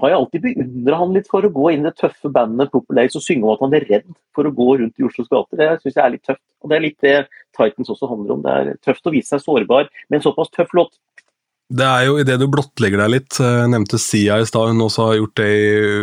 har 0.00 0.10
jeg 0.10 0.18
alltid 0.18 0.42
beundra 0.42 0.98
han 0.98 1.14
litt 1.14 1.28
for 1.30 1.46
å 1.46 1.52
gå 1.54 1.68
inn 1.70 1.84
i 1.84 1.88
det 1.88 1.94
tøffe 2.00 2.30
bandet 2.34 2.72
Populace 2.72 3.18
og 3.18 3.22
synge 3.22 3.46
om 3.46 3.54
at 3.54 3.62
han 3.62 3.76
er 3.78 3.86
redd 3.86 4.08
for 4.34 4.48
å 4.48 4.54
gå 4.54 4.68
rundt 4.80 4.98
i 4.98 5.06
Oslos 5.06 5.30
gater. 5.30 5.60
Det 5.60 5.68
syns 5.82 5.94
jeg 5.94 6.04
er 6.04 6.14
litt 6.16 6.26
tøft. 6.26 6.42
Og 6.64 6.70
Det 6.70 6.76
er 6.76 6.82
litt 6.82 7.04
det 7.04 7.16
Titans 7.54 7.92
også 7.92 8.08
handler 8.10 8.34
om. 8.34 8.42
Det 8.42 8.54
er 8.54 8.78
tøft 8.82 9.06
å 9.06 9.12
vise 9.14 9.34
seg 9.34 9.44
sårbar 9.44 9.90
med 10.08 10.18
en 10.18 10.26
såpass 10.26 10.50
tøff 10.54 10.74
låt. 10.74 10.96
Det 11.74 11.86
er 11.86 12.04
jo 12.08 12.18
idet 12.20 12.36
du 12.42 12.46
blottlegger 12.50 13.00
deg 13.04 13.12
litt. 13.12 13.38
Jeg 13.40 13.70
nevnte 13.72 14.00
Sia 14.02 14.36
i 14.40 14.46
stad, 14.48 14.72
hun 14.72 14.84
også 14.84 15.08
har 15.08 15.18
gjort 15.20 15.40
det 15.40 15.52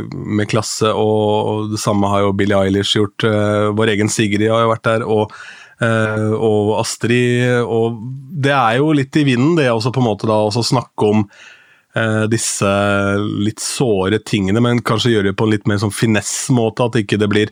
med 0.10 0.50
klasse. 0.50 0.90
Og 0.96 1.74
det 1.74 1.82
samme 1.84 2.10
har 2.12 2.26
jo 2.26 2.36
Billie 2.38 2.58
Eilish 2.58 2.96
gjort. 2.98 3.28
Eh, 3.28 3.70
vår 3.78 3.94
egen 3.94 4.12
Sigrid 4.12 4.50
har 4.50 4.66
jo 4.66 4.72
vært 4.72 4.88
der. 4.88 5.06
og 5.06 5.36
eh, 5.84 6.32
og 6.32 6.78
Astrid, 6.80 7.62
og 7.66 8.00
det 8.42 8.54
er 8.56 8.80
jo 8.80 8.92
litt 8.96 9.18
i 9.18 9.26
vinden, 9.28 9.58
det 9.58 9.70
også 9.72 9.94
på 9.94 10.02
en 10.02 10.10
måte 10.12 10.30
da 10.30 10.44
å 10.48 10.64
snakke 10.66 11.10
om 11.10 11.26
disse 12.32 12.70
litt 13.20 13.60
såre 13.60 14.22
tingene, 14.24 14.62
men 14.64 14.80
kanskje 14.88 15.12
gjøre 15.12 15.32
det 15.32 15.38
på 15.40 15.44
en 15.48 15.52
litt 15.52 15.66
mer 15.68 15.82
sånn 15.82 15.92
finesse-måte. 15.92 16.86
At 16.88 16.96
ikke 17.02 17.20
det 17.20 17.28
blir 17.28 17.52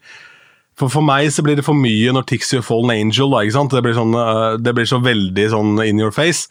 for, 0.79 0.87
for 0.87 1.03
meg 1.03 1.27
så 1.35 1.43
blir 1.43 1.59
det 1.59 1.65
for 1.67 1.77
mye 1.77 2.13
når 2.15 2.25
Tix 2.29 2.53
gjør 2.55 2.63
Fallen 2.63 2.93
Angel. 2.93 3.27
Da, 3.33 3.43
ikke 3.43 3.57
sant? 3.57 3.75
Det 3.75 3.83
blir, 3.83 3.97
sånn, 3.97 4.15
uh, 4.15 4.55
det 4.61 4.73
blir 4.77 4.87
så 4.87 5.01
veldig 5.03 5.47
sånn 5.51 5.83
in 5.83 5.99
your 5.99 6.15
face. 6.15 6.47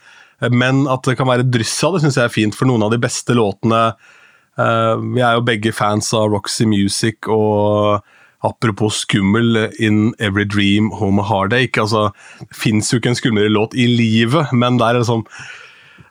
Men 0.52 0.84
at 0.90 1.08
det 1.08 1.16
kan 1.18 1.30
være 1.30 1.48
dryss 1.48 1.74
av 1.86 1.96
det, 1.96 2.04
syns 2.04 2.20
jeg 2.20 2.28
er 2.28 2.34
fint. 2.34 2.56
For 2.56 2.68
noen 2.68 2.84
av 2.84 2.92
de 2.92 3.00
beste 3.02 3.34
låtene 3.34 3.80
uh, 3.88 4.94
Vi 5.00 5.24
er 5.24 5.38
jo 5.38 5.46
begge 5.48 5.72
fans 5.74 6.12
av 6.16 6.28
Roxy 6.34 6.68
Music 6.68 7.30
og 7.32 8.04
Apropos 8.46 9.00
skummel, 9.02 9.64
In 9.82 10.12
Every 10.22 10.44
Dream, 10.46 10.92
Home 11.00 11.24
Heartache. 11.26 11.80
Altså, 11.82 12.12
det 12.38 12.54
fins 12.54 12.92
jo 12.92 13.00
ikke 13.00 13.10
en 13.10 13.18
skumlere 13.18 13.50
låt 13.50 13.74
i 13.74 13.88
livet, 13.90 14.52
men 14.54 14.78
det 14.78 14.86
er 14.86 15.00
liksom 15.00 15.24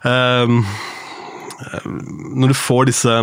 uh, 0.04 0.74
når 1.86 2.54
du 2.54 2.58
får 2.58 2.89
disse 2.91 3.13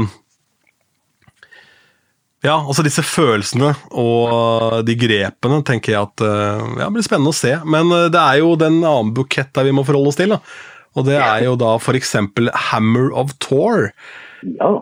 ja, 2.45 2.59
altså 2.59 2.85
disse 2.85 3.01
følelsene 3.07 3.71
og 3.97 4.83
de 4.85 4.97
grepene 5.01 5.63
tenker 5.65 5.95
jeg 5.95 6.09
at 6.11 6.25
eh, 6.27 6.65
ja, 6.77 6.89
det 6.91 6.93
blir 6.93 7.07
spennende 7.07 7.33
å 7.33 7.37
se. 7.37 7.55
Men 7.65 7.89
eh, 7.89 8.11
det 8.13 8.21
er 8.21 8.43
jo 8.43 8.51
den 8.61 8.83
annen 8.83 9.15
bukett 9.17 9.55
der 9.57 9.65
vi 9.65 9.73
må 9.73 9.85
forholde 9.89 10.13
oss 10.13 10.19
til. 10.21 10.35
Da. 10.35 10.43
Og 10.95 11.07
det 11.09 11.17
er 11.17 11.47
jo 11.47 11.55
da 11.57 11.73
f.eks. 11.79 12.13
Hammer 12.69 13.09
of 13.17 13.33
Tour. 13.41 13.89
Ja. 14.45 14.75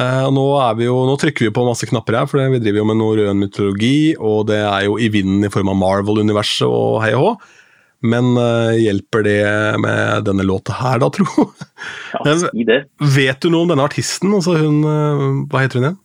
Eh, 0.00 0.26
nå, 0.34 0.44
jo, 0.82 0.98
nå, 1.06 1.14
trykker 1.22 1.46
vi 1.46 1.54
på 1.54 1.66
masse 1.68 1.86
knapper 1.86 2.18
her, 2.18 2.28
for 2.30 2.42
vi 2.50 2.60
driver 2.64 2.82
jo 2.82 2.88
med 2.90 2.98
norrøn 2.98 3.42
mytologi, 3.44 4.16
og 4.18 4.48
det 4.50 4.62
er 4.64 4.88
jo 4.88 4.98
i 4.98 5.10
vinden 5.12 5.46
i 5.46 5.52
form 5.54 5.70
av 5.70 5.78
Marvel-universet 5.78 6.66
og 6.66 7.02
hei 7.04 7.12
og 7.14 7.22
hå. 7.22 7.32
Men 8.02 8.34
uh, 8.34 8.74
hjelper 8.74 9.22
det 9.22 9.42
med 9.82 10.24
denne 10.26 10.46
låta 10.46 10.74
her, 10.74 10.98
da, 11.02 11.08
tro? 11.14 11.26
Ja, 12.12 12.34
si 12.40 12.64
det. 12.66 12.80
Vet 13.16 13.44
du 13.44 13.52
noe 13.52 13.66
om 13.66 13.70
denne 13.70 13.86
artisten? 13.86 14.32
Altså 14.34 14.56
hun, 14.58 14.80
uh, 14.82 15.44
hva 15.52 15.62
heter 15.62 15.78
hun 15.78 15.88
igjen? 15.88 16.00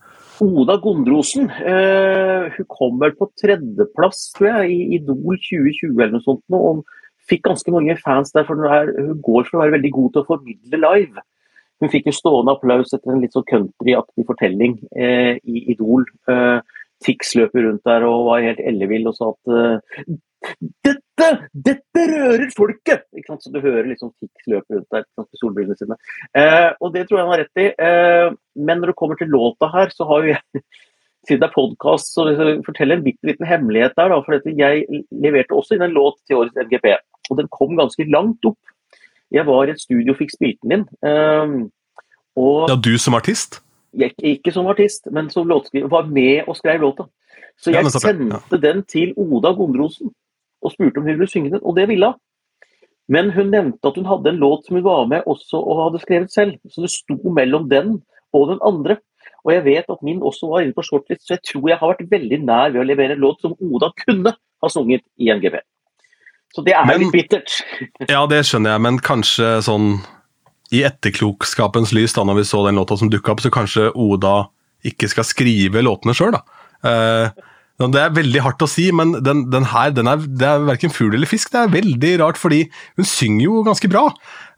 Oda 0.46 0.76
Gondrosen. 0.84 1.48
Uh, 1.50 2.54
hun 2.54 2.68
kom 2.70 3.00
vel 3.02 3.16
på 3.18 3.30
tredjeplass, 3.42 4.28
tror 4.38 4.52
jeg, 4.52 4.76
i 4.76 5.00
Idol 5.00 5.40
2020 5.42 5.96
eller 5.96 6.14
noe 6.20 6.26
sånt. 6.28 6.44
Og 6.54 6.84
fikk 7.28 7.48
ganske 7.50 7.74
mange 7.74 7.98
fans 8.04 8.30
der, 8.36 8.46
for 8.46 8.62
hun, 8.62 8.94
hun 8.94 9.26
går 9.26 9.50
for 9.50 9.58
å 9.58 9.66
være 9.66 9.78
veldig 9.80 9.94
god 9.98 10.14
til 10.14 10.22
å 10.22 10.30
formidle 10.30 10.84
live. 10.86 11.26
Hun 11.82 11.94
fikk 11.94 12.08
jo 12.10 12.16
stående 12.16 12.54
applaus 12.54 12.94
etter 12.94 13.14
en 13.14 13.20
litt 13.22 13.36
sånn 13.36 13.46
countryaktig 13.50 14.24
fortelling 14.26 14.80
i 14.98 15.60
Idol. 15.70 16.08
Tix 17.06 17.36
løper 17.38 17.68
rundt 17.68 17.84
der 17.86 18.06
og 18.08 18.24
var 18.32 18.42
helt 18.42 18.64
ellevill 18.66 19.06
og 19.12 19.14
sa 19.14 19.28
at 19.30 20.08
dette! 20.58 21.30
Dette 21.52 22.04
rører 22.12 22.52
folket! 22.56 23.06
Ikke 23.18 23.34
sant? 23.34 23.46
Så 23.46 23.54
du 23.54 23.60
hører 23.64 23.88
liksom 23.90 24.14
Tix 24.18 24.50
løpe 24.52 24.78
rundt 24.78 24.90
der 24.94 25.06
med 25.18 25.40
solbrillene 25.42 25.78
sine. 25.80 25.98
Eh, 26.38 26.70
og 26.82 26.94
det 26.94 27.08
tror 27.08 27.20
jeg 27.20 27.26
han 27.26 27.34
har 27.34 27.44
rett 27.44 27.64
i. 27.64 27.68
Eh, 27.88 28.38
men 28.68 28.82
når 28.82 28.94
det 28.94 29.00
kommer 29.00 29.20
til 29.20 29.32
låta 29.34 29.70
her, 29.74 29.92
så 29.94 30.08
har 30.12 30.26
jo 30.26 30.36
jeg 30.36 30.64
siden 31.28 31.44
det 31.44 31.50
er 31.50 31.56
podkast, 31.58 32.14
så 32.14 32.30
jeg 32.32 32.92
en 32.94 33.04
bitte 33.04 33.28
liten 33.28 33.48
hemmelighet 33.48 33.98
der. 34.00 34.14
Da, 34.14 34.20
for 34.24 34.38
jeg 34.48 35.04
leverte 35.12 35.58
også 35.58 35.76
inn 35.76 35.88
en 35.90 35.96
låt 35.96 36.22
til 36.24 36.40
årets 36.40 36.62
MGP, 36.68 36.94
og 37.32 37.42
den 37.42 37.50
kom 37.52 37.76
ganske 37.80 38.08
langt 38.14 38.48
opp. 38.48 38.60
Jeg 39.34 39.44
var 39.50 39.68
i 39.68 39.74
et 39.74 39.84
studio 39.84 40.14
og 40.14 40.22
fikk 40.22 40.38
spilt 40.38 40.62
den 40.64 40.80
inn. 40.80 40.86
Eh, 41.04 41.58
og 42.38 42.70
ja, 42.72 42.78
du 42.78 42.94
som 43.02 43.18
artist? 43.18 43.60
Jeg, 43.98 44.14
ikke 44.22 44.54
som 44.54 44.70
artist, 44.70 45.10
men 45.12 45.32
som 45.34 45.48
låtskriver. 45.50 45.90
Var 45.90 46.10
med 46.14 46.48
og 46.48 46.56
skrev 46.60 46.84
låta. 46.86 47.08
Så 47.58 47.74
jeg 47.74 47.90
sendte 47.90 48.60
den 48.62 48.84
til 48.86 49.16
Oda 49.18 49.50
Gondrosen 49.58 50.12
og 50.62 50.74
spurte 50.74 51.02
om 51.02 51.08
hun 51.08 51.18
ville 51.18 51.30
synge 51.30 51.54
den, 51.56 51.64
og 51.64 51.76
det 51.78 51.88
ville 51.92 52.12
hun. 52.14 52.22
Men 53.08 53.32
hun 53.32 53.54
nevnte 53.54 53.88
at 53.88 53.96
hun 53.96 54.08
hadde 54.08 54.34
en 54.34 54.42
låt 54.42 54.66
som 54.68 54.76
hun 54.76 54.84
var 54.84 55.06
med 55.08 55.28
også 55.32 55.62
og 55.62 55.84
hadde 55.86 56.02
skrevet 56.04 56.34
selv. 56.34 56.58
Så 56.68 56.84
det 56.84 56.92
sto 56.92 57.16
mellom 57.32 57.70
den 57.72 58.02
og 58.36 58.50
den 58.52 58.60
andre. 58.68 58.98
Og 59.48 59.54
jeg 59.54 59.64
vet 59.64 59.94
at 59.94 60.04
min 60.04 60.20
også 60.20 60.50
var 60.52 60.66
inne 60.66 60.76
på 60.76 60.84
shortlist, 60.84 61.24
så 61.24 61.38
jeg 61.38 61.46
tror 61.48 61.70
jeg 61.72 61.80
har 61.80 61.94
vært 61.94 62.12
veldig 62.12 62.40
nær 62.44 62.74
ved 62.74 62.82
å 62.82 62.88
levere 62.90 63.16
en 63.16 63.24
låt 63.24 63.40
som 63.46 63.56
Oda 63.64 63.94
kunne 64.04 64.34
ha 64.36 64.70
sunget 64.72 65.06
i 65.24 65.32
NGP. 65.32 65.56
Så 66.56 66.64
det 66.68 66.76
er 66.76 66.88
men, 66.90 67.06
litt 67.06 67.16
bittert. 67.16 67.56
ja, 68.12 68.26
det 68.28 68.42
skjønner 68.48 68.76
jeg, 68.76 68.84
men 68.84 69.00
kanskje 69.04 69.54
sånn 69.64 70.02
i 70.76 70.82
etterklokskapens 70.84 71.94
lys, 71.96 72.16
da 72.18 72.26
når 72.28 72.42
vi 72.42 72.48
så 72.50 72.66
den 72.66 72.80
låta 72.80 72.98
som 73.00 73.12
dukka 73.12 73.32
opp, 73.32 73.44
så 73.44 73.52
kanskje 73.54 73.92
Oda 73.96 74.50
ikke 74.88 75.08
skal 75.12 75.28
skrive 75.28 75.84
låtene 75.86 76.16
sjøl, 76.18 76.36
da. 76.36 76.44
Uh, 76.84 77.48
det 77.78 78.00
er 78.02 78.14
veldig 78.16 78.42
hardt 78.42 78.64
å 78.66 78.70
si, 78.70 78.88
men 78.96 79.12
den, 79.22 79.44
den 79.54 79.68
her 79.70 79.92
den 79.94 80.10
er, 80.10 80.24
det 80.26 80.48
er 80.50 80.64
verken 80.66 80.90
fugl 80.94 81.14
eller 81.14 81.30
fisk. 81.30 81.52
Det 81.54 81.60
er 81.62 81.74
veldig 81.76 82.14
rart, 82.24 82.40
fordi 82.42 82.64
hun 82.98 83.06
synger 83.06 83.44
jo 83.46 83.62
ganske 83.68 83.90
bra. 83.92 84.08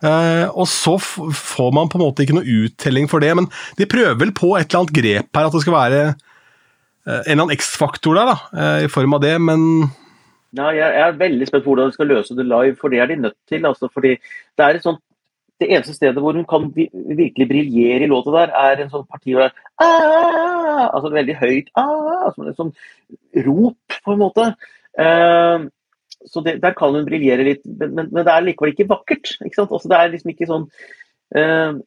Eh, 0.07 0.45
og 0.47 0.69
så 0.71 0.95
får 1.03 1.73
man 1.75 1.91
på 1.91 1.99
en 1.99 2.05
måte 2.05 2.23
ikke 2.23 2.37
noe 2.37 2.47
uttelling 2.63 3.11
for 3.11 3.19
det, 3.19 3.33
men 3.35 3.49
de 3.75 3.89
prøver 3.91 4.15
vel 4.21 4.31
på 4.35 4.53
et 4.55 4.69
eller 4.69 4.85
annet 4.85 4.95
grep 4.95 5.35
her, 5.35 5.49
at 5.49 5.57
det 5.57 5.63
skal 5.65 5.75
være 5.75 5.99
eh, 6.07 7.19
en 7.19 7.25
eller 7.25 7.43
annen 7.43 7.57
X-faktor 7.57 8.15
der, 8.15 8.31
da, 8.31 8.37
eh, 8.55 8.85
i 8.87 8.93
form 8.93 9.19
av 9.19 9.25
det, 9.25 9.35
men 9.43 9.67
Nei, 10.57 10.71
jeg, 10.79 10.93
er 10.97 11.19
veldig 11.19 11.45
spent 11.45 11.61
på 11.61 11.69
hvordan 11.69 11.91
de 11.91 11.93
skal 11.93 12.07
løse 12.09 12.33
det 12.33 12.47
live, 12.47 12.73
for 12.79 12.89
det 12.89 13.03
er 13.03 13.11
de 13.11 13.19
nødt 13.21 13.35
til. 13.51 13.67
Altså, 13.69 13.85
fordi 13.93 14.15
det 14.57 14.63
er 14.65 14.79
et 14.79 14.85
sånt 14.85 15.03
det 15.59 15.67
eneste 15.67 15.95
stedet 15.95 16.21
hvor 16.23 16.37
hun 16.37 16.47
kan 16.47 16.69
virkelig 16.73 17.47
briljere 17.49 18.05
i 18.05 18.11
låta 18.11 18.31
der, 18.35 18.53
er 18.55 18.83
en 18.83 18.91
sånn 18.93 19.07
parti 19.09 19.35
hvor 19.35 19.49
det 19.49 19.51
er 19.83 20.85
altså 20.87 21.11
veldig 21.13 21.35
høyt 21.39 21.73
altså 21.75 22.47
et 22.47 22.59
sånn 22.59 22.71
rop, 23.47 23.99
på 24.05 24.15
en 24.15 24.21
måte. 24.21 24.45
Uh, 24.99 25.67
så 26.27 26.43
det, 26.43 26.59
Der 26.63 26.75
kan 26.77 26.95
hun 26.95 27.07
briljere 27.07 27.45
litt, 27.47 27.65
men, 27.65 27.93
men, 27.95 28.09
men, 28.11 28.25
det 28.27 28.33
er 28.33 28.45
likevel 28.45 28.73
ikke 28.73 28.89
vakkert. 28.89 29.35
ikke 29.45 29.61
sant? 29.61 29.71
Altså, 29.71 29.91
det 29.91 29.99
er 29.99 30.13
liksom 30.13 30.33
ikke 30.33 30.49
sånn 30.49 30.65
uh, 31.37 31.79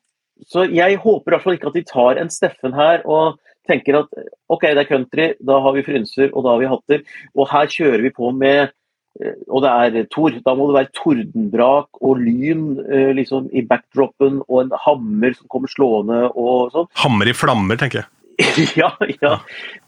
Så 0.49 0.67
jeg 0.73 1.01
håper 1.03 1.33
i 1.33 1.35
hvert 1.35 1.47
fall 1.47 1.59
ikke 1.59 1.73
at 1.73 1.79
de 1.79 1.87
tar 1.89 2.21
en 2.21 2.33
Steffen 2.33 2.77
her 2.77 3.05
og 3.09 3.41
tenker 3.69 4.01
at 4.01 4.23
OK, 4.51 4.65
det 4.67 4.83
er 4.83 4.89
country, 4.89 5.27
da 5.39 5.61
har 5.63 5.77
vi 5.77 5.85
frynser 5.87 6.33
og 6.33 6.45
da 6.45 6.55
har 6.55 6.63
vi 6.63 6.71
hatter, 6.73 7.05
og 7.39 7.51
her 7.53 7.69
kjører 7.71 8.03
vi 8.03 8.11
på 8.17 8.33
med 8.35 8.73
og 9.20 9.64
det 9.64 9.72
er 9.72 10.07
Tor. 10.12 10.35
Da 10.44 10.55
må 10.57 10.70
det 10.70 10.79
være 10.79 10.92
tordenbrak 10.96 12.01
og 12.01 12.22
lyn 12.22 12.81
eh, 12.87 13.12
liksom, 13.18 13.51
i 13.53 13.64
backdropen 13.66 14.40
og 14.46 14.64
en 14.64 14.72
hammer 14.87 15.37
som 15.37 15.51
kommer 15.53 15.72
slående 15.72 16.25
og 16.31 16.72
sånn. 16.75 16.88
Hammer 17.05 17.31
i 17.31 17.37
flammer, 17.37 17.81
tenker 17.81 18.03
jeg. 18.03 18.09
ja, 18.83 18.94
ja. 19.20 19.37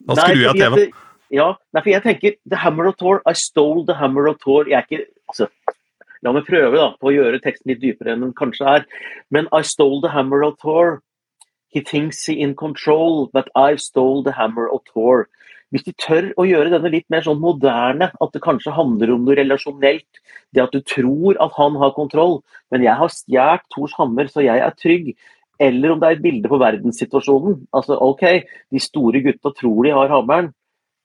Da 0.04 0.18
skrur 0.20 0.42
jeg 0.42 0.52
av 0.52 0.60
TV-en. 0.60 1.00
Ja, 1.34 1.46
nei, 1.74 1.80
for 1.80 1.90
jeg 1.90 2.04
tenker 2.04 2.34
The 2.46 2.58
Hammer 2.62 2.92
of 2.92 2.98
Thor, 3.00 3.22
I 3.26 3.32
stole 3.34 3.82
the 3.88 3.96
Hammer 3.98 4.28
of 4.30 4.36
Thor. 4.44 4.68
Jeg 4.70 4.76
er 4.78 4.84
ikke 4.86 5.06
altså, 5.32 5.48
La 6.24 6.32
meg 6.32 6.46
prøve 6.48 6.78
da, 6.80 6.92
på 6.96 7.10
å 7.10 7.12
gjøre 7.12 7.40
teksten 7.44 7.74
litt 7.74 7.82
dypere 7.82 8.14
enn 8.14 8.22
den 8.24 8.36
kanskje 8.36 8.78
er. 8.78 8.86
Men 9.34 9.48
I 9.52 9.60
stole 9.60 10.00
the 10.00 10.12
hammer 10.14 10.44
of 10.46 10.56
Thor. 10.62 11.02
He 11.68 11.82
thinks 11.84 12.24
he 12.24 12.38
in 12.40 12.54
control, 12.54 13.28
but 13.34 13.50
I 13.54 13.76
stole 13.76 14.22
the 14.24 14.32
hammer 14.32 14.70
of 14.72 14.80
Thor. 14.88 15.28
Hvis 15.74 15.86
de 15.88 15.94
tør 15.98 16.28
å 16.38 16.44
gjøre 16.46 16.70
denne 16.70 16.90
litt 16.92 17.06
mer 17.10 17.24
sånn 17.26 17.40
moderne, 17.42 18.12
at 18.22 18.34
det 18.34 18.42
kanskje 18.44 18.76
handler 18.76 19.10
om 19.10 19.24
noe 19.26 19.34
relasjonelt, 19.40 20.20
det 20.54 20.62
at 20.62 20.74
du 20.74 20.84
tror 20.86 21.40
at 21.42 21.56
han 21.56 21.78
har 21.80 21.96
kontroll, 21.96 22.36
men 22.70 22.84
jeg 22.86 22.94
har 23.00 23.10
stjålet 23.10 23.64
Tors 23.74 23.96
hammer, 23.98 24.30
så 24.30 24.44
jeg 24.44 24.62
er 24.62 24.76
trygg. 24.78 25.08
Eller 25.62 25.90
om 25.90 25.98
det 26.02 26.08
er 26.08 26.16
et 26.16 26.22
bilde 26.22 26.50
på 26.50 26.60
verdenssituasjonen. 26.62 27.58
Altså, 27.74 27.98
OK, 28.06 28.22
de 28.70 28.82
store 28.82 29.22
gutta 29.26 29.50
tror 29.58 29.82
de 29.86 29.94
har 29.98 30.14
hammeren, 30.14 30.52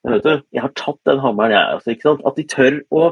men 0.05 0.15
vet 0.15 0.25
du, 0.25 0.45
jeg 0.55 0.63
har 0.63 0.73
tatt 0.77 0.99
den 1.09 1.21
hammeren, 1.23 1.55
jeg. 1.57 1.75
Altså, 1.75 1.93
ikke 1.95 2.07
sant? 2.07 2.25
At 2.29 2.37
de 2.37 2.45
tør 2.53 2.79
å 2.93 3.03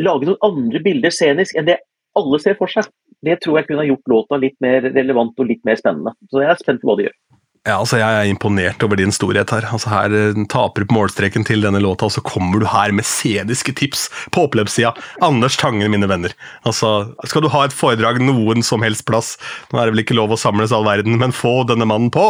lage 0.00 0.28
noen 0.28 0.46
andre 0.46 0.80
bilder 0.84 1.12
scenisk 1.12 1.58
enn 1.58 1.68
det 1.68 1.80
alle 2.18 2.40
ser 2.42 2.56
for 2.58 2.70
seg. 2.70 2.86
Det 3.22 3.38
tror 3.42 3.58
jeg 3.58 3.68
kunne 3.68 3.82
ha 3.84 3.90
gjort 3.90 4.10
låta 4.10 4.38
litt 4.40 4.56
mer 4.62 4.86
relevant 4.88 5.38
og 5.38 5.50
litt 5.50 5.62
mer 5.66 5.78
spennende. 5.78 6.14
Så 6.30 6.42
jeg 6.42 6.50
er 6.54 6.62
spent 6.62 6.82
på 6.82 6.90
hva 6.90 6.98
de 6.98 7.08
gjør. 7.08 7.18
Ja, 7.62 7.76
altså 7.78 8.00
Jeg 8.00 8.10
er 8.10 8.26
imponert 8.26 8.82
over 8.82 8.98
din 8.98 9.12
storhet 9.14 9.52
her. 9.54 9.62
Altså 9.70 9.86
Her 9.92 10.14
eh, 10.18 10.38
taper 10.50 10.82
du 10.82 10.88
på 10.90 10.96
målstreken 10.96 11.44
til 11.46 11.62
denne 11.62 11.78
låta, 11.78 12.08
og 12.08 12.14
så 12.16 12.22
kommer 12.26 12.58
du 12.58 12.66
her 12.66 12.90
med 12.90 13.06
sceniske 13.06 13.76
tips 13.78 14.08
på 14.34 14.48
oppløpssida. 14.48 14.90
Anders 15.22 15.54
Tangen, 15.60 15.92
mine 15.94 16.08
venner. 16.10 16.34
Altså, 16.66 17.14
Skal 17.30 17.46
du 17.46 17.50
ha 17.54 17.62
et 17.64 17.76
foredrag 17.76 18.18
noen 18.18 18.66
som 18.66 18.82
helst 18.82 19.06
plass, 19.06 19.36
nå 19.70 19.78
er 19.78 19.86
det 19.86 19.94
vel 19.94 20.02
ikke 20.02 20.18
lov 20.18 20.34
å 20.34 20.40
samles 20.42 20.74
all 20.74 20.88
verden, 20.88 21.20
men 21.22 21.30
få 21.30 21.62
denne 21.70 21.86
mannen 21.86 22.10
på! 22.10 22.26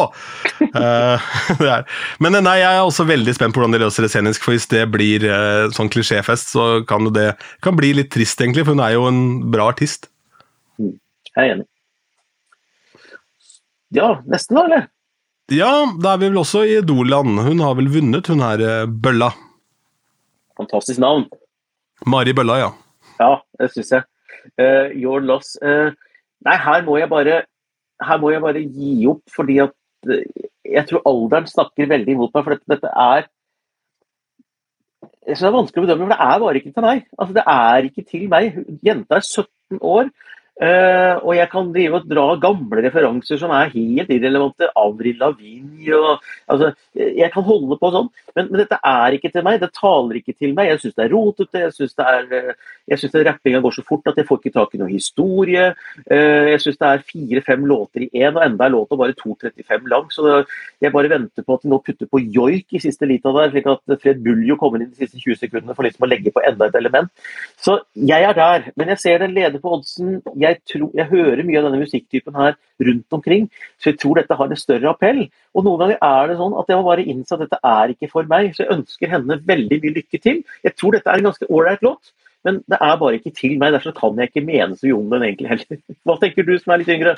uh, 0.77 1.81
men 2.21 2.37
nei, 2.45 2.59
jeg 2.61 2.69
er 2.69 2.85
også 2.85 3.09
veldig 3.09 3.33
spent 3.33 3.57
på 3.57 3.63
hvordan 3.63 3.79
de 3.79 3.85
løser 3.87 4.05
det 4.05 4.13
scenisk, 4.13 4.45
for 4.45 4.53
hvis 4.53 4.69
det 4.69 4.85
blir 4.93 5.25
uh, 5.25 5.73
sånn 5.73 5.89
klisjéfest, 5.93 6.53
så 6.53 6.71
kan 6.85 7.09
det 7.17 7.31
kan 7.65 7.79
bli 7.81 7.95
litt 7.97 8.13
trist, 8.13 8.37
egentlig, 8.45 8.67
for 8.69 8.77
hun 8.77 8.85
er 8.85 8.99
jo 8.99 9.09
en 9.09 9.23
bra 9.53 9.73
artist. 9.73 10.11
Mm, 10.77 10.99
jeg 11.33 11.41
er 11.41 11.55
enig. 11.57 11.71
Ja, 13.97 14.19
nesten, 14.29 14.61
da, 14.61 14.69
eller? 14.69 14.92
Ja, 15.53 15.73
da 16.01 16.15
er 16.15 16.21
vi 16.23 16.29
vel 16.31 16.39
også 16.41 16.63
i 16.65 16.79
Idol-land. 16.81 17.43
Hun 17.45 17.61
har 17.61 17.75
vel 17.77 17.91
vunnet, 17.93 18.29
hun 18.31 18.41
her 18.41 18.63
eh, 18.65 18.87
Bølla. 18.89 19.29
Fantastisk 20.57 21.03
navn. 21.03 21.27
Mari 22.09 22.33
Bølla, 22.37 22.57
ja. 22.63 22.71
Ja, 23.19 23.35
det 23.61 23.69
syns 23.75 23.93
jeg. 23.93 24.07
Uh, 24.57 24.89
your 24.97 25.21
loss. 25.21 25.53
Uh, 25.61 25.93
nei, 26.47 26.57
her 26.57 26.87
må 26.87 26.97
jeg 26.99 27.11
bare 27.13 27.43
her 28.03 28.19
må 28.19 28.33
jeg 28.33 28.43
bare 28.43 28.63
gi 28.65 28.95
opp, 29.13 29.23
fordi 29.31 29.61
at 29.63 30.11
jeg 30.67 30.89
tror 30.89 31.05
alderen 31.07 31.47
snakker 31.47 31.91
veldig 31.91 32.17
imot 32.17 32.33
meg. 32.35 32.47
For 32.47 32.57
dette, 32.57 32.71
dette 32.73 32.95
er 33.05 33.29
jeg 35.23 35.37
synes 35.37 35.45
det 35.45 35.51
er 35.53 35.55
vanskelig 35.55 35.83
å 35.83 35.87
bedømme, 35.87 36.07
for 36.07 36.13
det 36.15 36.25
er 36.25 36.41
bare 36.43 36.59
ikke 36.59 36.73
til 36.75 36.87
meg. 36.87 37.05
Altså, 37.19 37.35
Det 37.37 37.45
er 37.53 37.89
ikke 37.89 38.05
til 38.09 38.25
meg. 38.33 38.57
Jenta 38.83 39.19
er 39.21 39.27
17 39.29 39.79
år. 39.79 40.09
Uh, 40.61 41.17
og 41.25 41.33
jeg 41.33 41.49
kan 41.49 41.71
drive 41.73 41.97
og 41.97 42.11
dra 42.11 42.25
gamle 42.39 42.83
referanser 42.85 43.39
som 43.41 43.55
er 43.57 43.73
helt 43.73 44.11
irrelevante. 44.13 44.69
Avril 44.79 45.17
Lavigne 45.23 45.97
og 45.97 46.21
altså, 46.47 46.75
Jeg 46.95 47.33
kan 47.33 47.47
holde 47.47 47.79
på 47.81 47.91
sånn, 47.95 48.11
men, 48.37 48.49
men, 48.51 48.61
dette 48.63 48.79
er 48.89 49.17
ikke 49.17 49.31
til 49.33 49.45
meg. 49.47 49.59
Det 49.63 49.71
taler 49.77 50.19
ikke 50.21 50.35
til 50.37 50.55
meg. 50.57 50.71
Jeg 50.71 50.81
syns 50.83 50.97
det 50.99 51.05
er 51.05 51.15
rotete. 51.15 51.63
Jeg 51.63 53.01
syns 53.01 53.17
uh, 53.17 53.25
rappinga 53.29 53.63
går 53.65 53.77
så 53.77 53.85
fort 53.87 54.11
at 54.13 54.21
jeg 54.21 54.29
får 54.29 54.41
ikke 54.41 54.55
tak 54.57 54.75
i 54.77 54.83
noe 54.83 54.93
historie. 54.93 55.69
Uh, 56.07 56.49
jeg 56.53 56.63
syns 56.65 56.81
det 56.81 56.91
er 56.91 57.07
fire-fem 57.13 57.67
låter 57.71 58.07
i 58.07 58.11
én, 58.23 58.35
og 58.37 58.43
enda 58.47 58.67
er 58.67 58.75
låta 58.75 58.99
bare 59.01 59.17
2.35 59.19 59.93
lang. 59.93 60.09
Så 60.15 60.43
jeg 60.83 60.95
bare 60.95 61.13
venter 61.13 61.47
på 61.47 61.59
at 61.59 61.67
de 61.67 61.73
nå 61.73 61.81
putter 61.85 62.11
på 62.11 62.23
joik 62.39 62.79
i 62.79 62.83
siste 62.83 63.09
lita 63.09 63.35
der, 63.37 63.53
slik 63.53 63.71
at 63.71 63.97
Fred 64.03 64.23
Buljo 64.25 64.59
kommer 64.61 64.83
inn 64.83 64.93
de 64.93 65.05
siste 65.05 65.21
20 65.21 65.41
sekundene 65.45 65.77
for 65.79 65.87
liksom 65.87 66.07
å 66.07 66.11
legge 66.11 66.35
på 66.35 66.45
enda 66.47 66.69
et 66.69 66.81
element. 66.81 67.13
Så 67.61 67.79
jeg 67.95 68.29
er 68.29 68.37
der, 68.39 68.71
men 68.77 68.93
jeg 68.95 69.03
ser 69.03 69.23
den 69.23 69.37
leder 69.37 69.61
på 69.63 69.77
oddsen 69.77 70.21
jeg, 70.39 70.59
tror, 70.69 70.91
jeg 70.97 71.09
hører 71.11 71.45
mye 71.47 71.61
av 71.61 71.69
denne 71.69 71.83
musikktypen 71.83 72.37
her 72.39 72.57
rundt 72.89 73.19
omkring, 73.19 73.49
så 73.81 73.93
jeg 73.93 74.01
tror 74.03 74.21
dette 74.21 74.39
har 74.39 74.51
en 74.51 74.61
større 74.61 74.91
appell. 74.93 75.23
Og 75.57 75.67
noen 75.67 75.85
ganger 75.85 76.03
er 76.09 76.33
det 76.33 76.41
sånn 76.41 76.57
at 76.59 76.71
jeg 76.71 76.79
har 76.79 76.89
bare 76.89 77.07
innsett 77.15 77.39
at 77.39 77.47
dette 77.47 77.61
er 77.75 77.95
ikke 77.95 78.11
for 78.13 78.29
meg, 78.31 78.53
så 78.57 78.65
jeg 78.65 78.75
ønsker 78.79 79.13
henne 79.13 79.41
veldig 79.49 79.81
mye 79.85 79.97
lykke 80.01 80.23
til. 80.23 80.43
Jeg 80.67 80.77
tror 80.79 80.97
dette 80.97 81.13
er 81.13 81.23
en 81.23 81.31
ganske 81.31 81.49
ålreit 81.51 81.87
låt. 81.87 82.15
Men 82.43 82.59
det 82.67 82.79
er 82.83 82.97
bare 82.99 83.19
ikke 83.21 83.31
til 83.37 83.53
meg, 83.61 83.71
derfor 83.71 83.95
kan 83.95 84.19
jeg 84.19 84.31
ikke 84.33 84.43
mene 84.43 84.75
så 84.75 84.89
mye 84.89 84.97
om 84.97 85.13
den 85.13 85.27
egentlig 85.29 85.51
heller. 85.53 85.79
Hva 86.09 86.17
tenker 86.19 86.47
du 86.47 86.57
som 86.59 86.75
er 86.75 86.83
litt 86.83 86.91
yngre? 86.91 87.15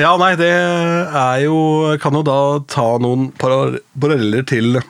Ja, 0.00 0.16
nei, 0.18 0.32
det 0.40 0.50
er 0.50 1.44
jo 1.44 1.58
Kan 2.02 2.18
jo 2.18 2.24
da 2.26 2.38
ta 2.70 2.88
noen 3.02 3.28
paralleller 3.38 4.42
til 4.50 4.80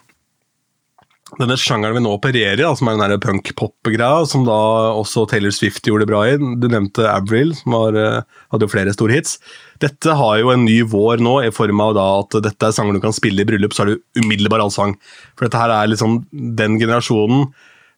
denne 1.41 1.57
sjangeren 1.61 1.97
vi 1.97 2.03
nå 2.05 2.13
opererer 2.17 2.61
i, 2.63 2.67
som 2.79 2.89
er 2.91 2.99
den 3.01 3.23
punk-pop-greia, 3.23 4.25
som 4.29 4.47
da 4.47 4.57
også 4.99 5.27
Taylor 5.31 5.55
Swift 5.55 5.87
gjorde 5.89 6.07
bra 6.09 6.23
i. 6.29 6.37
Du 6.39 6.67
nevnte 6.71 7.07
Avril, 7.11 7.55
som 7.59 7.77
var, 7.77 7.99
eh, 7.99 8.23
hadde 8.53 8.67
jo 8.67 8.73
flere 8.73 8.95
store 8.95 9.17
hits. 9.17 9.39
Dette 9.81 10.17
har 10.17 10.39
jo 10.41 10.51
en 10.51 10.65
ny 10.65 10.81
vår 10.83 11.23
nå, 11.25 11.37
i 11.47 11.53
form 11.55 11.81
av 11.81 11.99
at 11.99 12.39
dette 12.43 12.69
er 12.69 12.73
sanger 12.73 12.95
du 12.95 13.01
kan 13.01 13.17
spille 13.17 13.43
i 13.43 13.49
bryllup, 13.49 13.75
så 13.75 13.85
er 13.85 13.93
det 13.93 14.23
umiddelbar 14.23 14.63
allsang. 14.65 14.97
For 15.37 15.47
dette 15.47 15.61
her 15.61 15.71
er 15.71 15.91
liksom 15.91 16.27
den 16.33 16.79
generasjonen. 16.79 17.49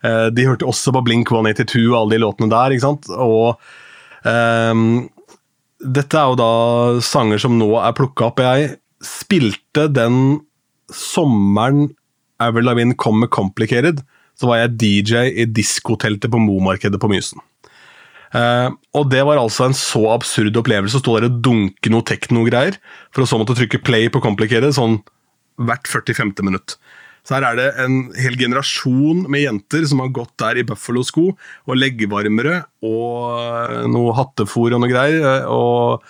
Eh, 0.04 0.28
de 0.30 0.46
hørte 0.46 0.68
også 0.68 0.92
på 0.92 1.04
Blink 1.04 1.30
182 1.30 1.90
og 1.90 2.00
alle 2.00 2.16
de 2.16 2.22
låtene 2.24 2.50
der, 2.52 2.74
ikke 2.74 2.86
sant. 2.86 3.10
Og 3.10 3.56
um, 4.24 5.08
dette 5.80 6.16
er 6.16 6.32
jo 6.32 6.40
da 6.40 6.52
sanger 7.04 7.40
som 7.42 7.56
nå 7.58 7.70
er 7.80 7.96
plukka 7.96 8.30
opp. 8.30 8.42
Jeg 8.44 8.76
spilte 9.04 9.88
den 9.92 10.40
sommeren 10.92 11.90
Avril 12.42 12.68
Lavigne 12.68 12.96
kom 12.96 13.20
med 13.20 13.30
'Complicated', 13.30 14.02
så 14.36 14.50
var 14.50 14.60
jeg 14.60 14.76
DJ 14.80 15.30
i 15.42 15.44
diskoteltet 15.48 16.30
på 16.30 16.40
Momarkedet 16.40 17.00
på 17.00 17.08
Mysen. 17.08 17.40
Uh, 18.34 18.74
og 18.92 19.08
det 19.10 19.22
var 19.24 19.38
altså 19.40 19.64
en 19.64 19.76
så 19.76 20.02
absurd 20.12 20.56
opplevelse 20.58 20.98
å 20.98 21.00
stå 21.00 21.14
der 21.16 21.28
og 21.30 21.38
dunke 21.46 21.92
noe 21.92 22.04
tekno-greier, 22.04 22.76
for 23.14 23.22
å 23.22 23.28
så 23.28 23.38
måtte 23.40 23.56
trykke 23.56 23.84
play 23.86 24.10
på 24.12 24.20
'Complicated' 24.20 24.76
sånn 24.76 25.00
hvert 25.56 25.88
45. 25.88 26.44
minutt. 26.44 26.76
Så 27.26 27.34
her 27.34 27.46
er 27.48 27.58
det 27.58 27.66
en 27.82 27.96
hel 28.14 28.36
generasjon 28.38 29.24
med 29.30 29.42
jenter 29.42 29.82
som 29.90 29.98
har 30.04 30.12
gått 30.14 30.34
der 30.38 30.60
i 30.60 30.64
Buffalo-sko 30.66 31.24
og 31.32 31.74
leggevarmere 31.74 32.60
og 32.86 33.88
noe 33.90 34.14
hattefôr 34.14 34.76
og 34.76 34.82
noe 34.82 34.92
greier. 34.92 35.48
og 35.50 36.04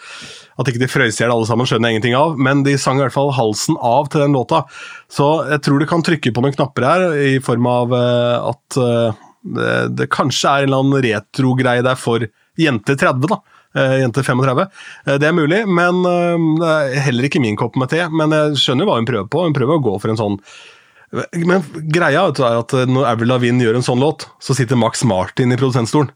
At 0.60 0.68
ikke 0.68 0.82
de 0.82 0.90
frøys 0.92 1.16
i 1.16 1.24
hjel 1.24 1.32
alle 1.32 1.48
sammen, 1.48 1.68
skjønner 1.68 1.88
jeg 1.88 1.96
ingenting 1.96 2.18
av, 2.18 2.36
men 2.36 2.66
de 2.66 2.76
sang 2.80 3.00
i 3.00 3.06
hvert 3.06 3.16
fall 3.16 3.32
halsen 3.36 3.80
av 3.80 4.10
til 4.12 4.26
den 4.26 4.36
låta. 4.36 4.66
Så 5.08 5.30
jeg 5.48 5.64
tror 5.64 5.80
du 5.80 5.88
kan 5.88 6.04
trykke 6.04 6.34
på 6.36 6.44
noen 6.44 6.56
knapper 6.58 6.88
her, 6.90 7.08
i 7.16 7.40
form 7.44 7.68
av 7.70 7.96
eh, 7.96 8.52
at 8.52 8.80
eh, 8.84 9.24
det, 9.56 9.74
det 9.96 10.12
kanskje 10.12 10.52
er 10.52 10.66
en 10.66 10.68
eller 10.68 10.84
annen 10.84 11.06
retro-greie 11.06 11.86
der 11.86 11.96
for 11.96 12.28
jente 12.60 12.96
30, 12.98 13.30
da. 13.32 13.40
Jente 13.76 14.22
35. 14.24 14.62
Uh, 15.04 15.16
det 15.20 15.26
er 15.28 15.34
mulig, 15.36 15.58
men 15.68 15.98
det 16.56 16.68
er 16.70 17.02
heller 17.04 17.26
ikke 17.28 17.42
min 17.44 17.58
kopp 17.60 17.74
med 17.76 17.90
te. 17.92 18.06
Men 18.08 18.32
jeg 18.32 18.62
skjønner 18.62 18.88
hva 18.88 18.94
hun 18.96 19.08
prøver 19.08 19.28
på. 19.28 19.42
Hun 19.44 19.56
prøver 19.56 19.76
å 19.76 19.84
gå 19.84 19.92
for 20.00 20.12
en 20.12 20.16
sånn 20.16 20.38
men 21.12 21.64
greia 21.92 22.26
er 22.26 22.60
at 22.60 22.74
når 22.90 23.08
Avril 23.12 23.30
Lavigne 23.30 23.64
gjør 23.64 23.78
en 23.78 23.86
sånn 23.86 24.02
låt, 24.02 24.26
så 24.42 24.56
sitter 24.56 24.78
Max 24.78 25.04
Martin 25.06 25.54
i 25.54 25.58
produsentstolen. 25.58 26.10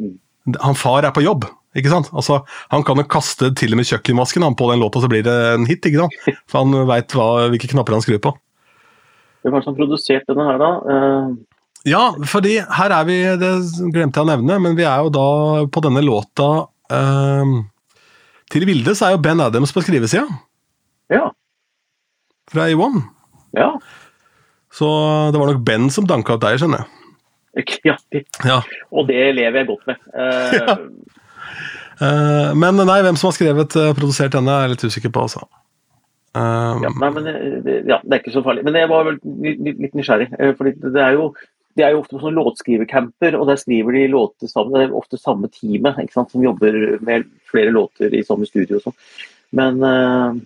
Mm. 0.00 0.14
Han 0.64 0.78
far 0.78 1.04
er 1.04 1.14
på 1.14 1.24
jobb. 1.24 1.44
ikke 1.76 1.92
sant? 1.92 2.08
Altså, 2.16 2.40
Han 2.70 2.82
kan 2.82 2.96
jo 2.96 3.04
kaste 3.04 3.52
til 3.54 3.74
og 3.74 3.80
med 3.80 3.86
kjøkkenvasken 3.86 4.42
han, 4.42 4.56
på 4.56 4.70
den 4.70 4.80
låta, 4.80 5.00
så 5.00 5.08
blir 5.08 5.22
det 5.22 5.36
en 5.54 5.66
hit. 5.68 5.84
ikke 5.84 6.06
sant? 6.06 6.16
For 6.50 6.64
han 6.64 6.88
veit 6.88 7.12
hvilke 7.12 7.70
knapper 7.74 7.98
han 7.98 8.04
skrur 8.04 8.22
på. 8.22 8.34
Hvem 9.42 9.54
var 9.54 9.60
det 9.60 9.68
som 9.68 9.74
har 9.74 9.80
produsert 9.80 10.28
denne 10.28 10.46
her, 10.48 10.60
da? 10.60 10.70
Uh... 10.84 11.60
Ja, 11.88 12.10
fordi 12.28 12.58
her 12.60 12.92
er 12.92 13.04
vi 13.08 13.14
Det 13.40 13.50
glemte 13.88 14.20
jeg 14.20 14.26
å 14.26 14.28
nevne, 14.28 14.58
men 14.60 14.74
vi 14.76 14.84
er 14.84 15.00
jo 15.00 15.12
da 15.14 15.28
på 15.72 15.80
denne 15.80 16.02
låta 16.04 16.48
uh, 16.68 17.54
Til 18.52 18.66
Vilde 18.68 18.92
så 18.92 19.06
er 19.06 19.14
jo 19.14 19.22
Ben 19.24 19.40
Adams 19.40 19.72
på 19.72 19.80
skrivesida. 19.80 20.26
Ja. 21.08 21.30
Fra 22.52 22.66
A1. 22.68 23.00
Ja. 23.56 23.70
Så 24.72 24.88
det 25.32 25.40
var 25.40 25.50
nok 25.50 25.64
Ben 25.66 25.88
som 25.90 26.06
danka 26.08 26.36
opp 26.36 26.44
deg, 26.44 26.60
skjønner 26.62 26.84
jeg. 26.84 26.88
Ja. 28.46 28.60
Og 28.94 29.08
det 29.08 29.34
lever 29.34 29.62
jeg 29.62 29.70
godt 29.72 29.88
med. 29.90 29.96
Ja. 30.54 30.76
Men 32.56 32.78
nei, 32.78 33.00
hvem 33.04 33.18
som 33.18 33.28
har 33.28 33.36
skrevet 33.36 33.74
og 33.76 33.96
produsert 33.98 34.36
denne, 34.36 34.54
er 34.54 34.68
jeg 34.68 34.76
litt 34.76 34.86
usikker 34.86 35.12
på, 35.12 35.26
altså. 35.26 35.42
Ja, 36.30 36.92
nei, 36.94 37.10
men 37.10 37.26
ja, 37.90 37.98
det 37.98 38.12
er 38.14 38.20
ikke 38.20 38.36
så 38.36 38.44
farlig. 38.46 38.62
Men 38.64 38.78
jeg 38.78 38.88
var 38.92 39.08
vel 39.08 39.18
litt 39.66 39.96
nysgjerrig. 39.98 40.30
fordi 40.56 40.76
det 40.86 41.02
er 41.02 41.18
jo 41.18 41.32
de 41.78 41.84
er 41.86 41.94
jo 41.94 42.00
ofte 42.02 42.16
på 42.16 42.20
sånne 42.24 42.42
låtskrivercamper, 42.42 43.36
og 43.38 43.46
der 43.46 43.58
skriver 43.60 43.94
de 43.94 44.06
låter 44.10 44.50
sammen. 44.50 44.74
Det 44.74 44.88
er 44.88 44.96
ofte 44.98 45.20
samme 45.20 45.50
teamet 45.54 46.00
ikke 46.02 46.16
sant, 46.16 46.32
som 46.32 46.42
jobber 46.42 46.76
med 47.06 47.28
flere 47.50 47.70
låter 47.74 48.14
i 48.16 48.24
samme 48.26 48.48
studio. 48.48 48.80
og 48.80 48.88
sånn. 48.88 48.96
Men 49.56 49.80
uh, 49.82 50.36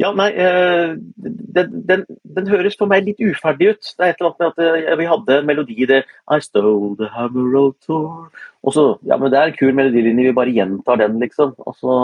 ja, 0.00 0.10
nei 0.12 0.28
uh, 0.36 0.92
den, 1.16 1.70
den, 1.88 2.04
den, 2.36 2.50
høres 2.50 2.76
for 2.76 2.90
meg 2.90 3.06
litt 3.06 3.22
uferdig 3.24 3.70
ut. 3.72 3.92
Det 3.96 4.04
er 4.04 4.12
et 4.12 4.20
eller 4.20 4.34
annet 4.34 4.42
med 4.42 4.50
at 4.50 4.92
uh, 4.92 4.98
vi 5.00 5.08
hadde 5.08 5.38
en 5.38 5.48
melodi 5.48 5.88
det 5.88 6.02
I 6.04 6.40
stole 6.44 6.92
the 7.00 7.08
hammer 7.14 7.56
of 7.62 7.78
tour. 7.86 8.28
Og 8.60 8.76
så, 8.76 8.84
ja, 9.08 9.16
men 9.16 9.32
det 9.32 9.40
er 9.40 9.48
en 9.48 9.56
kul 9.56 9.72
melodilinje, 9.72 10.28
vi 10.28 10.36
bare 10.36 10.52
gjentar 10.52 11.00
den, 11.00 11.18
liksom. 11.24 11.56
Og 11.58 11.76
så 11.80 11.96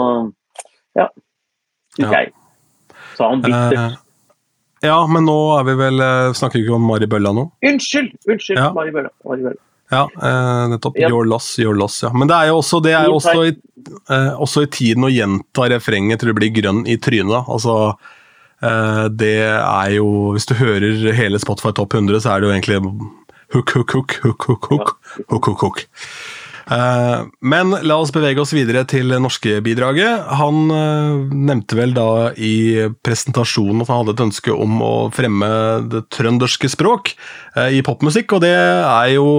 Ja. 0.97 1.11
Syns 1.93 2.11
jeg. 2.13 2.33
Sa 3.17 3.29
han 3.29 3.41
bittert. 3.45 4.01
Ja, 4.85 4.97
men 5.09 5.25
nå 5.25 5.37
er 5.57 5.63
vi 5.65 5.73
vel 5.77 6.01
eh, 6.05 6.33
Snakker 6.37 6.59
vi 6.59 6.65
ikke 6.65 6.75
om 6.77 6.83
Mari 6.85 7.07
Bølla 7.09 7.31
nå? 7.33 7.47
Unnskyld! 7.65 8.11
Unnskyld, 8.29 8.59
ja. 8.59 8.69
Mari 8.75 8.93
Bølla. 8.93 9.09
Mari 9.25 9.45
Bølla. 9.47 9.61
Ja, 9.89 10.09
eh, 10.23 10.67
nettopp. 10.69 10.97
Your 10.99 11.25
loss, 11.25 11.59
your 11.59 11.75
loss. 11.75 12.01
Ja. 12.03 12.11
Men 12.13 12.27
det 12.27 12.35
er 12.35 12.51
jo 12.51 12.59
også, 12.59 12.81
det 12.83 12.93
er 12.97 13.07
også, 13.07 13.35
i, 13.47 13.53
eh, 14.11 14.33
også 14.35 14.65
i 14.65 14.71
tiden 14.71 15.07
å 15.07 15.11
gjenta 15.11 15.69
refrenget 15.71 16.19
til 16.19 16.31
det 16.31 16.37
blir 16.39 16.55
grønn 16.55 16.83
i 16.89 16.97
trynet. 16.99 17.47
Altså, 17.47 17.95
eh, 18.61 19.05
det 19.07 19.37
er 19.47 19.93
jo 19.95 20.33
Hvis 20.35 20.49
du 20.49 20.55
hører 20.59 21.13
hele 21.15 21.39
Spotify 21.39 21.71
Topp 21.71 21.93
100, 21.93 22.19
så 22.19 22.35
er 22.35 22.41
det 22.41 22.49
jo 22.49 22.55
egentlig 22.55 22.81
hook, 23.55 23.71
hook, 23.71 23.91
hook, 23.95 24.19
hook, 24.23 24.43
hook, 24.49 24.67
hook, 24.71 24.97
hook, 25.29 25.45
hook, 25.47 25.61
hook. 25.61 25.87
Eh, 26.67 27.19
men 27.47 27.71
la 27.87 27.95
oss 28.01 28.11
bevege 28.11 28.41
oss 28.43 28.51
videre 28.55 28.83
til 28.89 29.13
det 29.13 29.21
norske 29.23 29.59
bidraget. 29.63 30.25
Han 30.39 30.71
eh, 30.73 31.19
nevnte 31.31 31.77
vel 31.79 31.93
da 31.95 32.33
i 32.35 32.89
presentasjonen 33.05 33.83
at 33.83 33.91
han 33.91 34.01
hadde 34.01 34.17
et 34.17 34.25
ønske 34.27 34.55
om 34.55 34.81
å 34.83 34.93
fremme 35.15 35.49
det 35.93 36.03
trønderske 36.13 36.71
språk 36.73 37.13
eh, 37.55 37.77
i 37.79 37.83
popmusikk, 37.87 38.35
og 38.35 38.43
det 38.43 38.55
er 38.57 39.13
jo 39.15 39.29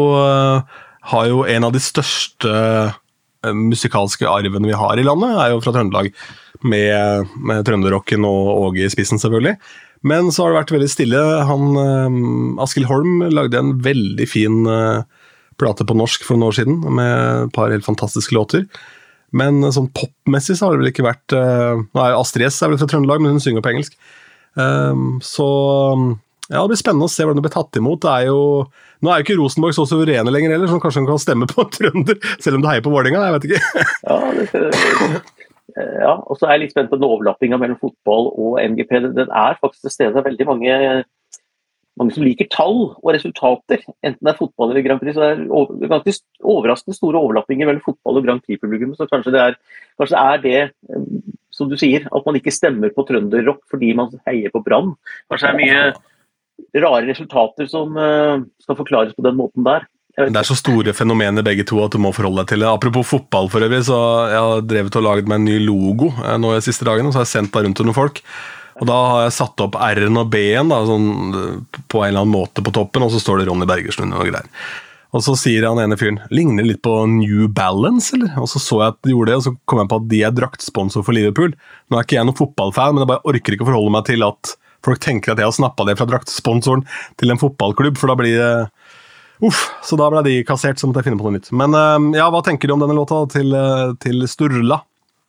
har 1.09 1.29
jo 1.29 1.45
en 1.49 1.65
av 1.65 1.73
de 1.73 1.81
største 1.81 2.51
musikalske 3.55 4.27
arvene 4.29 4.69
vi 4.69 4.77
har 4.77 4.99
i 4.99 5.05
landet, 5.07 5.37
er 5.41 5.53
jo 5.55 5.61
fra 5.65 5.73
Trøndelag. 5.77 6.11
Med, 6.67 7.29
med 7.39 7.63
trønderrocken 7.63 8.25
og 8.27 8.49
Åge 8.65 8.83
i 8.83 8.91
spissen, 8.91 9.21
selvfølgelig. 9.23 9.55
Men 10.11 10.33
så 10.35 10.43
har 10.43 10.51
det 10.51 10.57
vært 10.57 10.73
veldig 10.75 10.89
stille. 10.91 11.21
Han, 11.47 11.79
Askild 12.59 12.89
Holm 12.91 13.23
lagde 13.31 13.61
en 13.63 13.77
veldig 13.85 14.27
fin 14.27 14.67
uh, 14.67 15.07
plate 15.61 15.87
på 15.87 15.97
norsk 15.99 16.25
for 16.27 16.39
noen 16.39 16.51
år 16.51 16.57
siden, 16.61 16.79
med 16.99 17.49
et 17.49 17.53
par 17.57 17.73
helt 17.75 17.87
fantastiske 17.87 18.37
låter. 18.37 18.65
Men 19.37 19.61
sånn 19.75 19.91
popmessig 19.93 20.57
så 20.57 20.69
har 20.69 20.77
det 20.77 20.83
vel 20.83 20.93
ikke 20.93 21.05
vært 21.05 21.35
uh, 21.37 21.83
Nå 21.85 22.01
er 22.01 22.15
Astrid 22.17 22.47
S 22.49 22.63
er 22.65 22.71
vel 22.73 22.81
fra 22.81 22.89
Trøndelag, 22.89 23.21
men 23.21 23.37
hun 23.37 23.45
synger 23.45 23.65
på 23.65 23.75
engelsk. 23.75 23.99
Um, 24.57 25.19
så 25.25 25.49
ja, 26.49 26.63
det 26.63 26.71
blir 26.73 26.81
spennende 26.81 27.05
å 27.05 27.13
se 27.13 27.27
hvordan 27.27 27.43
det 27.43 27.45
blir 27.45 27.53
tatt 27.53 27.77
imot. 27.77 28.01
Det 28.07 28.13
er 28.15 28.31
jo, 28.31 28.39
nå 29.05 29.11
er 29.13 29.21
jo 29.21 29.27
ikke 29.27 29.37
Rosenborg 29.37 29.77
så 29.77 29.85
suverene 29.89 30.33
lenger 30.33 30.55
heller, 30.55 30.71
så 30.71 30.79
kanskje 30.81 31.03
hun 31.03 31.11
kan 31.11 31.21
stemme 31.21 31.49
på 31.51 31.67
trønder, 31.77 32.17
selv 32.41 32.59
om 32.59 32.65
du 32.65 32.71
heier 32.71 32.85
på 32.85 32.95
Vålerenga. 32.95 33.27
Jeg 33.27 33.37
vet 33.37 33.49
ikke. 33.51 33.85
ja, 34.09 34.19
det, 34.39 35.21
ja, 35.77 36.15
og 36.17 36.39
så 36.39 36.49
er 36.49 36.57
jeg 36.57 36.65
litt 36.65 36.73
spent 36.75 36.89
på 36.91 36.97
den 36.97 37.07
overlappinga 37.07 37.61
mellom 37.61 37.79
fotball 37.83 38.33
og 38.33 38.57
MGP. 38.65 38.97
Den 39.13 39.29
er 39.29 39.61
faktisk 39.61 39.85
til 39.85 39.95
stede. 39.95 40.25
Veldig 40.25 40.49
mange 40.49 40.79
mange 41.99 42.15
som 42.15 42.25
liker 42.27 42.49
tall 42.53 42.79
og 42.93 43.11
resultater, 43.15 43.83
enten 44.07 44.21
det 44.23 44.33
er 44.33 44.39
fotball 44.39 44.73
eller 44.73 44.85
Grand 44.87 45.03
Prix. 45.03 45.17
så 45.17 45.33
Det 45.35 45.89
er 45.89 45.93
ganske 45.93 46.15
overraskende 46.43 46.97
store 46.97 47.21
overlappinger 47.21 47.69
mellom 47.69 47.85
fotball 47.85 48.21
og 48.21 48.29
Grand 48.29 48.45
Prix-publikum. 48.45 48.95
Så 48.97 49.09
kanskje 49.11 49.35
det, 49.35 49.43
er, 49.43 49.59
kanskje 50.01 50.15
det, 50.17 50.23
er, 50.25 50.43
det 50.45 50.95
eh, 50.95 51.35
som 51.55 51.71
du 51.71 51.77
sier, 51.81 52.07
at 52.07 52.29
man 52.29 52.39
ikke 52.39 52.55
stemmer 52.55 52.95
på 52.95 53.07
trønderrock 53.09 53.65
fordi 53.71 53.93
man 53.99 54.15
heier 54.29 54.55
på 54.55 54.63
Brann. 54.65 54.95
Kanskje 55.33 55.51
det 55.51 55.55
er 55.55 55.63
mye 55.63 56.83
rare 56.83 57.07
resultater 57.07 57.69
som 57.71 57.95
uh, 57.95 58.43
skal 58.63 58.77
forklares 58.79 59.15
på 59.15 59.25
den 59.27 59.39
måten 59.39 59.67
der. 59.67 59.87
Det 60.19 60.35
er 60.35 60.47
så 60.47 60.57
store 60.59 60.91
fenomener 60.97 61.45
begge 61.47 61.63
to 61.69 61.79
at 61.85 61.95
du 61.95 62.01
må 62.03 62.11
forholde 62.15 62.43
deg 62.43 62.51
til 62.51 62.65
det. 62.65 62.71
Apropos 62.71 63.07
fotball, 63.07 63.47
for 63.53 63.63
øvrig, 63.63 63.85
så 63.87 63.99
jeg 64.33 64.41
har 64.43 64.65
drevet 64.67 64.99
og 64.99 65.05
laget 65.07 65.29
meg 65.31 65.39
en 65.39 65.47
ny 65.47 65.59
logo 65.63 66.11
eh, 66.25 66.35
nå 66.43 66.57
de 66.57 66.65
siste 66.67 66.87
dagene. 66.89 67.13
Så 67.15 67.21
har 67.21 67.29
jeg 67.29 67.35
sendt 67.37 67.55
det 67.55 67.63
rundt 67.67 67.79
til 67.79 67.87
noen 67.87 67.99
folk. 67.99 68.23
Og 68.79 68.87
Da 68.87 68.99
har 69.13 69.25
jeg 69.27 69.39
satt 69.39 69.65
opp 69.65 69.79
R-en 69.79 70.21
og 70.21 70.29
B-en 70.31 70.71
sånn, 70.71 71.09
på 71.91 72.03
en 72.03 72.13
eller 72.13 72.23
annen 72.23 72.35
måte 72.35 72.63
på 72.63 72.75
toppen, 72.75 73.03
og 73.03 73.11
så 73.15 73.23
står 73.23 73.41
det 73.41 73.49
Ronny 73.49 73.67
Bergersen 73.69 74.15
og 74.15 74.29
greier. 74.29 74.47
Og 75.17 75.25
så 75.25 75.33
sier 75.41 75.65
han 75.65 75.81
ene 75.81 75.97
fyren 75.97 76.19
ligner 76.35 76.67
litt 76.69 76.83
på 76.85 76.93
New 77.09 77.47
Balance, 77.49 78.13
eller? 78.17 78.35
Og 78.43 78.51
så 78.53 78.61
så 78.61 78.83
jeg 78.83 78.93
at 78.93 78.99
de 79.07 79.15
gjorde 79.15 79.33
det, 79.33 79.39
og 79.41 79.45
så 79.47 79.55
kom 79.65 79.81
jeg 79.81 79.91
på 79.91 80.01
at 80.03 80.09
de 80.11 80.23
er 80.29 80.35
draktsponsor 80.37 81.05
for 81.07 81.17
Liverpool. 81.17 81.55
Nå 81.89 81.97
er 81.97 82.05
ikke 82.05 82.19
jeg 82.19 82.29
noen 82.29 82.39
fotballfan, 82.39 82.95
men 82.95 83.05
jeg 83.05 83.11
bare 83.15 83.33
orker 83.33 83.57
ikke 83.57 83.65
å 83.65 83.71
forholde 83.71 83.95
meg 83.97 84.09
til 84.11 84.27
at 84.27 84.53
folk 84.85 85.01
tenker 85.03 85.33
at 85.33 85.41
jeg 85.41 85.49
har 85.49 85.57
snappa 85.57 85.87
det 85.89 85.97
fra 85.99 86.07
draktsponsoren 86.11 86.85
til 87.19 87.33
en 87.33 87.41
fotballklubb, 87.41 87.97
for 87.99 88.13
da 88.13 88.19
blir 88.21 88.37
det 88.37 88.53
Uff, 89.39 89.69
så 89.87 89.95
da 89.95 90.09
ble 90.11 90.25
de 90.27 90.41
kassert, 90.43 90.81
så 90.81 90.89
måtte 90.89 90.99
jeg 90.99 91.13
finne 91.13 91.21
på 91.21 91.29
noe 91.29 91.37
nytt. 91.37 91.53
Men 91.55 91.75
eh, 91.79 92.19
ja, 92.19 92.25
hva 92.35 92.41
tenker 92.43 92.67
du 92.67 92.75
om 92.75 92.81
denne 92.83 92.97
låta 92.99 93.21
til, 93.31 93.53
eh, 93.55 93.93
til 94.03 94.25
Sturla? 94.27 94.81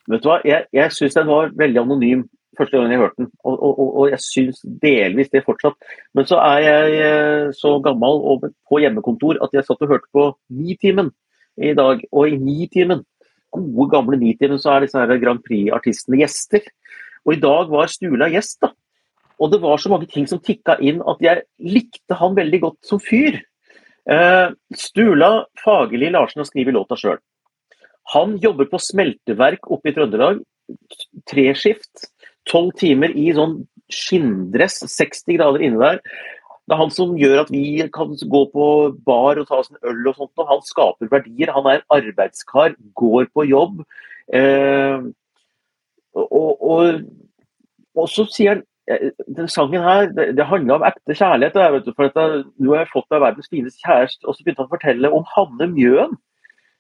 Vet 0.10 0.24
du 0.24 0.32
hva, 0.32 0.40
jeg, 0.50 0.66
jeg 0.74 0.96
syns 0.96 1.14
den 1.14 1.28
var 1.30 1.52
veldig 1.54 1.84
anonym 1.84 2.24
første 2.60 2.78
gang 2.78 2.92
jeg 2.94 3.02
hørte 3.02 3.24
den. 3.24 3.30
Og, 3.48 3.56
og, 3.56 3.80
og 4.02 4.10
jeg 4.12 4.22
syns 4.24 4.60
delvis 4.84 5.32
det 5.34 5.46
fortsatt. 5.46 5.78
Men 6.18 6.28
så 6.30 6.40
er 6.44 6.66
jeg 6.66 7.00
eh, 7.06 7.54
så 7.56 7.78
gammel 7.86 8.24
og 8.32 8.50
på 8.70 8.82
hjemmekontor 8.84 9.40
at 9.46 9.56
jeg 9.56 9.66
satt 9.68 9.86
og 9.86 9.96
hørte 9.96 10.12
på 10.16 10.28
Nitimen 10.54 11.14
i 11.60 11.74
dag. 11.78 12.04
Og 12.12 12.34
i 12.34 12.40
Nitimen, 12.40 13.06
gode 13.56 13.90
gamle 13.94 14.20
Nitimen, 14.20 14.62
så 14.62 14.76
er 14.76 14.86
disse 14.86 15.00
her 15.00 15.22
Grand 15.22 15.44
Prix-artistene 15.46 16.22
gjester. 16.22 16.68
Og 17.26 17.36
i 17.36 17.42
dag 17.42 17.72
var 17.72 17.92
Stula 17.92 18.30
gjest, 18.32 18.60
da. 18.64 18.74
Og 19.40 19.54
det 19.54 19.62
var 19.64 19.80
så 19.80 19.92
mange 19.92 20.10
ting 20.12 20.26
som 20.28 20.42
tikka 20.44 20.76
inn 20.84 21.00
at 21.08 21.22
jeg 21.24 21.46
likte 21.64 22.18
han 22.20 22.36
veldig 22.36 22.60
godt 22.66 22.80
som 22.88 23.00
fyr. 23.00 23.40
Uh, 24.10 24.52
Stula 24.76 25.46
Fagerli 25.62 26.10
Larsen 26.12 26.42
har 26.42 26.50
skrevet 26.50 26.76
låta 26.76 26.98
sjøl. 27.00 27.20
Han 28.16 28.36
jobber 28.42 28.68
på 28.72 28.80
smelteverk 28.82 29.70
oppe 29.72 29.92
i 29.92 29.96
Trøndelag. 29.96 30.42
Treskift 31.30 32.10
tolv 32.50 32.74
timer 32.80 33.14
i 33.16 33.30
sånn 33.38 33.62
skinndress, 33.94 34.82
60 34.86 35.38
grader 35.38 35.64
inne 35.66 35.80
der. 35.82 36.02
Det 36.70 36.76
er 36.76 36.82
han 36.84 36.92
som 36.94 37.16
gjør 37.18 37.40
at 37.42 37.48
vi 37.50 37.82
kan 37.94 38.12
gå 38.14 38.42
på 38.54 38.66
bar 39.06 39.40
og 39.42 39.48
ta 39.50 39.58
oss 39.64 39.72
en 39.72 39.80
øl 39.90 40.12
og 40.12 40.20
sånt. 40.20 40.36
Og 40.38 40.52
han 40.52 40.60
skaper 40.68 41.10
verdier. 41.10 41.50
Han 41.56 41.66
er 41.66 41.80
en 41.80 41.96
arbeidskar, 41.96 42.76
går 43.00 43.32
på 43.34 43.48
jobb. 43.50 43.80
Eh, 44.38 45.08
og, 46.14 46.52
og, 46.62 47.02
og, 47.98 48.06
så 48.14 48.28
sier 48.30 48.54
han 48.54 48.62
eh, 48.92 49.10
den 49.34 49.50
sangen 49.50 49.82
her, 49.82 50.12
det, 50.14 50.28
det 50.38 50.46
handler 50.46 50.78
om 50.78 50.86
ekte 50.92 51.18
kjærlighet. 51.18 51.58
Jeg 51.58 51.84
du, 51.88 51.92
for 51.98 52.12
at 52.12 52.46
Nå 52.62 52.76
har 52.76 52.84
jeg 52.84 52.94
fått 52.94 53.10
meg 53.16 53.26
verdens 53.26 53.50
fineste 53.50 53.82
kjæreste. 53.88 54.28
Og 54.28 54.38
så 54.38 54.46
begynte 54.46 54.62
han 54.62 54.70
å 54.70 54.76
fortelle 54.78 55.14
om 55.18 55.26
Hanne 55.34 55.72
Mjøen, 55.74 56.18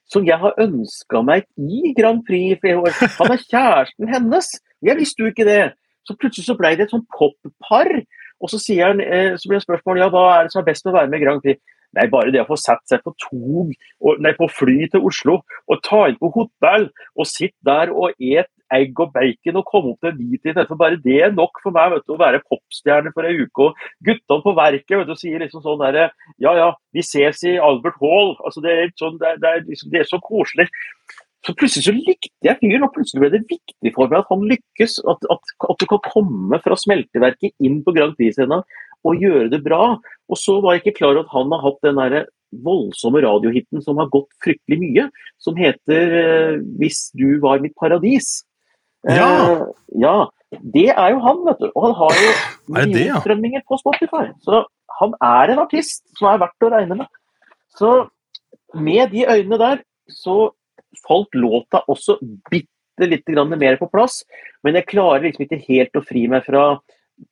som 0.09 0.29
jeg 0.29 0.37
har 0.41 0.61
ønska 0.61 1.25
meg 1.25 1.49
i 1.57 1.95
Grand 1.97 2.21
Prix 2.29 2.61
i. 2.61 2.77
Han 3.17 3.33
er 3.33 3.47
kjæresten 3.49 4.13
hennes. 4.13 4.53
Jeg 4.85 4.99
visste 4.99 5.23
jo 5.23 5.31
ikke 5.31 5.47
det. 5.47 5.61
Så 6.07 6.15
plutselig 6.17 6.47
så 6.47 6.55
ble 6.57 6.73
det 6.77 6.87
et 6.87 6.93
sånn 6.93 7.05
poppar. 7.13 7.91
Og 8.39 8.51
så, 8.51 8.59
sier 8.61 8.93
han, 8.93 9.01
eh, 9.03 9.35
så 9.37 9.49
blir 9.49 9.59
det 9.59 9.67
spørsmål 9.67 9.99
ja, 9.99 10.07
hva 10.13 10.23
er 10.37 10.47
det 10.47 10.53
som 10.53 10.61
er 10.63 10.69
best 10.71 10.85
med 10.85 10.93
å 10.93 10.97
være 10.99 11.11
med 11.11 11.19
i 11.19 11.25
Grand 11.25 11.43
Prix. 11.43 11.59
Nei, 11.97 12.05
bare 12.11 12.31
det 12.33 12.43
å 12.43 12.49
få 12.51 12.57
satt 12.59 12.83
seg 12.89 13.01
på 13.01 13.15
tog, 13.17 13.71
og, 13.73 14.19
nei, 14.21 14.35
på 14.37 14.45
fly 14.53 14.85
til 14.93 15.05
Oslo 15.09 15.39
og 15.41 15.79
ta 15.85 16.03
inn 16.05 16.19
på 16.21 16.29
hotell 16.35 16.85
og 17.15 17.25
sitte 17.27 17.57
der 17.65 17.89
og 17.89 18.13
et 18.21 18.51
egg 18.69 18.99
og 19.01 19.13
bacon 19.15 19.57
og 19.57 19.65
komme 19.65 19.93
opp 19.95 20.03
til 20.03 20.11
en 20.11 20.19
hvit 20.19 20.59
for 20.59 20.77
Bare 20.77 20.99
det 21.01 21.15
er 21.25 21.33
nok 21.33 21.57
for 21.63 21.73
meg 21.73 21.95
vet 21.95 22.05
du, 22.05 22.13
å 22.13 22.19
være 22.21 22.43
popstjerne 22.45 23.13
for 23.15 23.25
ei 23.25 23.39
uke. 23.41 23.69
Og 23.69 24.05
guttene 24.05 24.45
på 24.45 24.53
verket 24.59 24.99
vet 24.99 25.09
du, 25.09 25.15
sier 25.17 25.41
liksom 25.41 25.65
sånn 25.65 25.81
derre 25.81 26.11
Ja 26.41 26.53
ja, 26.57 26.69
vi 26.93 27.01
ses 27.05 27.41
i 27.49 27.57
Albert 27.57 27.97
Hall. 28.03 28.35
Altså, 28.45 28.61
det, 28.65 28.75
er 28.75 28.93
sånn, 28.99 29.17
det, 29.17 29.33
er, 29.33 29.41
det, 29.41 29.49
er, 29.55 29.65
liksom, 29.71 29.89
det 29.93 30.03
er 30.03 30.11
så 30.11 30.21
koselig. 30.21 30.69
Så 31.49 31.55
plutselig 31.57 31.87
så 31.87 31.95
likte 31.95 32.45
jeg 32.45 32.59
fyren, 32.59 32.83
og 32.85 32.93
plutselig 32.93 33.23
ble 33.23 33.31
det 33.33 33.47
viktig 33.49 33.91
for 33.95 34.11
meg 34.11 34.19
at 34.21 34.29
han 34.29 34.43
lykkes. 34.51 34.99
At, 35.09 35.23
at, 35.33 35.53
at 35.65 35.79
du 35.81 35.85
kan 35.89 36.01
komme 36.05 36.59
fra 36.61 36.75
smelteverket 36.77 37.55
inn 37.65 37.79
på 37.85 37.93
Grand 37.95 38.13
Prix-scenen 38.19 38.61
og 39.07 39.23
gjøre 39.23 39.47
det 39.49 39.63
bra. 39.65 39.95
Og 40.29 40.37
så 40.37 40.59
var 40.61 40.75
jeg 40.75 40.83
ikke 40.83 40.99
klar 40.99 41.15
over 41.15 41.25
at 41.25 41.33
han 41.33 41.55
har 41.55 41.63
hatt 41.63 41.87
den 41.87 42.01
der 42.03 42.27
voldsomme 42.65 43.21
radiohiten 43.25 43.81
som 43.81 43.97
har 44.01 44.11
gått 44.13 44.29
fryktelig 44.43 44.77
mye, 44.81 45.07
som 45.41 45.57
heter 45.57 46.13
eh, 46.19 46.59
'Hvis 46.61 47.09
du 47.17 47.39
var 47.41 47.61
mitt 47.65 47.73
paradis'. 47.81 48.43
Ja. 49.09 49.57
Eh, 49.57 49.65
ja. 50.05 50.17
Det 50.49 50.89
er 50.89 51.09
jo 51.13 51.19
han, 51.25 51.43
vet 51.45 51.65
du. 51.65 51.71
Og 51.73 51.81
han 51.87 51.97
har 51.97 52.21
jo 52.21 52.29
millionstrømminger 52.77 53.65
på 53.65 53.77
Spotify. 53.81 54.29
Så 54.45 54.65
han 55.01 55.17
er 55.21 55.53
en 55.53 55.65
artist 55.65 56.05
som 56.17 56.29
er 56.29 56.41
verdt 56.41 56.65
å 56.65 56.71
regne 56.73 57.01
med. 57.01 57.09
Så 57.77 58.09
med 58.73 59.13
de 59.13 59.25
øynene 59.29 59.57
der, 59.61 59.83
så 60.09 60.49
falt 61.05 61.35
låta 61.37 61.83
også 61.87 62.17
bitte 62.49 63.07
litt 63.07 63.27
mer 63.29 63.77
på 63.79 63.89
plass. 63.91 64.23
Men 64.63 64.75
jeg 64.75 64.89
klarer 64.91 65.27
liksom 65.27 65.45
ikke 65.45 65.63
helt 65.67 65.95
å 65.95 66.05
fri 66.05 66.27
meg 66.27 66.45
fra 66.45 66.79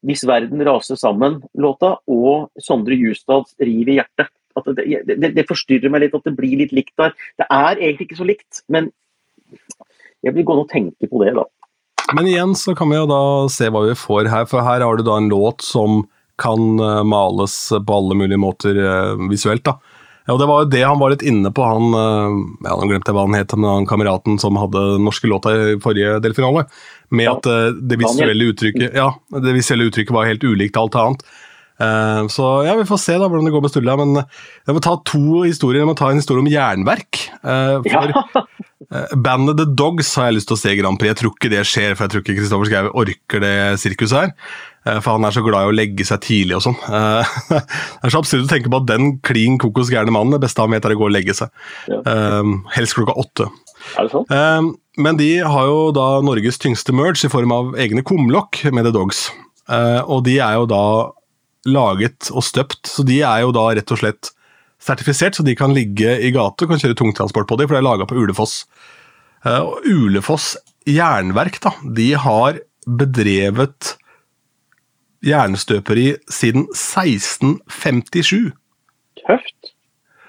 'Hvis 0.03 0.27
verden 0.27 0.59
raser 0.67 0.95
sammen'-låta 0.99 1.97
og 2.07 2.49
Sondre 2.59 2.95
Justads 2.95 3.55
'Riv 3.59 3.87
i 3.87 3.99
hjertet'. 3.99 4.33
det, 4.75 5.03
det, 5.05 5.35
det, 5.35 5.45
forstyrrer 5.47 5.89
meg 5.89 6.01
litt 6.01 6.15
at 6.15 6.25
det 6.25 6.35
blir 6.35 6.57
litt 6.57 6.73
likt 6.73 6.95
der. 6.97 7.13
Det 7.37 7.45
er 7.49 7.77
egentlig 7.77 8.07
ikke 8.07 8.17
så 8.19 8.27
likt, 8.27 8.63
men 8.67 8.91
jeg 10.25 10.33
blir 10.33 10.43
gående 10.43 10.65
og 10.65 10.71
tenke 10.71 11.07
på 11.07 11.23
det, 11.23 11.35
da. 11.37 11.45
Men 12.15 12.27
igjen 12.27 12.55
så 12.55 12.73
kan 12.75 12.89
vi 12.89 12.97
jo 12.97 13.07
da 13.09 13.47
se 13.51 13.69
hva 13.69 13.83
vi 13.85 13.95
får 13.95 14.31
her, 14.31 14.45
for 14.49 14.65
her 14.65 14.81
har 14.81 14.97
du 14.97 15.03
da 15.03 15.17
en 15.19 15.29
låt 15.29 15.61
som 15.61 16.05
kan 16.41 16.79
eh, 16.79 17.03
males 17.03 17.55
på 17.71 17.93
alle 17.93 18.15
mulige 18.15 18.39
måter 18.39 18.77
eh, 18.77 19.29
visuelt. 19.29 19.65
da. 19.65 19.77
Ja, 20.27 20.35
og 20.35 20.41
Det 20.41 20.47
var 20.49 20.63
jo 20.63 20.69
det 20.73 20.83
han 20.83 20.99
var 20.99 21.13
litt 21.13 21.25
inne 21.25 21.51
på, 21.55 21.63
han 21.63 21.97
eh, 21.97 22.37
ja, 22.67 22.75
nå 22.75 22.89
glemte 22.89 23.11
jeg 23.11 23.17
hva 23.17 23.25
han 23.25 23.39
het, 23.39 23.55
men 23.55 23.69
han 23.71 23.89
kameraten 23.89 24.37
som 24.41 24.59
hadde 24.59 24.83
norske 24.99 25.29
låta 25.31 25.55
i 25.55 25.75
forrige 25.83 26.19
delfinale. 26.23 26.67
Med 27.15 27.31
at 27.31 27.47
det 27.87 27.95
visuelle 28.01 28.49
uttrykket 28.51 28.97
ja, 28.97 29.13
det 29.31 29.53
visuelle 29.55 29.87
uttrykket 29.87 30.11
var 30.11 30.27
helt 30.27 30.43
ulikt 30.43 30.75
alt 30.75 30.97
annet. 30.99 31.21
Så 32.33 32.45
ja, 32.65 32.73
vi 32.75 32.87
får 32.89 32.99
se 32.99 33.15
da 33.15 33.29
hvordan 33.29 33.45
det 33.47 33.53
går 33.53 33.63
med 33.63 33.71
Sturla. 33.71 33.95
Men 34.01 34.15
jeg 34.17 34.75
må 34.75 34.81
ta 34.83 34.95
to 35.07 35.43
historier. 35.45 35.83
Jeg 35.83 35.87
må 35.91 35.95
ta 35.95 36.09
en 36.11 36.19
historie 36.19 36.43
om 36.43 36.49
jernverk. 36.51 37.19
For 37.43 38.11
ja. 38.11 38.43
bandet 39.13 39.59
The 39.61 39.67
Dogs 39.77 40.09
har 40.17 40.31
jeg 40.31 40.39
lyst 40.39 40.49
til 40.51 40.57
å 40.57 40.61
se 40.61 40.73
Grand 40.81 40.99
Prix. 40.99 41.13
Jeg 41.13 41.19
tror 41.21 41.35
ikke 41.35 41.53
det 41.53 41.63
skjer, 41.69 41.93
for 41.93 42.07
jeg 42.07 42.15
tror 42.15 42.25
ikke 42.25 42.37
Kristoffer 42.41 42.71
Schou 42.71 42.91
orker 43.03 43.45
det 43.45 43.55
sirkuset 43.83 44.19
her. 44.19 44.33
Eh, 44.87 44.99
for 45.03 45.17
han 45.17 45.27
er 45.27 45.35
så 45.35 45.43
glad 45.45 45.65
i 45.65 45.71
å 45.71 45.75
legge 45.75 46.05
seg 46.07 46.21
tidlig 46.23 46.57
og 46.57 46.63
sånn. 46.67 46.77
Eh, 46.87 47.37
det 47.51 48.09
er 48.09 48.13
så 48.13 48.21
absurd 48.21 48.45
å 48.45 48.51
tenke 48.51 48.71
på 48.71 48.81
at 48.81 48.89
den 48.89 49.15
klin 49.25 49.57
kokos 49.61 49.91
gærne 49.93 50.13
mannen, 50.13 50.35
det 50.35 50.43
beste 50.45 50.63
han 50.63 50.73
vet 50.73 50.85
er 50.87 50.95
å 50.95 50.99
gå 51.01 51.09
og 51.09 51.15
legge 51.15 51.35
seg. 51.37 51.51
Ja. 51.91 52.01
Um, 52.05 52.61
helst 52.75 52.97
klokka 52.97 53.17
åtte. 53.19 53.49
Er 53.97 54.07
det 54.07 54.13
sånn? 54.13 54.71
Men 54.97 55.19
de 55.19 55.29
har 55.45 55.67
jo 55.69 55.91
da 55.93 56.07
Norges 56.25 56.57
tyngste 56.61 56.95
merge 56.95 57.27
i 57.27 57.31
form 57.31 57.53
av 57.53 57.75
egne 57.79 58.01
kumlokk 58.05 58.63
med 58.73 58.87
The 58.87 58.93
Dogs. 58.95 59.27
Og 60.09 60.23
de 60.25 60.39
er 60.41 60.55
jo 60.57 60.65
da 60.69 60.81
laget 61.69 62.31
og 62.33 62.41
støpt, 62.47 62.89
så 62.89 63.05
de 63.05 63.19
er 63.21 63.43
jo 63.43 63.53
da 63.55 63.67
rett 63.77 63.93
og 63.93 64.01
slett 64.01 64.31
sertifisert, 64.81 65.37
så 65.37 65.45
de 65.45 65.53
kan 65.59 65.75
ligge 65.75 66.15
i 66.17 66.31
gate 66.33 66.65
og 66.65 66.73
kan 66.73 66.81
kjøre 66.81 66.97
tungtransport 66.97 67.47
på 67.49 67.59
dem, 67.59 67.69
for 67.69 67.77
det 67.77 67.83
er 67.83 67.85
laga 67.85 68.09
på 68.09 68.17
Ulefoss. 68.17 68.57
Og 69.45 69.85
Ulefoss 69.85 70.55
jernverk, 70.89 71.61
da, 71.63 71.75
de 71.99 72.09
har 72.17 72.59
bedrevet 72.87 73.93
jernstøperi 75.25 76.11
siden 76.31 76.67
1657. 76.73 78.51
Tøft. 79.23 79.73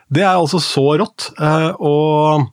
Det 0.08 0.24
er 0.24 0.36
altså 0.36 0.60
så 0.62 0.84
rått. 1.00 1.28
Eh, 1.36 1.70
og 1.84 2.46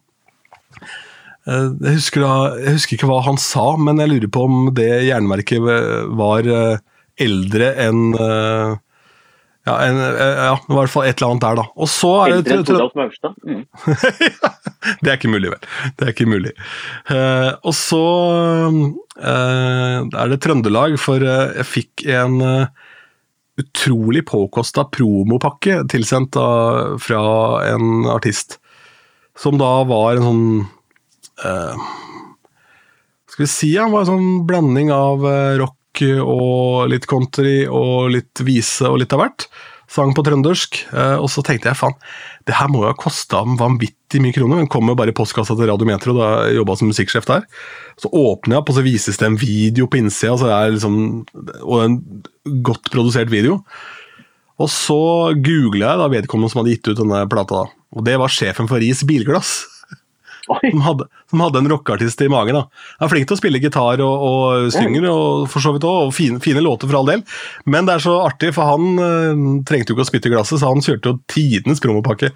eh, 1.48 1.70
jeg 1.88 2.00
husker, 2.00 2.26
da, 2.26 2.34
jeg 2.60 2.76
husker, 2.80 2.98
ikke 2.98 3.10
hva 3.12 3.22
han 3.28 3.40
sa, 3.42 3.68
men 3.80 4.02
jeg 4.04 4.12
lurer 4.12 4.32
på 4.32 4.48
om 4.48 4.58
det 4.76 4.90
jernverket 5.08 5.64
var 6.20 6.52
eh, 6.52 6.84
eldre 7.26 7.72
enn 7.80 8.02
ja, 9.66 9.76
en, 9.82 9.98
ja, 9.98 10.54
det 10.62 10.70
var 10.70 10.76
i 10.76 10.82
hvert 10.84 10.94
fall 10.94 11.08
et 11.10 11.18
eller 11.18 11.32
annet 11.34 11.44
der, 11.44 11.56
da. 11.58 11.64
Og 11.82 11.88
så 11.90 12.10
er 12.22 12.34
det 12.36 12.54
Eldre 12.54 12.84
Mm. 13.46 13.64
det 15.02 15.10
er 15.10 15.16
ikke 15.18 15.32
mulig, 15.34 15.50
vel. 15.56 15.64
Det 15.98 16.06
er 16.06 16.12
ikke 16.14 16.28
mulig. 16.30 16.52
Uh, 17.10 17.50
og 17.66 17.74
så 17.74 18.02
uh, 18.70 20.00
er 20.06 20.30
det 20.30 20.38
Trøndelag, 20.46 21.00
for 21.02 21.26
uh, 21.26 21.56
jeg 21.58 21.66
fikk 21.72 22.06
en 22.14 22.38
utrolig 23.58 24.22
påkosta 24.30 24.86
promopakke 24.94 25.80
tilsendt 25.90 26.36
da, 26.38 26.46
fra 27.02 27.24
en 27.72 28.06
artist. 28.14 28.60
Som 29.40 29.58
da 29.60 29.72
var 29.88 30.16
en 30.16 30.24
sånn 30.24 30.46
Skal 33.28 33.42
vi 33.44 33.48
si 33.52 33.74
han 33.76 33.92
var 33.92 34.06
en 34.06 34.12
sånn 34.14 34.30
blanding 34.48 34.94
av 34.96 35.26
rock 35.60 35.76
og 36.20 36.90
litt 36.92 37.08
country 37.10 37.64
og 37.70 38.12
litt 38.16 38.44
vise 38.46 38.90
og 38.90 39.00
litt 39.02 39.16
av 39.16 39.24
hvert 39.24 39.48
sang 39.92 40.14
på 40.16 40.24
trøndersk. 40.26 40.80
Eh, 40.94 41.18
og 41.22 41.30
så 41.32 41.44
tenkte 41.46 41.70
jeg 41.70 41.80
faen, 41.80 41.96
det 42.48 42.58
her 42.58 42.70
må 42.72 42.84
jo 42.84 42.90
ha 42.90 42.98
kosta 42.98 43.44
vanvittig 43.60 44.22
mye 44.24 44.36
kroner. 44.36 44.62
Den 44.62 44.72
kommer 44.72 44.98
bare 44.98 45.14
i 45.14 45.18
postkassa 45.18 45.58
til 45.58 45.70
Radio 45.70 45.88
Metro 45.90 46.16
da 46.18 46.32
jeg 46.48 46.60
jobba 46.60 46.78
som 46.80 46.92
musikksjef 46.92 47.28
der. 47.30 47.46
Så 48.02 48.12
åpner 48.12 48.58
jeg 48.58 48.64
opp, 48.64 48.72
og 48.72 48.80
så 48.80 48.86
vises 48.86 49.22
det 49.22 49.30
en 49.30 49.40
video 49.40 49.90
på 49.90 50.02
innsida, 50.02 50.36
så 50.40 50.50
det 50.50 50.58
er 50.58 50.74
liksom, 50.76 50.98
og 51.62 51.78
en 51.84 52.00
godt 52.66 52.92
produsert 52.94 53.32
video. 53.34 53.62
Og 54.62 54.72
så 54.72 55.00
googla 55.36 55.92
jeg 55.92 56.02
da 56.02 56.12
vedkommende 56.14 56.52
som 56.52 56.62
hadde 56.62 56.78
gitt 56.78 56.92
ut 56.92 57.00
denne 57.02 57.26
plata, 57.32 57.66
og 57.96 58.06
det 58.08 58.16
var 58.20 58.32
sjefen 58.32 58.70
for 58.72 58.82
Ris 58.82 59.04
Bilglass. 59.08 59.58
Som 60.46 60.82
hadde, 60.86 61.08
som 61.32 61.42
hadde, 61.42 61.62
en 61.62 61.70
rockeartist 61.72 62.22
i 62.22 62.30
magen. 62.30 62.58
da. 62.58 62.66
Han 63.00 63.08
er 63.08 63.12
flink 63.12 63.30
til 63.30 63.38
å 63.38 63.40
spille 63.40 63.62
gitar 63.64 64.02
og, 64.06 64.26
og 64.30 64.68
synger, 64.74 65.08
og 65.10 65.48
for 65.52 65.64
så 65.64 65.74
vidt 65.76 65.88
også, 65.88 66.10
og 66.10 66.14
fine, 66.16 66.42
fine, 66.44 66.62
låter 66.66 66.90
for 66.90 67.00
all 67.00 67.10
del. 67.10 67.24
Men 67.70 67.90
det 67.90 67.96
er 67.96 68.06
så 68.06 68.18
artig, 68.24 68.52
for 68.56 68.70
han 68.70 69.02
uh, 69.02 69.64
trengte 69.68 69.92
jo 69.92 69.98
ikke 69.98 70.06
å 70.06 70.10
spytte 70.12 70.30
i 70.30 70.36
glasset, 70.36 70.62
så 70.62 70.70
han 70.70 70.86
kjørte 70.86 71.14
jo 71.14 71.20
tidenes 71.32 71.82
promopakke. 71.84 72.32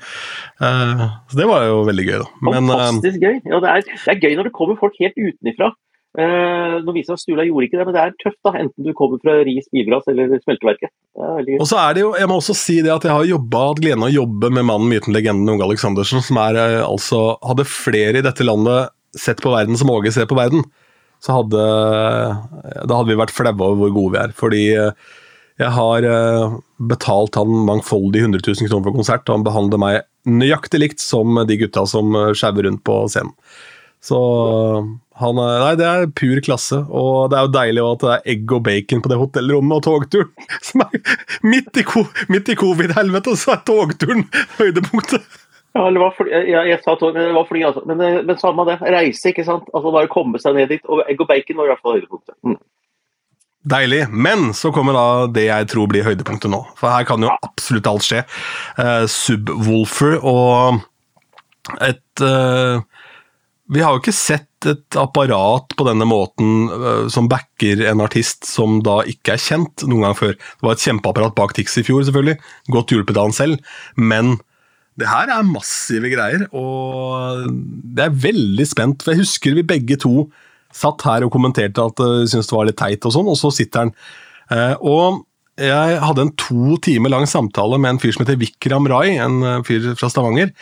Uh, 0.62 1.06
så 1.30 1.42
det 1.42 1.50
var 1.50 1.68
jo 1.70 1.84
veldig 1.90 2.08
gøy, 2.08 2.18
da. 2.24 2.32
Men, 2.50 2.74
Fantastisk 2.74 3.22
gøy. 3.22 3.38
Ja, 3.46 3.62
det 3.62 3.76
er, 3.76 3.86
det 3.94 4.16
er, 4.16 4.24
gøy 4.26 4.40
når 4.40 4.50
det 4.50 4.56
kommer 4.58 4.82
folk 4.82 4.98
helt 5.04 5.18
utenifra. 5.20 5.74
Uh, 6.20 6.82
nå 6.84 6.92
viser 6.96 7.16
at 7.16 7.22
Stula 7.22 7.46
gjorde 7.48 7.68
ikke 7.70 7.78
det, 7.80 7.86
men 7.88 7.96
det 7.96 8.02
er 8.02 8.16
tøft, 8.20 8.40
da, 8.44 8.52
enten 8.60 8.84
du 8.84 8.92
kommer 8.98 9.22
fra 9.24 9.38
Ris 9.48 9.70
bilglass 9.72 10.10
eller 10.12 10.34
smelteverket. 10.42 10.92
Og 11.16 11.64
så 11.70 11.78
er 11.80 11.96
det 11.96 12.04
jo, 12.04 12.10
Jeg 12.20 12.28
må 12.28 12.40
også 12.42 12.56
si 12.58 12.80
det 12.84 12.92
at 12.92 13.08
jeg 13.08 13.16
har 13.16 13.30
jobba, 13.30 13.62
hatt 13.70 13.80
gleden 13.84 14.04
av 14.04 14.12
å 14.12 14.18
jobbe 14.18 14.50
med 14.58 14.68
mannen, 14.68 14.90
myten, 14.92 15.16
legenden 15.16 15.54
Unge 15.54 15.68
Aleksandersen, 15.70 16.24
som 16.26 16.42
er, 16.44 16.60
uh, 16.60 16.90
altså, 16.90 17.22
hadde 17.46 17.68
flere 17.70 18.20
i 18.20 18.26
dette 18.26 18.48
landet 18.48 18.92
sett 19.16 19.40
på 19.44 19.54
verden 19.54 19.80
som 19.80 19.94
Åge 19.94 20.12
ser 20.14 20.28
på 20.30 20.38
verden, 20.38 20.68
så 21.24 21.40
hadde, 21.40 21.64
da 21.64 22.98
hadde 22.98 23.10
vi 23.10 23.20
vært 23.20 23.34
flaue 23.36 23.56
over 23.56 23.80
hvor 23.86 23.96
gode 23.96 24.18
vi 24.18 24.22
er. 24.26 24.36
Fordi 24.36 24.66
uh, 24.76 25.18
jeg 25.60 25.72
har 25.76 26.06
betalt 26.92 27.36
han 27.36 27.66
mangfoldig 27.68 28.28
100 28.28 28.44
000 28.44 28.70
kroner 28.70 28.88
for 28.88 29.00
konsert, 29.02 29.28
og 29.28 29.40
han 29.40 29.48
behandler 29.48 29.82
meg 29.82 30.06
nøyaktig 30.28 30.80
likt 30.84 31.04
som 31.04 31.36
de 31.48 31.58
gutta 31.60 31.84
som 31.88 32.16
skjauer 32.36 32.68
rundt 32.68 32.84
på 32.88 33.02
scenen. 33.12 33.36
Så 34.00 34.20
han 35.20 35.40
er, 35.44 35.58
nei, 35.60 35.74
det 35.76 35.88
er 35.88 36.08
pur 36.16 36.40
klasse, 36.46 36.78
og 36.88 37.32
det 37.32 37.38
er 37.40 37.48
jo 37.48 37.52
deilig 37.52 37.84
at 37.84 38.04
det 38.04 38.12
er 38.14 38.32
egg 38.34 38.54
og 38.56 38.64
bacon 38.64 39.04
på 39.04 39.12
det 39.12 39.20
hotellrommet 39.20 39.76
og 39.80 39.84
togturen. 39.84 40.32
Som 40.68 40.86
er 40.86 40.96
midt 41.44 41.76
i, 41.80 41.84
i 41.84 42.58
covid-helvete, 42.64 43.36
så 43.40 43.58
er 43.58 43.64
togturen 43.68 44.26
høydepunktet. 44.58 45.28
Ja, 45.78 45.86
det 45.94 46.02
var 46.02 46.16
fordi, 46.18 46.34
jeg, 46.34 46.66
jeg, 46.72 46.80
sa 46.82 46.96
tog, 46.98 47.14
det 47.14 47.28
var 47.36 47.46
fordi, 47.46 47.62
altså. 47.68 47.84
Men, 47.88 48.02
eh, 48.02 48.22
men 48.26 48.40
samme 48.42 48.66
det. 48.68 48.80
Reise, 48.82 49.30
ikke 49.30 49.46
sant. 49.46 49.68
Altså 49.70 49.94
Bare 49.94 50.10
komme 50.12 50.42
seg 50.42 50.58
ned 50.58 50.72
dit. 50.74 50.82
Og 50.90 51.04
egg 51.06 51.22
og 51.22 51.30
bacon 51.30 51.60
var 51.60 51.68
i 51.68 51.72
hvert 51.74 51.84
fall 51.84 52.00
høydepunktet. 52.00 52.36
Mm. 52.42 52.58
Deilig. 53.70 54.02
Men 54.10 54.50
så 54.58 54.72
kommer 54.74 54.98
da 54.98 55.06
det 55.36 55.46
jeg 55.46 55.70
tror 55.70 55.92
blir 55.92 56.08
høydepunktet 56.08 56.50
nå. 56.52 56.64
For 56.80 56.90
her 56.90 57.06
kan 57.08 57.22
jo 57.22 57.30
absolutt 57.46 57.92
alt 57.92 58.08
skje. 58.08 58.24
Uh, 58.80 59.06
Subwoolfer 59.14 60.18
og 60.26 60.82
et 61.86 62.26
uh, 62.26 62.82
vi 63.70 63.82
har 63.86 63.94
jo 63.94 64.02
ikke 64.02 64.16
sett 64.16 64.49
et 64.68 64.98
apparat 65.00 65.76
på 65.78 65.86
denne 65.88 66.08
måten 66.10 66.68
uh, 66.72 67.08
som 67.12 67.30
backer 67.32 67.86
en 67.90 68.04
artist 68.04 68.48
som 68.48 68.82
da 68.86 69.00
ikke 69.08 69.36
er 69.36 69.44
kjent, 69.44 69.86
noen 69.88 70.08
gang 70.08 70.18
før. 70.18 70.36
Det 70.36 70.68
var 70.68 70.76
et 70.76 70.86
kjempeapparat 70.88 71.38
bak 71.38 71.56
Tix 71.58 71.80
i 71.80 71.86
fjor, 71.88 72.04
selvfølgelig. 72.08 72.38
Godt 72.76 72.94
hjulpet 72.96 73.20
av 73.20 73.30
han 73.30 73.38
selv. 73.38 73.74
Men 73.96 74.38
det 75.00 75.08
her 75.08 75.32
er 75.32 75.48
massive 75.48 76.12
greier, 76.12 76.44
og 76.52 77.48
det 77.96 78.08
er 78.10 78.20
veldig 78.28 78.68
spent. 78.68 79.06
For 79.06 79.16
jeg 79.16 79.24
husker 79.24 79.56
vi 79.56 79.68
begge 79.70 80.00
to 80.02 80.28
satt 80.76 81.02
her 81.08 81.24
og 81.26 81.34
kommenterte 81.34 81.82
at 81.82 82.04
vi 82.04 82.26
uh, 82.26 82.28
syntes 82.28 82.52
det 82.52 82.60
var 82.60 82.70
litt 82.70 82.82
teit, 82.82 83.08
og 83.08 83.16
sånn, 83.16 83.32
og 83.32 83.40
så 83.40 83.54
sitter 83.56 83.88
han. 83.88 83.96
Uh, 84.50 84.76
og 84.84 85.26
jeg 85.60 86.00
hadde 86.00 86.24
en 86.24 86.36
to 86.40 86.78
timer 86.84 87.12
lang 87.12 87.26
samtale 87.28 87.80
med 87.82 87.96
en 87.96 88.00
fyr 88.00 88.14
som 88.16 88.24
heter 88.24 88.40
Vikram 88.40 88.88
Rai, 88.88 89.18
en 89.20 89.64
fyr 89.68 89.92
fra 90.00 90.08
Stavanger. 90.12 90.54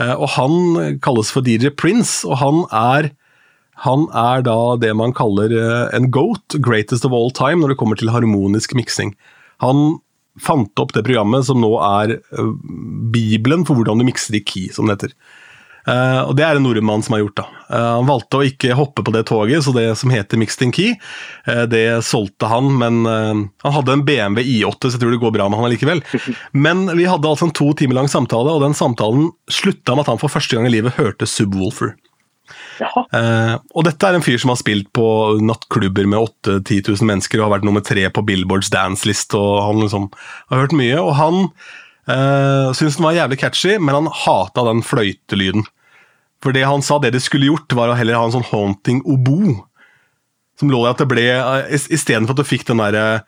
Eh, 0.00 0.14
og 0.16 0.28
Han 0.36 0.98
kalles 1.04 1.30
for 1.32 1.44
DJ 1.46 1.70
Prince, 1.70 2.26
og 2.26 2.40
han 2.40 2.62
er, 2.72 3.10
han 3.84 4.06
er 4.16 4.44
da 4.44 4.58
det 4.80 4.92
man 4.98 5.14
kaller 5.16 5.52
eh, 5.56 5.96
en 5.96 6.10
goat, 6.12 6.58
greatest 6.60 7.06
of 7.08 7.16
all 7.16 7.32
time, 7.32 7.62
når 7.62 7.72
det 7.74 7.80
kommer 7.80 8.00
til 8.00 8.12
harmonisk 8.12 8.74
miksing. 8.76 9.14
Han 9.64 10.00
fant 10.40 10.80
opp 10.80 10.92
det 10.96 11.04
programmet 11.06 11.46
som 11.48 11.60
nå 11.62 11.72
er 11.84 12.18
eh, 12.18 12.50
bibelen 13.12 13.64
for 13.68 13.78
hvordan 13.78 14.00
du 14.00 14.08
mikser 14.08 14.36
i 14.36 14.44
key, 14.44 14.68
som 14.74 14.88
det 14.88 14.98
heter. 14.98 15.16
Uh, 15.88 16.28
og 16.28 16.34
Det 16.36 16.44
er 16.44 16.58
en 16.58 16.64
nordmann 16.66 17.02
som 17.02 17.14
har 17.16 17.22
gjort. 17.22 17.40
da. 17.40 17.46
Uh, 17.72 17.92
han 17.98 18.08
valgte 18.08 18.38
å 18.38 18.44
ikke 18.46 18.76
hoppe 18.76 19.04
på 19.06 19.14
det 19.14 19.24
toget, 19.30 19.64
så 19.64 19.72
det 19.74 19.86
som 19.98 20.12
heter 20.12 20.38
Mixed 20.38 20.62
in 20.66 20.74
Key, 20.76 20.98
uh, 21.48 21.64
det 21.70 22.02
solgte 22.06 22.50
han. 22.50 22.68
Men 22.80 23.00
han 23.08 23.74
hadde 23.74 23.96
en 23.96 24.04
BMW 24.04 24.44
I8, 24.44 24.76
så 24.76 24.92
jeg 24.94 25.02
tror 25.02 25.14
det 25.16 25.22
går 25.22 25.34
bra 25.38 25.48
med 25.48 25.60
han 25.60 25.72
likevel. 25.72 26.04
Men 26.66 26.84
vi 26.92 27.08
hadde 27.08 27.32
altså 27.32 27.48
en 27.48 27.56
to 27.56 27.72
timer 27.80 27.96
lang 27.96 28.12
samtale, 28.12 28.52
og 28.52 28.64
den 28.64 28.76
samtalen 28.76 29.32
slutta 29.50 29.96
med 29.96 30.04
at 30.04 30.14
han 30.14 30.22
for 30.22 30.32
første 30.32 30.56
gang 30.56 30.68
i 30.68 30.74
livet 30.76 31.00
hørte 31.00 31.28
Subwoolfer. 31.28 31.96
Og 33.76 33.84
dette 33.86 34.08
er 34.08 34.16
en 34.16 34.24
fyr 34.24 34.40
som 34.40 34.52
har 34.52 34.58
spilt 34.60 34.88
på 34.96 35.04
nattklubber 35.44 36.08
med 36.08 36.18
8000-10 36.46 36.80
000 37.02 37.10
mennesker 37.10 37.40
og 37.40 37.48
har 37.48 37.54
vært 37.58 37.68
nummer 37.68 37.84
tre 37.84 38.06
på 38.08 38.24
Billboards 38.26 38.72
dance-list, 38.72 39.36
og 39.38 39.60
han 39.66 39.84
liksom 39.84 40.08
har 40.52 40.64
hørt 40.64 40.76
mye. 40.76 40.98
og 41.00 41.14
han 41.20 41.46
Uh, 42.10 42.72
syntes 42.74 42.96
den 42.98 43.06
var 43.06 43.18
jævlig 43.18 43.38
catchy, 43.38 43.76
men 43.78 43.94
han 43.94 44.14
hata 44.24 44.64
den 44.70 44.82
fløytelyden. 44.82 45.66
For 46.40 46.56
det 46.56 46.64
han 46.66 46.82
sa 46.82 46.98
det 46.98 47.12
de 47.14 47.20
skulle 47.22 47.50
gjort, 47.50 47.76
var 47.76 47.92
å 47.92 47.98
heller 47.98 48.18
ha 48.18 48.24
en 48.26 48.34
sånn 48.38 48.48
haunting 48.50 49.02
obo. 49.04 49.60
Som 50.58 50.72
lå 50.72 50.80
i 50.84 50.90
at 50.90 51.00
det 51.00 51.08
ble 51.10 51.26
uh, 51.36 51.68
Istedenfor 51.70 52.34
at 52.34 52.42
du 52.42 52.48
fikk 52.48 52.66
den 52.70 52.82
derre 52.82 53.22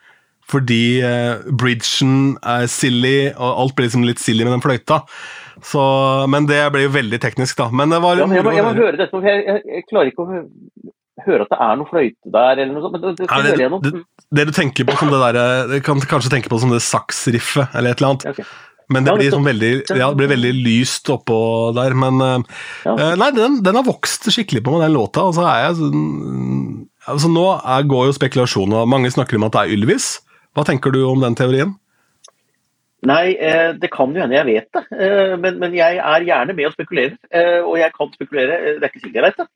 fordi 0.51 0.99
uh, 0.99 1.39
bridgen 1.55 2.33
er 2.43 2.65
silly, 2.67 3.31
og 3.31 3.61
alt 3.61 3.75
blir 3.77 3.87
liksom 3.87 4.03
litt 4.03 4.19
silly 4.19 4.43
med 4.43 4.57
den 4.57 4.65
fløyta. 4.65 4.99
Så, 5.61 5.83
men 6.31 6.47
det 6.49 6.59
ble 6.73 6.87
jo 6.87 6.93
veldig 6.93 7.19
teknisk, 7.21 7.57
da. 7.59 7.69
Men 7.69 7.93
det 7.93 8.01
var 8.03 8.17
ja, 8.17 8.27
jeg, 8.27 8.45
må, 8.45 8.53
jeg 8.55 8.65
må 8.65 8.73
høre 8.77 8.97
dette, 8.97 9.11
for 9.13 9.27
jeg, 9.27 9.45
jeg, 9.45 9.63
jeg, 9.69 9.85
klarer 9.89 10.11
ikke 10.11 10.25
å 10.25 10.41
høre 11.23 11.45
at 11.45 11.53
det 11.53 11.61
er 11.67 11.79
noe 11.79 11.89
fløyte 11.91 12.33
der, 12.33 12.61
eller 12.63 12.73
noe 12.73 12.83
sånt. 12.85 12.97
Men 12.97 13.03
det, 13.03 13.15
det, 13.21 13.29
ja, 13.29 13.41
det, 13.45 13.79
det, 13.85 14.03
det, 14.39 14.45
du 14.49 14.53
tenker 14.55 14.89
på 14.89 14.97
som 14.99 15.13
det 15.13 15.23
der, 15.23 15.41
Du 15.71 15.79
kan 15.85 16.05
kanskje 16.15 16.33
tenke 16.33 16.51
på 16.51 16.61
som 16.63 16.73
det 16.73 16.81
saksriffet, 16.85 17.75
eller 17.77 17.93
et 17.93 18.01
eller 18.01 18.13
annet. 18.13 18.29
Okay. 18.33 18.47
Men 18.91 19.05
det 19.07 19.13
blir, 19.15 19.31
sånn 19.31 19.45
veldig, 19.45 19.69
ja, 19.95 20.09
det 20.11 20.19
blir 20.19 20.29
veldig 20.33 20.51
lyst 20.65 21.07
oppå 21.13 21.37
der. 21.77 21.95
Men 21.97 22.19
ja. 22.19 22.95
uh, 22.97 23.13
nei, 23.19 23.29
den, 23.35 23.61
den, 23.63 23.77
har 23.79 23.85
vokst 23.87 24.27
skikkelig 24.27 24.63
på 24.65 24.73
meg, 24.73 24.83
den 24.87 24.97
låta. 24.97 25.23
Altså, 25.29 25.45
jeg, 25.47 25.77
sånn, 25.79 26.83
altså, 27.07 27.31
nå 27.31 27.45
er, 27.61 27.87
går 27.89 28.09
jo 28.09 28.17
spekulasjonen, 28.19 28.81
mange 28.89 29.13
snakker 29.13 29.39
om 29.39 29.47
at 29.47 29.55
det 29.55 29.63
er 29.63 29.77
Ylvis. 29.77 30.09
Hva 30.53 30.65
tenker 30.67 30.93
du 30.93 31.01
om 31.07 31.23
den 31.23 31.37
teorien? 31.37 31.77
Nei, 33.03 33.35
eh, 33.35 33.73
det 33.75 33.89
kan 33.91 34.13
jo 34.15 34.21
hende 34.23 34.37
jeg 34.37 34.47
vet 34.47 34.69
det. 34.77 34.83
Eh, 34.95 35.33
men, 35.39 35.57
men, 35.59 35.75
jeg 35.75 35.99
er 35.99 36.25
gjerne 36.27 36.55
med 36.55 36.69
og 36.69 36.75
spekulerer. 36.75 37.17
Eh, 37.27 37.59
og 37.59 37.75
jeg 37.79 37.91
kan 37.97 38.11
spekulere. 38.13 38.59
Det 38.77 38.87
er 38.87 38.91
ikke 38.91 39.01
sikkert 39.03 39.19
jeg 39.19 39.25
vet 39.25 39.41
det, 39.41 39.47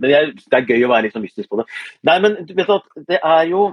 men 0.00 0.10
jeg, 0.10 0.32
det 0.42 0.58
er 0.58 0.70
gøy 0.72 0.86
å 0.86 0.90
være 0.90 1.06
litt 1.06 1.14
sånn 1.14 1.24
mystisk 1.26 1.52
på 1.52 1.60
det. 1.60 1.66
Nei, 2.08 2.16
men 2.24 2.38
vet 2.48 2.72
du, 2.72 3.04
det 3.12 3.20
er, 3.20 3.44
jo, 3.52 3.68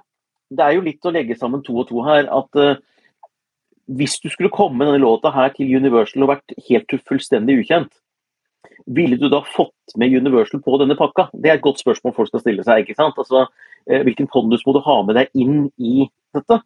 det 0.54 0.68
er 0.68 0.78
jo 0.78 0.86
litt 0.86 1.10
å 1.10 1.16
legge 1.16 1.38
sammen 1.40 1.66
to 1.66 1.80
og 1.82 1.90
to 1.90 2.06
her. 2.06 2.30
At 2.30 2.62
hvis 3.90 4.20
du 4.22 4.30
skulle 4.30 4.54
komme 4.54 4.86
denne 4.86 5.02
låta 5.02 5.34
her 5.34 5.50
til 5.58 5.74
Universal 5.82 6.28
og 6.28 6.36
vært 6.36 6.56
helt 6.70 6.98
fullstendig 7.10 7.58
ukjent, 7.64 7.92
ville 8.86 9.18
du 9.18 9.30
da 9.32 9.42
fått 9.48 9.98
med 9.98 10.14
Universal 10.14 10.62
på 10.62 10.78
denne 10.82 10.98
pakka? 11.00 11.32
Det 11.34 11.50
er 11.50 11.58
et 11.58 11.66
godt 11.66 11.82
spørsmål 11.82 12.14
folk 12.16 12.30
skal 12.30 12.46
stille 12.46 12.66
seg. 12.68 12.84
ikke 12.84 13.00
sant? 13.00 13.18
Altså, 13.18 13.48
Hvilken 13.84 14.30
pondus 14.32 14.62
må 14.68 14.78
du 14.78 14.84
ha 14.86 15.02
med 15.04 15.18
deg 15.18 15.34
inn 15.36 15.66
i 15.82 16.06
dette? 16.36 16.62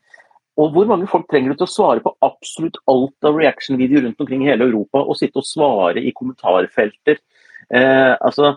Og 0.58 0.72
hvor 0.74 0.88
mange 0.90 1.08
folk 1.10 1.28
trenger 1.30 1.54
du 1.54 1.60
til 1.60 1.68
å 1.68 1.70
svare 1.70 2.02
på 2.02 2.16
absolutt 2.26 2.80
alt 2.90 3.28
av 3.30 3.36
reaction-videoer 3.38 4.08
rundt 4.08 4.24
omkring 4.24 4.46
i 4.46 4.50
hele 4.50 4.66
Europa, 4.66 5.04
og 5.04 5.18
sitte 5.20 5.42
og 5.42 5.46
svare 5.46 6.02
i 6.02 6.14
kommentarfelter? 6.18 7.20
Eh, 7.68 8.14
altså, 8.16 8.56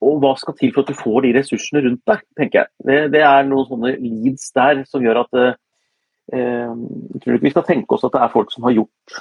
og 0.00 0.22
hva 0.22 0.30
skal 0.40 0.56
til 0.56 0.72
for 0.72 0.84
at 0.84 0.92
du 0.92 0.96
får 0.96 1.26
de 1.26 1.34
ressursene 1.36 1.82
rundt 1.84 2.00
deg, 2.08 2.22
tenker 2.40 2.62
jeg. 2.62 2.72
Det, 2.88 3.00
det 3.16 3.24
er 3.26 3.48
noen 3.48 3.68
sånne 3.68 3.92
leads 4.00 4.48
der 4.56 4.80
som 4.88 5.04
gjør 5.04 5.24
at 5.26 5.40
eh, 5.40 5.58
eh 6.32 6.72
Jeg 7.10 7.20
tror 7.20 7.36
ikke 7.36 7.48
vi 7.48 7.54
skal 7.56 7.68
tenke 7.68 7.94
oss 7.96 8.06
at 8.06 8.16
det 8.16 8.22
er 8.24 8.32
folk 8.32 8.52
som 8.54 8.64
har 8.64 8.76
gjort 8.78 9.20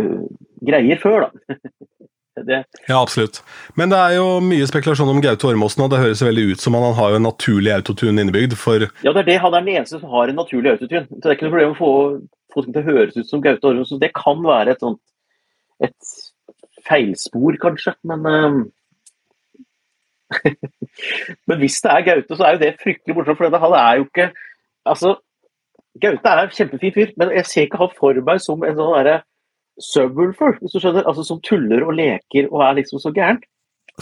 uh, 0.00 0.26
greier 0.66 0.98
før, 1.02 1.28
da. 1.28 1.54
Det. 2.36 2.58
Ja, 2.84 2.98
absolutt. 3.00 3.38
Men 3.80 3.88
det 3.88 3.96
er 3.96 4.18
jo 4.18 4.24
mye 4.44 4.66
spekulasjon 4.68 5.08
om 5.08 5.22
Gaute 5.24 5.46
Ormåsen, 5.48 5.86
og 5.86 5.92
det 5.92 6.02
høres 6.02 6.20
veldig 6.20 6.50
ut 6.52 6.60
som 6.60 6.76
han 6.76 6.92
har 6.98 7.14
jo 7.14 7.20
en 7.20 7.24
naturlig 7.24 7.72
autotune 7.72 8.20
innebygd. 8.20 8.56
for... 8.60 8.84
Ja, 9.00 9.12
det 9.16 9.22
er 9.22 9.28
det. 9.30 9.38
Han 9.40 9.54
er 9.54 9.64
den 9.64 9.76
eneste 9.78 10.00
som 10.02 10.12
har 10.12 10.28
en 10.28 10.36
naturlig 10.36 10.74
autotune. 10.74 11.06
Så 11.08 11.22
det 11.22 11.30
er 11.30 11.38
ikke 11.38 11.46
noe 11.48 11.54
problem 11.54 11.72
å 11.72 11.78
få 11.78 11.92
folk 12.52 12.68
til 12.68 12.82
å 12.82 12.88
høres 12.90 13.16
ut 13.16 13.30
som 13.30 13.42
Gaute 13.44 13.70
Ormåsen. 13.70 14.02
Det 14.02 14.12
kan 14.16 14.42
være 14.44 14.76
et 14.76 14.84
sånt 14.84 15.00
et 15.80 16.12
feilspor, 16.88 17.56
kanskje, 17.62 17.96
men 18.08 18.26
uh... 18.26 18.64
Men 21.46 21.60
hvis 21.60 21.78
det 21.84 21.90
er 21.92 22.04
Gaute, 22.04 22.36
så 22.36 22.44
er 22.44 22.56
jo 22.56 22.62
det 22.64 22.72
fryktelig 22.82 23.14
morsomt, 23.14 23.38
for 23.38 23.58
han 23.62 23.76
er 23.78 24.00
jo 24.00 24.06
ikke 24.08 24.30
Altså, 24.86 25.14
Gaute 26.02 26.30
er 26.30 26.42
en 26.44 26.52
kjempefin 26.52 26.92
fyr, 26.94 27.12
men 27.16 27.32
jeg 27.34 27.46
ser 27.46 27.66
ikke 27.66 27.80
han 27.80 27.94
for 27.98 28.18
meg 28.28 28.42
som 28.42 28.62
en 28.62 28.76
sånn 28.76 28.92
derre 28.98 29.16
subwoolfer, 29.82 30.56
hvis 30.60 30.74
du 30.74 30.80
skjønner. 30.80 31.06
Altså 31.06 31.24
Som 31.26 31.42
tuller 31.44 31.84
og 31.86 31.96
leker 31.98 32.48
og 32.50 32.64
er 32.66 32.80
liksom 32.80 33.02
så 33.02 33.12
gærent. 33.14 33.44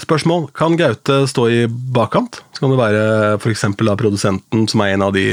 Spørsmål. 0.01 0.49
Kan 0.55 0.75
Gaute 0.79 1.21
stå 1.31 1.47
i 1.47 1.59
bakkant? 1.95 2.41
Så 2.51 2.63
kan 2.63 2.73
det 2.73 2.79
være 2.81 3.03
f.eks. 3.39 3.63
produsenten 3.79 4.65
som 4.67 4.83
er 4.83 4.95
en 4.95 5.05
av 5.05 5.13
de 5.15 5.27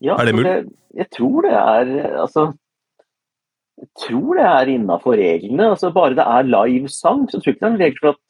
ja, 0.00 0.14
Er 0.16 0.24
det 0.24 0.36
mulig? 0.36 0.52
Jeg, 0.52 0.64
jeg 0.96 1.10
tror 1.18 1.44
det 1.44 1.52
er 1.52 1.90
Altså 2.22 2.46
Jeg 3.76 3.90
tror 4.06 4.38
det 4.40 4.46
er 4.48 4.72
innafor 4.72 5.20
reglene. 5.20 5.68
altså 5.74 5.92
Bare 5.92 6.16
det 6.16 6.24
er 6.24 6.48
livesang, 6.48 7.26
så 7.28 7.36
tror 7.40 7.52
jeg 7.52 7.58
ikke 7.58 7.66
det 7.66 7.68
er 7.68 7.74
en 7.74 7.84
regel 7.84 8.00
for 8.00 8.14
at 8.14 8.22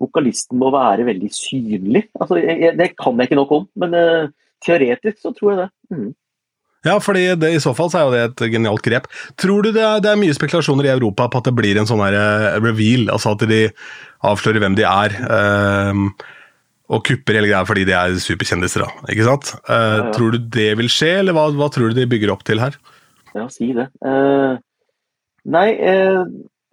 vokalisten 0.00 0.60
må 0.60 0.68
være 0.74 1.06
veldig 1.08 1.30
synlig. 1.32 2.02
Altså, 2.20 2.36
jeg, 2.36 2.74
det 2.76 2.90
kan 3.00 3.16
jeg 3.16 3.30
ikke 3.30 3.38
nok 3.38 3.52
om, 3.56 3.62
men 3.80 3.94
uh, 3.96 4.28
teoretisk 4.64 5.22
så 5.22 5.32
tror 5.32 5.52
jeg 5.52 5.60
det. 5.62 5.68
Mm. 5.88 6.10
Ja, 6.84 7.00
fordi 7.02 7.24
det, 7.40 7.50
i 7.56 7.62
så 7.62 7.72
fall 7.74 7.90
så 7.90 7.98
er 7.98 8.04
jo 8.06 8.14
det 8.14 8.22
et 8.26 8.52
genialt 8.54 8.84
grep. 8.84 9.08
Tror 9.40 9.64
du 9.64 9.72
det 9.74 9.82
er, 9.82 10.02
det 10.04 10.12
er 10.12 10.20
mye 10.20 10.34
spekulasjoner 10.36 10.86
i 10.86 10.92
Europa 10.94 11.26
på 11.32 11.40
at 11.40 11.48
det 11.48 11.56
blir 11.58 11.78
en 11.80 11.88
sånn 11.88 12.02
her 12.04 12.14
uh, 12.14 12.58
reveal, 12.62 13.08
altså 13.12 13.34
at 13.34 13.46
de 13.50 13.62
avslører 14.26 14.62
hvem 14.62 14.76
de 14.78 14.86
er? 14.86 15.16
Um, 15.26 16.10
og 16.86 17.02
kupper 17.08 17.40
hele 17.40 17.50
greia 17.50 17.64
fordi 17.66 17.86
de 17.88 17.96
er 17.98 18.18
superkjendiser, 18.22 18.84
da. 18.84 19.10
Ikke 19.10 19.26
sant? 19.26 19.54
Uh, 19.66 19.72
ja, 19.72 19.96
ja. 19.96 20.12
Tror 20.14 20.36
du 20.36 20.38
det 20.58 20.70
vil 20.78 20.92
skje, 20.92 21.12
eller 21.24 21.36
hva, 21.36 21.48
hva, 21.56 21.70
tror 21.74 21.90
du 21.90 21.98
de 21.98 22.06
bygger 22.12 22.34
opp 22.34 22.46
til 22.46 22.62
her? 22.62 22.78
Ja, 23.34 23.48
si 23.52 23.72
det. 23.76 23.88
Uh, 24.04 24.54
nei, 25.50 25.68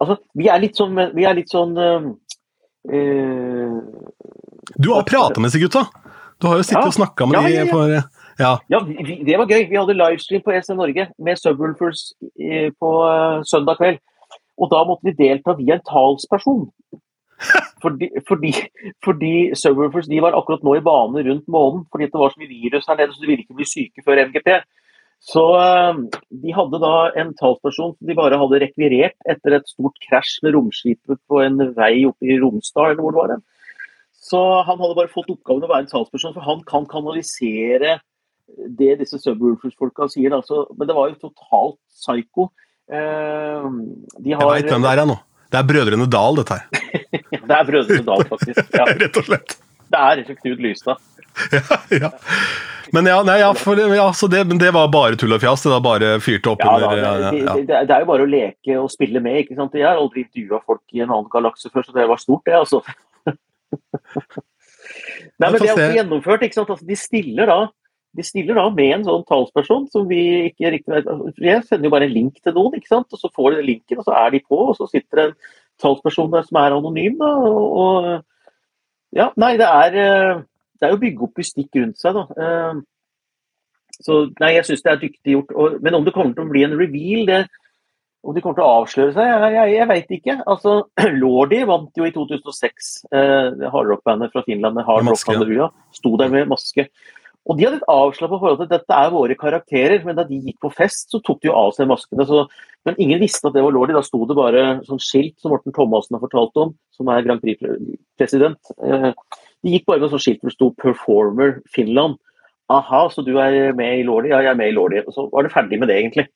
altså 0.02 0.20
Vi 0.38 0.46
er 0.50 0.62
litt 0.62 0.78
sånn, 0.78 0.96
vi 1.14 1.26
er 1.26 1.36
litt 1.36 1.52
sånn 1.52 1.74
Du 4.74 4.88
har 4.90 5.04
prata 5.06 5.38
med 5.38 5.50
disse 5.50 5.62
gutta! 5.62 5.86
Du 6.42 6.48
har 6.50 6.58
jo 6.58 6.64
sittet 6.66 6.82
ja. 6.82 6.90
og 6.90 6.96
snakka 6.96 7.26
med 7.30 7.46
ja, 7.46 7.62
de 7.62 7.70
for 7.70 7.92
ja, 8.38 8.52
ja 8.70 8.80
vi, 8.86 9.20
det 9.26 9.38
var 9.38 9.50
gøy. 9.50 9.66
Vi 9.70 9.78
hadde 9.78 9.96
livestream 9.98 10.42
på 10.44 10.54
SN 10.58 10.78
Norge 10.80 11.08
med 11.18 11.40
Subwoolfers 11.40 12.06
på 12.80 12.90
uh, 13.04 13.42
søndag 13.46 13.78
kveld. 13.80 14.00
Og 14.60 14.70
da 14.70 14.84
måtte 14.86 15.08
vi 15.08 15.16
delta 15.18 15.56
via 15.58 15.78
en 15.78 15.86
talsperson. 15.86 16.68
Fordi, 17.82 18.06
fordi, 18.28 18.50
fordi 19.04 19.32
Subwoolfers 19.58 20.06
de 20.08 20.20
var 20.22 20.36
akkurat 20.38 20.62
nå 20.64 20.76
i 20.78 20.84
bane 20.86 21.20
rundt 21.26 21.48
månen 21.50 21.82
fordi 21.92 22.06
det 22.08 22.20
var 22.20 22.30
så 22.32 22.40
mye 22.40 22.48
virus 22.48 22.86
her 22.88 22.96
nede, 22.96 23.12
så 23.12 23.20
de 23.20 23.26
ville 23.28 23.42
ikke 23.42 23.56
bli 23.58 23.66
syke 23.68 24.04
før 24.06 24.22
MGP. 24.30 24.48
Så 25.24 25.42
uh, 25.56 25.98
de 26.44 26.54
hadde 26.56 26.80
da 26.80 26.94
en 27.20 27.34
talsperson 27.36 27.92
som 27.96 28.08
de 28.08 28.16
bare 28.16 28.38
hadde 28.40 28.62
rekvirert 28.62 29.18
etter 29.28 29.58
et 29.58 29.68
stort 29.68 29.98
krasj 30.06 30.38
med 30.46 30.56
romskipet 30.56 31.20
på 31.28 31.42
en 31.44 31.60
vei 31.76 32.06
oppe 32.08 32.30
i 32.30 32.38
Romsdal, 32.40 32.94
eller 32.94 33.04
hvor 33.04 33.12
det 33.12 33.20
var. 33.20 33.44
Så 34.24 34.40
han 34.64 34.80
hadde 34.80 34.96
bare 34.96 35.12
fått 35.12 35.28
oppgaven 35.34 35.66
å 35.66 35.70
være 35.74 35.84
en 35.84 35.92
talsperson, 35.92 36.32
for 36.36 36.46
han 36.46 36.64
kan 36.70 36.88
kanalisere 36.88 37.98
det 38.78 38.98
disse 39.00 39.18
Subwoolfers-folka 39.22 40.08
sier. 40.12 40.34
Altså, 40.36 40.64
men 40.78 40.88
det 40.88 40.96
var 40.96 41.10
jo 41.12 41.28
totalt 41.28 41.78
psycho. 41.92 42.50
Eh, 42.92 43.70
de 44.20 44.34
har, 44.34 44.44
jeg 44.44 44.50
veit 44.50 44.72
hvem 44.72 44.84
det 44.84 44.92
er, 44.92 45.02
jeg 45.02 45.10
nå. 45.12 45.18
Det 45.54 45.60
er 45.60 45.66
Brødrene 45.68 46.06
Dal, 46.10 46.38
dette 46.40 46.58
her. 46.58 46.68
det 47.48 47.56
er 47.56 47.66
Brødrene 47.70 48.06
Dal, 48.06 48.28
faktisk. 48.30 48.62
Ja. 48.74 48.86
Rett 49.04 49.20
og 49.20 49.28
slett. 49.28 49.58
Det 49.94 50.00
er 50.00 50.22
Knut 50.40 50.62
Lystad. 50.64 51.02
ja, 51.54 51.78
ja. 51.92 52.10
Men 52.94 53.08
ja, 53.10 53.16
nei, 53.26 53.40
ja, 53.40 53.48
for, 53.58 53.78
ja 53.78 54.06
det, 54.30 54.40
det, 54.60 54.70
var 54.74 54.90
bare 54.92 55.16
tull 55.18 55.34
og 55.34 55.40
fjas? 55.42 55.64
Det 55.64 55.72
da 55.72 55.80
bare 55.82 56.10
fyrte 56.22 56.52
opp 56.52 56.62
ja, 56.62 56.74
under 56.76 57.00
da, 57.00 57.30
det, 57.32 57.40
det, 57.66 57.78
det, 57.88 57.94
er 57.96 58.04
jo 58.04 58.08
bare 58.10 58.26
å 58.26 58.30
leke 58.30 58.76
og 58.78 58.90
spille 58.92 59.22
med. 59.24 59.40
ikke 59.42 59.56
sant? 59.58 59.74
Jeg 59.78 59.88
har 59.88 59.98
aldri 59.98 60.22
intervjua 60.26 60.60
folk 60.62 60.82
i 60.94 61.02
en 61.02 61.10
annen 61.10 61.30
galakse 61.32 61.72
før, 61.72 61.86
så 61.86 61.96
det 61.96 62.06
var 62.10 62.22
stort, 62.22 62.44
det. 62.46 62.54
altså. 62.60 62.82
nei, 65.40 65.48
men 65.48 65.56
Det 65.58 65.70
er 65.70 65.72
også 65.72 65.88
gjennomført. 65.98 66.46
ikke 66.46 66.58
sant? 66.60 66.70
Altså, 66.76 66.86
de 66.86 66.98
stiller 67.00 67.50
da 67.50 67.58
de 68.14 68.24
stiller 68.26 68.58
da 68.58 68.68
med 68.70 68.92
en 68.98 69.04
sånn 69.06 69.26
talsperson 69.28 69.88
som 69.92 70.06
vi 70.10 70.22
ikke 70.50 70.70
riktig 70.74 70.94
vet 70.94 71.40
Jeg 71.42 71.64
sender 71.66 71.88
jo 71.88 71.94
bare 71.94 72.06
en 72.08 72.14
link 72.14 72.38
til 72.40 72.54
noen, 72.54 72.76
ikke 72.78 72.92
sant? 72.92 73.10
og 73.10 73.20
så 73.20 73.30
får 73.34 73.56
de 73.56 73.66
linken, 73.66 74.00
og 74.00 74.06
så 74.06 74.14
er 74.20 74.34
de 74.34 74.42
på, 74.44 74.60
og 74.70 74.76
så 74.78 74.88
sitter 74.90 75.20
det 75.20 75.26
en 75.26 75.36
talsperson 75.82 76.30
der 76.32 76.46
som 76.46 76.60
er 76.60 76.76
anonym. 76.76 77.18
Da, 77.18 77.32
og, 77.50 78.08
ja, 79.14 79.30
nei, 79.40 79.54
det 79.58 79.66
er, 79.66 79.98
eh, 80.04 80.44
det 80.78 80.86
er 80.86 80.94
jo 80.94 81.00
å 81.00 81.02
bygge 81.02 81.26
opp 81.26 81.42
mystikk 81.42 81.80
rundt 81.80 82.00
seg, 82.00 82.20
da. 82.20 82.46
Eh, 82.46 82.84
så 84.02 84.24
nei, 84.42 84.54
jeg 84.56 84.68
syns 84.68 84.86
det 84.86 84.92
er 84.92 85.02
dyktig 85.02 85.36
gjort. 85.36 85.52
Og, 85.54 85.76
men 85.82 85.98
om 85.98 86.06
det 86.06 86.14
kommer 86.14 86.34
til 86.34 86.46
å 86.46 86.50
bli 86.50 86.64
en 86.66 86.78
reveal, 86.78 87.26
det, 87.30 87.42
om 88.24 88.34
de 88.34 88.42
kommer 88.42 88.58
til 88.58 88.64
å 88.64 88.76
avsløre 88.80 89.12
seg, 89.14 89.28
jeg, 89.28 89.50
jeg, 89.54 89.74
jeg 89.74 89.90
veit 89.90 90.14
ikke. 90.18 90.38
Altså, 90.54 90.76
Lordi 91.20 91.60
vant 91.68 92.00
jo 92.00 92.06
i 92.08 92.14
2006. 92.14 92.94
Eh, 93.10 93.68
Hardrock-bandet 93.74 94.34
fra 94.34 94.44
Finland 94.46 94.78
med 94.78 94.88
Hard 94.88 95.10
Rock 95.10 95.28
Halleluja. 95.30 95.70
Sto 95.94 96.14
der 96.20 96.32
med 96.32 96.50
maske. 96.50 96.88
Og 97.44 97.58
de 97.58 97.66
hadde 97.66 97.76
et 97.76 97.90
avslappa 97.92 98.38
forhold 98.40 98.60
til 98.60 98.68
at 98.68 98.72
dette 98.78 98.96
er 98.96 99.10
våre 99.12 99.36
karakterer, 99.36 100.04
men 100.06 100.16
da 100.16 100.24
de 100.24 100.40
gikk 100.46 100.62
på 100.64 100.70
fest, 100.72 101.10
så 101.12 101.20
tok 101.20 101.42
de 101.42 101.50
jo 101.50 101.56
av 101.58 101.74
seg 101.76 101.90
maskene. 101.90 102.24
Så, 102.28 102.46
men 102.88 102.96
ingen 103.02 103.20
visste 103.20 103.50
at 103.50 103.56
det 103.56 103.64
var 103.66 103.74
Lordi. 103.74 103.92
Da 103.96 104.04
sto 104.06 104.22
det 104.28 104.36
bare 104.38 104.62
sånn 104.88 105.02
skilt 105.02 105.36
som 105.42 105.52
Morten 105.52 105.74
Thomassen 105.76 106.16
har 106.16 106.24
fortalt 106.24 106.56
om, 106.62 106.72
som 106.96 107.10
er 107.12 107.26
Grand 107.26 107.44
Prix-president. 107.44 108.72
Eh, 108.80 109.10
de 109.64 109.74
gikk 109.76 109.84
bare 109.90 110.00
med 110.00 110.14
sånn 110.14 110.24
skilt 110.24 110.40
hvor 110.40 110.52
det 110.52 110.56
sto 110.56 110.70
'Performer 110.80 111.58
Finland'. 111.76 112.16
Aha, 112.72 113.02
så 113.12 113.20
du 113.20 113.34
er 113.36 113.74
med 113.76 113.98
i 113.98 114.04
Lordi? 114.08 114.32
Ja, 114.32 114.40
jeg 114.40 114.54
er 114.54 114.60
med 114.60 114.72
i 114.72 114.76
Lordi. 114.76 115.04
Og 115.04 115.12
så 115.12 115.28
var 115.28 115.44
det 115.44 115.52
ferdig 115.52 115.78
med 115.78 115.92
det, 115.92 116.00
egentlig. 116.00 116.28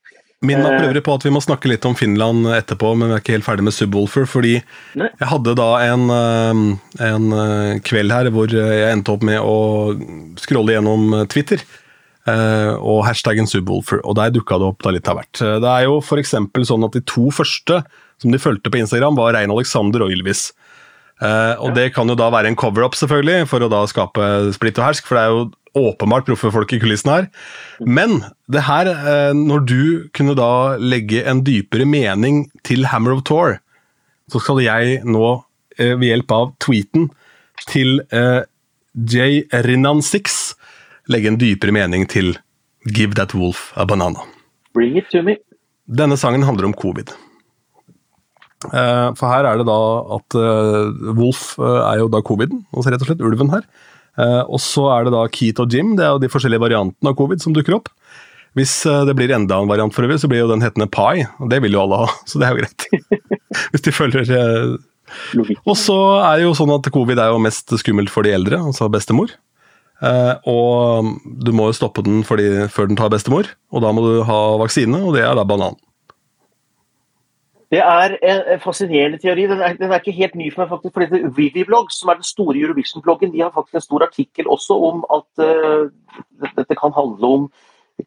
Min 0.47 0.61
map 0.63 0.77
prøver 0.79 1.03
på 1.03 1.17
at 1.19 1.25
vi 1.27 1.33
må 1.35 1.41
snakke 1.43 1.67
litt 1.67 1.87
om 1.89 1.97
Finland 1.99 2.47
etterpå, 2.55 2.93
men 2.95 3.11
vi 3.11 3.17
er 3.17 3.23
ikke 3.25 3.35
helt 3.35 3.47
ferdig 3.47 3.65
med 3.67 3.75
Subwoolfer. 3.75 4.27
Fordi 4.31 4.55
Nei. 5.01 5.09
jeg 5.11 5.31
hadde 5.33 5.55
da 5.59 5.67
en, 5.83 6.05
eh, 6.15 6.61
en, 7.09 7.27
eh, 7.35 7.81
kveld 7.83 8.15
her 8.15 8.31
hvor 8.31 8.47
jeg 8.47 8.93
endte 8.93 9.17
opp 9.17 9.27
med 9.27 9.41
å 9.43 9.99
scrolle 10.39 10.77
gjennom 10.77 11.27
Twitter. 11.27 11.59
Eh, 12.29 12.71
og 12.77 13.03
hashtaggen 13.09 13.51
Subwoolfer, 13.51 13.99
og 14.05 14.15
der 14.15 14.31
dukka 14.31 14.61
det 14.61 14.69
opp 14.69 14.83
da 14.85 14.91
litt 14.95 15.09
av 15.09 15.17
hvert. 15.19 15.33
Det 15.65 15.71
er 15.73 15.89
jo 15.89 15.99
f.eks. 15.99 16.37
sånn 16.69 16.85
at 16.85 16.93
de 16.93 17.01
to 17.01 17.31
første 17.35 17.83
som 18.21 18.31
de 18.31 18.39
fulgte 18.39 18.71
på 18.71 18.79
Instagram, 18.79 19.17
var 19.17 19.33
Rein 19.33 19.51
Alexander 19.51 20.03
og 20.03 20.11
Ylvis. 20.11 20.53
og 21.21 21.75
det 21.75 21.95
kan 21.95 22.07
jo 22.07 22.15
da 22.15 22.31
være 22.31 22.47
en 22.47 22.57
cover-up, 22.57 22.95
selvfølgelig, 22.95 23.49
for 23.49 23.59
å 23.59 23.71
da 23.71 23.87
skape 23.87 24.53
splitt 24.55 24.79
og 24.79 24.87
hersk, 24.87 25.07
for 25.07 25.17
det 25.17 25.25
er 25.25 25.31
jo 25.35 25.51
åpenbart 25.79 26.27
proffe 26.29 26.51
folk 26.55 26.73
i 26.75 26.81
kulissene 26.83 27.15
her. 27.15 27.31
Men 27.87 28.21
det 28.51 28.67
her, 28.67 28.91
eh, 28.91 29.33
når 29.37 29.65
du 29.69 29.83
kunne 30.17 30.37
da 30.39 30.77
legge 30.79 31.25
en 31.25 31.45
dypere 31.47 31.87
mening 31.89 32.47
til 32.67 32.87
Hammer 32.91 33.17
of 33.17 33.25
Tour, 33.29 33.59
så 34.29 34.41
skal 34.43 34.61
jeg 34.65 35.03
nå, 35.09 35.45
eh, 35.79 35.95
ved 35.97 36.11
hjelp 36.11 36.35
av 36.35 36.53
tweeten 36.61 37.09
til 37.69 38.01
eh, 38.13 38.43
J. 38.95 39.45
Rinnan6, 39.53 40.55
legge 41.09 41.33
en 41.33 41.41
dypere 41.41 41.73
mening 41.73 42.07
til 42.09 42.37
Give 42.93 43.15
That 43.15 43.35
Wolf 43.35 43.73
a 43.77 43.87
Banana. 43.89 44.25
Bring 44.75 44.97
it 44.97 45.09
to 45.13 45.23
me. 45.23 45.39
Denne 45.89 46.19
sangen 46.21 46.45
handler 46.45 46.69
om 46.69 46.77
covid. 46.77 47.15
Eh, 48.69 49.09
for 49.17 49.27
her 49.31 49.47
er 49.47 49.61
det 49.61 49.69
da 49.69 49.81
at 50.19 50.39
Wolf 51.17 51.59
er 51.59 52.03
jo 52.03 52.09
da 52.13 52.21
coviden, 52.21 52.67
altså 52.75 52.93
rett 52.93 53.05
og 53.05 53.09
slett 53.09 53.25
ulven 53.25 53.55
her. 53.55 53.65
Uh, 54.19 54.43
og 54.51 54.59
så 54.63 54.89
er 54.97 55.07
det 55.07 55.15
da 55.15 55.23
Keith 55.31 55.63
og 55.63 55.73
Jim, 55.73 55.95
det 55.99 56.05
er 56.07 56.17
jo 56.17 56.23
de 56.23 56.31
forskjellige 56.33 56.65
variantene 56.65 57.13
av 57.13 57.17
covid 57.19 57.43
som 57.45 57.55
dukker 57.57 57.79
opp. 57.79 57.91
Hvis 58.59 58.81
det 59.07 59.15
blir 59.15 59.31
enda 59.31 59.61
en 59.61 59.71
variant 59.71 59.95
for 59.95 60.03
øvrig, 60.03 60.19
så 60.19 60.29
blir 60.31 60.41
jo 60.41 60.51
den 60.51 60.65
hetende 60.65 60.89
Pie, 60.91 61.29
og 61.39 61.51
det 61.53 61.61
vil 61.63 61.77
jo 61.77 61.83
alle 61.85 62.01
ha, 62.01 62.07
så 62.29 62.41
det 62.41 62.49
er 62.49 62.55
jo 62.57 62.63
greit. 62.63 62.87
Hvis 63.73 63.85
de 63.85 63.93
følger 63.95 64.33
Og 65.63 65.77
så 65.79 65.99
er 66.19 66.41
det 66.41 66.49
jo 66.49 66.57
sånn 66.59 66.73
at 66.75 66.89
covid 66.93 67.21
er 67.23 67.31
jo 67.31 67.43
mest 67.45 67.71
skummelt 67.81 68.11
for 68.11 68.27
de 68.27 68.35
eldre, 68.35 68.59
altså 68.59 68.91
bestemor. 68.91 69.31
og 70.49 71.13
du 71.45 71.53
må 71.55 71.69
jo 71.71 71.79
stoppe 71.79 72.03
den 72.07 72.25
fordi, 72.27 72.67
før 72.73 72.91
den 72.91 72.99
tar 72.99 73.13
bestemor, 73.15 73.53
og 73.71 73.85
da 73.85 73.93
må 73.95 74.05
du 74.05 74.25
ha 74.27 74.41
vaksine, 74.65 75.05
og 75.05 75.15
det 75.15 75.23
er 75.29 75.39
da 75.39 75.47
banan. 75.47 75.79
Det 77.69 77.81
er 77.85 78.15
en 78.25 78.61
fascinerende 78.65 79.19
teori. 79.21 79.45
Den 79.51 79.61
er, 79.61 79.75
den 79.77 79.91
er, 79.91 80.01
ikke 80.01 80.17
helt 80.17 80.37
ny 80.41 80.49
for 80.53 80.65
meg, 80.65 80.71
faktisk. 80.73 80.95
fordi 80.95 81.33
Viviblogg, 81.37 81.91
som 81.93 82.09
er 82.09 82.21
den 82.21 82.25
store 82.25 82.57
Eurovision-bloggen, 82.57 83.35
de 83.35 83.43
har 83.45 83.53
faktisk 83.53 83.77
en 83.77 83.85
stor 83.85 84.07
artikkel 84.07 84.49
også 84.49 84.79
om 84.89 85.05
at 85.19 85.45
uh, 85.45 85.91
dette 86.57 86.79
kan 86.81 86.97
handle 86.97 87.33
om 87.37 87.51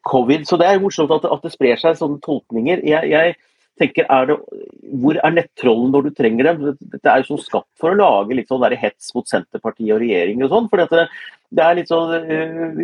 covid. 0.10 0.48
Så 0.50 0.58
det 0.58 0.68
er 0.68 0.82
morsomt 0.82 1.14
at, 1.14 1.30
at 1.30 1.46
det 1.46 1.54
sprer 1.54 1.78
seg 1.78 2.00
sånne 2.00 2.18
tolkninger. 2.26 2.82
Jeg, 2.90 3.12
jeg 3.14 3.36
tenker, 3.82 4.10
er 4.10 4.32
det, 4.32 4.40
Hvor 5.04 5.20
er 5.22 5.36
nettrollen 5.36 5.94
når 5.94 6.08
du 6.08 6.12
trenger 6.18 6.50
dem? 6.50 6.66
Dette 6.82 7.12
er 7.12 7.22
jo 7.22 7.36
sånn 7.36 7.46
skapt 7.46 7.72
for 7.80 7.94
å 7.94 8.00
lage 8.02 8.38
litt 8.38 8.50
sånn 8.50 8.66
der 8.66 8.80
hets 8.82 9.14
mot 9.14 9.30
Senterpartiet 9.30 9.94
og 9.94 10.02
regjering 10.02 10.42
og 10.42 10.56
sånn. 10.56 10.70
for 10.74 10.82
det, 10.82 11.06
det, 11.54 11.64
er 11.68 11.78
litt 11.78 11.92
sånn 11.92 12.16
uh, 12.18 12.82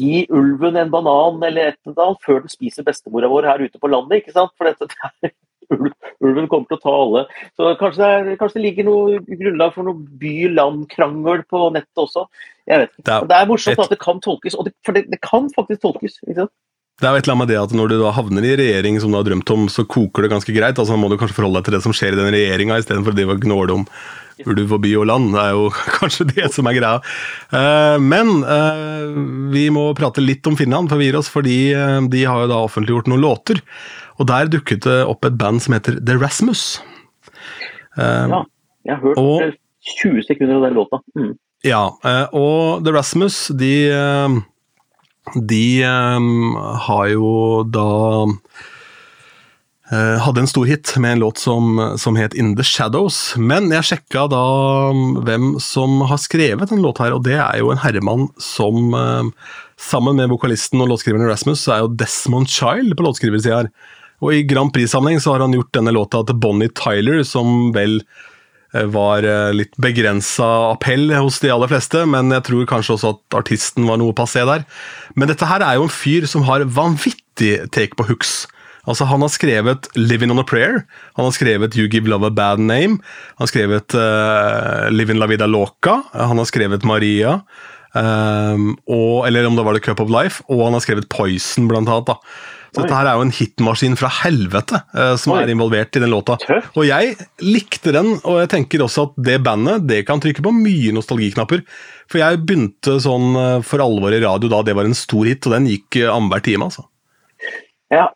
Gi 0.00 0.24
ulven 0.32 0.80
en 0.80 0.92
banan 0.94 1.42
eller 1.50 1.74
et 1.74 1.80
eller 1.84 2.06
annet 2.08 2.24
før 2.24 2.46
den 2.46 2.54
spiser 2.56 2.86
bestemora 2.86 3.28
vår 3.28 3.50
her 3.52 3.66
ute 3.66 3.82
på 3.82 3.92
landet. 3.92 4.22
ikke 4.22 4.36
sant? 4.38 4.56
For 4.56 4.72
dette, 4.72 4.88
det 4.88 5.28
er 5.28 5.36
ulven 5.70 6.48
kommer 6.50 6.68
til 6.70 6.78
å 6.78 6.82
ta 6.82 6.94
alle. 6.94 7.24
Så 7.58 7.72
kanskje 7.80 8.02
det, 8.02 8.10
er, 8.10 8.38
kanskje 8.40 8.60
det 8.60 8.66
ligger 8.66 8.88
noe 8.88 9.22
grunnlag 9.30 9.74
for 9.74 9.88
noe 9.88 10.20
by-land-krangel 10.22 11.44
på 11.50 11.64
nettet 11.76 12.04
også. 12.06 12.26
Jeg 12.66 12.82
vet 12.82 12.92
ikke. 12.92 13.06
Det 13.06 13.16
er, 13.16 13.28
det 13.30 13.40
er 13.40 13.50
morsomt 13.50 13.76
et... 13.76 13.84
at 13.84 13.94
det 13.94 14.02
kan 14.02 14.22
tolkes, 14.24 14.58
det, 14.66 14.74
for 14.86 14.96
det, 14.96 15.06
det, 15.12 15.20
kan 15.24 15.50
faktisk 15.54 15.84
tolkes. 15.84 16.20
ikke 16.26 16.40
sant? 16.42 16.54
Det 16.96 17.04
er 17.04 17.12
jo 17.12 17.20
et 17.20 17.26
eller 17.26 17.34
annet 17.34 17.44
med 17.44 17.50
det 17.52 17.56
at 17.60 17.72
Når 17.76 17.90
du 17.92 17.94
da 18.00 18.10
havner 18.16 18.44
i 18.48 18.54
regjering 18.56 18.94
som 19.02 19.12
du 19.12 19.18
har 19.18 19.26
drømt 19.26 19.50
om, 19.52 19.66
så 19.68 19.84
koker 19.84 20.24
det 20.24 20.32
ganske 20.32 20.54
greit. 20.56 20.78
altså 20.80 20.96
må 20.96 21.10
du 21.12 21.18
kanskje 21.20 21.36
forholde 21.36 21.60
deg 21.60 21.68
til 21.68 21.76
det 21.76 21.82
som 21.84 21.96
skjer 21.96 22.16
i 22.16 22.20
den 22.20 22.32
regjeringa, 22.32 22.78
istedenfor 22.80 23.12
å 23.12 23.36
gnåle 23.42 23.82
om 23.82 23.84
ulv 24.44 24.72
og 24.76 24.82
by 24.84 24.92
og 25.00 25.06
land. 25.10 25.28
Det 25.34 25.42
er 25.42 25.52
jo 25.56 25.68
kanskje 25.98 26.28
det 26.32 26.48
som 26.54 26.68
er 26.68 26.78
greia. 26.78 27.02
Eh, 27.52 27.98
men 28.02 28.32
eh, 28.42 29.20
vi 29.54 29.68
må 29.74 29.88
prate 29.98 30.24
litt 30.24 30.46
om 30.48 30.56
Finland, 30.58 30.90
for 30.90 31.00
vi 31.00 31.10
gir 31.10 31.20
oss, 31.20 31.30
fordi 31.32 31.58
eh, 31.76 32.00
de 32.12 32.24
har 32.24 32.44
jo 32.44 32.50
da 32.52 32.62
offentliggjort 32.64 33.12
noen 33.12 33.24
låter. 33.24 33.62
Og 34.16 34.28
der 34.30 34.50
dukket 34.52 34.84
det 34.86 35.00
opp 35.08 35.26
et 35.28 35.38
band 35.38 35.62
som 35.64 35.76
heter 35.76 36.00
The 36.00 36.16
Rasmus. 36.20 36.80
Um, 37.96 38.32
ja, 38.32 38.42
jeg 38.88 38.96
har 38.96 39.02
hørt 39.02 39.20
og, 39.20 39.56
20 40.02 40.26
sekunder 40.26 40.58
av 40.58 40.66
den 40.66 40.76
låta. 40.76 41.00
Mm. 41.16 41.32
Ja, 41.66 41.84
eh, 42.04 42.26
og 42.36 42.84
The 42.84 42.92
Rasmus, 42.94 43.46
de, 43.58 43.72
eh, 43.90 44.36
de 45.36 45.66
um, 45.86 46.56
har 46.88 47.08
jo 47.14 47.32
da 47.70 47.90
Uh, 49.86 50.18
hadde 50.18 50.42
en 50.42 50.48
stor 50.50 50.66
hit 50.66 50.90
med 50.98 51.12
en 51.14 51.20
låt 51.22 51.38
som, 51.38 51.76
som, 51.94 52.16
het 52.18 52.32
In 52.34 52.56
The 52.58 52.64
Shadows. 52.66 53.36
Men 53.38 53.68
jeg 53.70 53.86
sjekka 53.86 54.24
da 54.32 54.40
hvem 55.22 55.60
som 55.62 56.00
har 56.10 56.18
skrevet 56.18 56.72
den 56.72 56.82
låta 56.82 57.04
her, 57.04 57.14
og 57.14 57.22
det 57.22 57.36
er 57.38 57.60
jo 57.60 57.70
en 57.70 57.78
herremann 57.78 58.26
som 58.42 58.90
uh, 58.98 59.30
Sammen 59.76 60.16
med 60.16 60.30
vokalisten 60.32 60.80
og 60.80 60.88
låtskriveren 60.88 61.28
Rasmus, 61.28 61.60
så 61.60 61.74
er 61.74 61.82
jo 61.84 61.92
Desmond 62.00 62.48
Child 62.48 62.94
på 62.96 63.04
låtskriversida 63.04 63.58
her. 63.60 63.66
Og 64.24 64.32
i 64.32 64.46
Grand 64.48 64.72
Prix-sammenheng 64.72 65.20
så 65.22 65.34
har 65.34 65.44
han 65.44 65.54
gjort 65.56 65.74
denne 65.76 65.94
låta 65.94 66.22
til 66.26 66.38
Bonnie 66.40 66.72
Tyler, 66.72 67.22
som 67.28 67.70
vel 67.76 67.98
eh, 68.72 68.86
var 68.92 69.26
eh, 69.26 69.52
litt 69.56 69.76
begrensa 69.82 70.48
appell 70.72 71.12
hos 71.14 71.40
de 71.42 71.52
aller 71.52 71.70
fleste, 71.70 72.06
men 72.08 72.32
jeg 72.34 72.46
tror 72.48 72.68
kanskje 72.72 72.96
også 72.96 73.14
at 73.16 73.38
artisten 73.42 73.88
var 73.90 74.00
noe 74.00 74.16
passé 74.16 74.46
der. 74.48 74.64
Men 75.14 75.32
dette 75.32 75.48
her 75.48 75.64
er 75.64 75.78
jo 75.78 75.88
en 75.88 75.96
fyr 75.96 76.28
som 76.30 76.46
har 76.48 76.64
vanvittig 76.64 77.58
take 77.76 77.98
på 77.98 78.08
hooks. 78.08 78.44
Altså, 78.86 79.04
Han 79.04 79.20
har 79.20 79.28
skrevet 79.28 79.88
'Living 79.96 80.30
on 80.30 80.38
a 80.38 80.46
Prayer', 80.46 80.86
han 81.16 81.24
har 81.26 81.32
skrevet 81.34 81.74
'You 81.74 81.88
Give 81.90 82.06
Love 82.08 82.26
a 82.26 82.30
Bad 82.30 82.58
Name', 82.58 83.02
han 83.36 83.42
har 83.42 83.50
skrevet 83.50 83.94
uh, 83.94 84.90
'Living 84.90 85.18
La 85.18 85.26
Vida 85.26 85.46
Loca', 85.46 86.02
han 86.14 86.38
har 86.38 86.46
skrevet 86.46 86.84
'Maria', 86.84 87.42
um, 87.94 88.78
og, 88.86 89.26
eller 89.26 89.44
om 89.46 89.56
det 89.56 89.64
var 89.64 89.74
'The 89.74 89.80
Cup 89.80 90.00
of 90.00 90.08
Life', 90.08 90.42
og 90.48 90.64
han 90.64 90.72
har 90.72 90.80
skrevet 90.80 91.08
'Poison', 91.08 91.68
blant 91.68 91.88
annet. 91.88 92.06
da. 92.06 92.14
Så 92.76 92.84
dette 92.84 92.96
her 92.98 93.08
er 93.08 93.16
jo 93.16 93.24
en 93.24 93.32
hitmaskin 93.32 93.96
fra 93.96 94.10
helvete 94.20 94.82
uh, 94.92 95.14
som 95.16 95.32
Oi. 95.32 95.38
er 95.42 95.52
involvert 95.54 95.96
i 95.96 96.02
den 96.02 96.12
låta. 96.12 96.36
Tøft. 96.42 96.74
Og 96.76 96.84
jeg 96.84 97.14
likte 97.40 97.94
den, 97.96 98.18
og 98.20 98.42
jeg 98.42 98.50
tenker 98.52 98.84
også 98.84 99.08
at 99.08 99.16
det 99.30 99.38
bandet 99.46 99.86
det 99.88 100.02
kan 100.08 100.20
trykke 100.20 100.44
på 100.44 100.52
mye 100.52 100.92
nostalgiknapper. 100.96 101.64
For 102.12 102.20
jeg 102.20 102.42
begynte 102.44 102.98
sånn 103.02 103.32
uh, 103.32 103.64
for 103.64 103.80
alvor 103.84 104.12
i 104.12 104.20
radio 104.20 104.52
da 104.52 104.60
det 104.66 104.76
var 104.76 104.88
en 104.88 104.98
stor 104.98 105.24
hit, 105.24 105.48
og 105.48 105.56
den 105.56 105.70
gikk 105.72 106.02
uh, 106.02 106.12
annenhver 106.12 106.44
time. 106.44 106.68
altså. 106.68 106.84
Ja, 107.94 108.10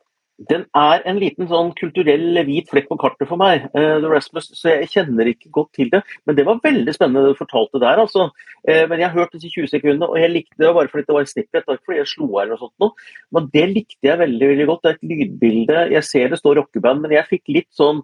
den 0.49 0.63
er 0.77 1.03
en 1.09 1.19
liten 1.21 1.49
sånn 1.51 1.73
kulturell 1.77 2.39
hvit 2.47 2.71
flekk 2.73 2.87
på 2.89 2.97
kartet 3.03 3.29
for 3.29 3.41
meg, 3.41 3.67
uh, 3.75 3.99
The 4.01 4.09
Rasmus, 4.09 4.49
så 4.57 4.73
jeg 4.73 4.89
kjenner 4.95 5.29
ikke 5.29 5.51
godt 5.53 5.75
til 5.77 5.91
det. 5.93 6.01
Men 6.25 6.39
det 6.39 6.47
var 6.49 6.63
veldig 6.65 6.95
spennende 6.97 7.27
det 7.27 7.35
du 7.35 7.41
fortalte 7.41 7.81
der. 7.83 8.01
altså. 8.01 8.31
Uh, 8.65 8.85
men 8.89 9.03
jeg 9.03 9.13
hørte 9.13 9.37
disse 9.37 9.53
20 9.53 9.73
sekundene, 9.75 10.09
og 10.09 10.17
jeg 10.21 10.33
likte 10.33 10.63
det 10.63 10.71
bare 10.77 10.89
fordi 10.93 11.05
det 11.09 11.17
var 11.17 11.27
en 11.27 11.33
snippet, 11.33 11.61
ikke 11.67 11.91
fordi 11.91 11.99
jeg 12.01 12.13
slo 12.15 12.29
av 12.31 12.41
eller 12.45 12.63
sånt 12.63 12.85
noe. 12.85 13.11
Men 13.37 13.51
det 13.53 13.67
likte 13.75 14.09
jeg 14.09 14.23
veldig 14.23 14.49
veldig 14.53 14.69
godt. 14.71 14.81
Det 14.83 14.93
er 14.93 14.97
et 14.97 15.11
lydbilde. 15.11 15.83
Jeg 15.97 16.09
ser 16.09 16.33
det 16.33 16.41
står 16.41 16.57
rockeband, 16.63 17.05
men 17.05 17.17
jeg 17.19 17.29
fikk 17.35 17.53
litt 17.59 17.69
sånn 17.77 18.01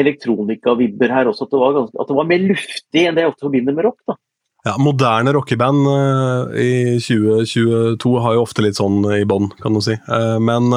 elektronika-vibber 0.00 1.14
her 1.14 1.30
også. 1.30 1.46
At 1.46 1.54
det, 1.54 1.62
ganske, 1.78 2.02
at 2.02 2.10
det, 2.10 2.18
var 2.18 2.28
mer 2.32 2.42
luftig 2.50 3.06
enn 3.06 3.14
det 3.14 3.26
jeg 3.26 3.34
ofte 3.34 3.46
forbinder 3.46 3.78
med 3.78 3.86
rock. 3.86 4.00
da. 4.10 4.18
Ja, 4.66 4.74
Moderne 4.82 5.32
rockeband 5.38 5.86
uh, 5.86 6.50
i 6.58 6.98
2022 6.98 8.16
har 8.26 8.34
jo 8.36 8.42
ofte 8.42 8.66
litt 8.66 8.76
sånn 8.76 9.06
i 9.14 9.22
bånn, 9.28 9.48
kan 9.62 9.78
du 9.78 9.80
si. 9.84 9.94
men 10.42 10.74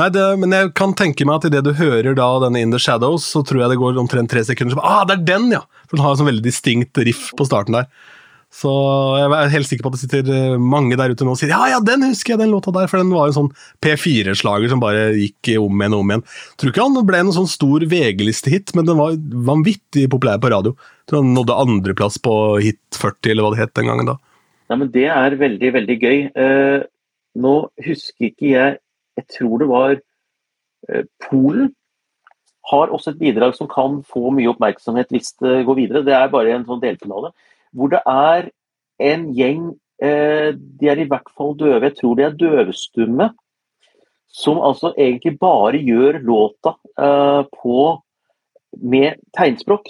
Nei, 0.00 0.06
det, 0.14 0.22
men 0.40 0.54
jeg 0.54 0.70
kan 0.78 0.94
tenke 0.96 1.26
meg 1.28 1.40
at 1.40 1.50
idet 1.50 1.66
du 1.66 1.74
hører 1.76 2.14
da 2.16 2.28
denne 2.40 2.62
In 2.62 2.70
The 2.72 2.80
Shadows, 2.80 3.26
så 3.28 3.42
tror 3.44 3.64
jeg 3.64 3.74
det 3.74 3.80
går 3.82 3.98
omtrent 4.00 4.30
tre 4.32 4.40
sekunder. 4.46 4.72
Så, 4.72 4.80
ah, 4.80 5.02
det 5.04 5.18
er 5.18 5.26
den, 5.34 5.50
ja! 5.52 5.60
For 5.90 5.98
Den 5.98 6.06
har 6.06 6.14
en 6.14 6.20
sånn 6.22 6.30
veldig 6.30 6.46
distinkt 6.46 7.00
riff 7.04 7.26
på 7.36 7.44
starten 7.44 7.76
der. 7.76 7.90
Så 8.50 8.70
jeg 9.14 9.28
er 9.30 9.52
helt 9.52 9.68
sikker 9.68 9.84
på 9.84 9.92
at 9.92 9.98
det 9.98 10.00
sitter 10.02 10.30
eh, 10.34 10.56
mange 10.58 10.96
der 10.98 11.12
ute 11.12 11.26
nå 11.26 11.36
og 11.36 11.38
sier 11.38 11.52
ja, 11.52 11.60
ja, 11.70 11.76
den 11.86 12.02
husker 12.08 12.32
jeg, 12.32 12.40
den 12.40 12.50
låta 12.50 12.72
der, 12.74 12.88
for 12.90 12.98
den 12.98 13.12
var 13.14 13.28
en 13.28 13.36
sånn 13.36 13.52
P4-slager 13.84 14.72
som 14.72 14.82
bare 14.82 15.12
gikk 15.14 15.52
om 15.60 15.84
igjen 15.84 15.94
og 15.94 16.02
om 16.02 16.10
igjen. 16.10 16.24
Tror 16.58 16.72
ikke 16.72 16.86
han 16.88 17.06
ble 17.06 17.20
noen 17.22 17.36
sånn 17.36 17.52
stor 17.52 17.84
VG-listehit, 17.92 18.72
men 18.74 18.88
den 18.88 18.98
var 18.98 19.14
vanvittig 19.52 20.08
populær 20.10 20.40
på 20.42 20.50
radio. 20.50 20.74
Tror 21.06 21.22
han 21.22 21.36
nådde 21.36 21.60
andreplass 21.62 22.18
på 22.24 22.34
Hit 22.64 22.82
40, 22.98 23.34
eller 23.34 23.46
hva 23.46 23.54
det 23.54 23.62
het 23.62 23.76
den 23.78 23.92
gangen 23.92 24.14
da. 24.14 24.18
Ja, 24.72 24.80
men 24.80 24.90
Det 24.96 25.06
er 25.12 25.38
veldig, 25.38 25.74
veldig 25.76 25.98
gøy. 26.02 26.18
Uh, 26.34 26.88
nå 27.38 27.54
husker 27.86 28.32
ikke 28.32 28.50
jeg 28.50 28.78
jeg 29.18 29.26
tror 29.36 29.60
det 29.60 29.68
var 29.68 29.92
eh, 30.88 31.04
Polen 31.28 31.74
har 32.70 32.92
også 32.92 33.14
et 33.14 33.20
bidrag 33.20 33.54
som 33.56 33.68
kan 33.70 34.00
få 34.06 34.30
mye 34.34 34.50
oppmerksomhet 34.52 35.10
hvis 35.10 35.32
det 35.42 35.64
går 35.66 35.78
videre. 35.78 36.04
Det 36.06 36.14
er 36.14 36.32
bare 36.32 36.52
en 36.54 36.66
sånn 36.68 36.82
delfinale. 36.82 37.32
Hvor 37.74 37.90
det 37.90 38.02
er 38.06 38.50
en 39.00 39.30
gjeng 39.34 39.70
eh, 40.02 40.52
De 40.54 40.90
er 40.90 41.00
i 41.00 41.08
hvert 41.08 41.30
fall 41.36 41.56
døve, 41.58 41.88
jeg 41.88 41.96
tror 41.98 42.18
de 42.18 42.26
er 42.26 42.36
døvstumme. 42.38 43.30
Som 44.30 44.60
altså 44.62 44.92
egentlig 44.94 45.34
bare 45.40 45.80
gjør 45.82 46.20
låta 46.22 46.76
eh, 46.94 47.42
på 47.62 47.80
med 48.78 49.18
tegnspråk 49.34 49.88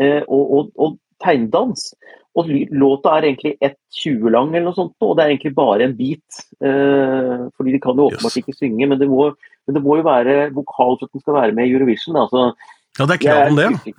og, 0.00 0.44
og, 0.56 0.68
og 0.78 0.94
tegndans. 1.20 1.90
Og 2.36 2.50
låta 2.70 3.16
er 3.16 3.30
egentlig 3.30 3.54
1,20 3.64 4.28
lang, 4.30 4.50
eller 4.52 4.68
noe 4.68 4.76
sånt, 4.76 4.94
og 5.02 5.16
det 5.16 5.24
er 5.24 5.32
egentlig 5.32 5.54
bare 5.56 5.86
en 5.88 5.94
bit. 5.96 6.42
Eh, 6.62 7.46
fordi 7.56 7.74
de 7.74 7.80
kan 7.82 7.98
jo 7.98 8.10
åpenbart 8.10 8.36
yes. 8.36 8.42
ikke 8.42 8.56
synge, 8.56 8.86
men 8.90 9.00
det, 9.00 9.08
må, 9.10 9.30
men 9.66 9.78
det, 9.78 9.82
må, 9.82 9.96
jo 9.98 10.06
være 10.06 10.36
vokal 10.54 10.98
for 10.98 11.08
at 11.08 11.16
den 11.16 11.24
skal 11.24 11.38
være 11.38 11.56
med 11.56 11.66
i 11.66 11.74
Eurovision. 11.74 12.20
Altså, 12.20 12.52
ja, 12.98 13.08
det 13.08 13.16
er 13.16 13.24
krav 13.24 13.52
om 13.52 13.58
det? 13.58 13.94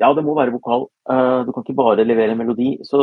Ja, 0.00 0.12
det 0.16 0.24
må 0.24 0.36
være 0.36 0.54
vokal. 0.54 0.86
Uh, 1.10 1.40
du 1.46 1.52
kan 1.52 1.64
ikke 1.66 1.80
bare 1.80 2.06
levere 2.06 2.32
en 2.32 2.40
melodi. 2.40 2.70
Så 2.88 3.00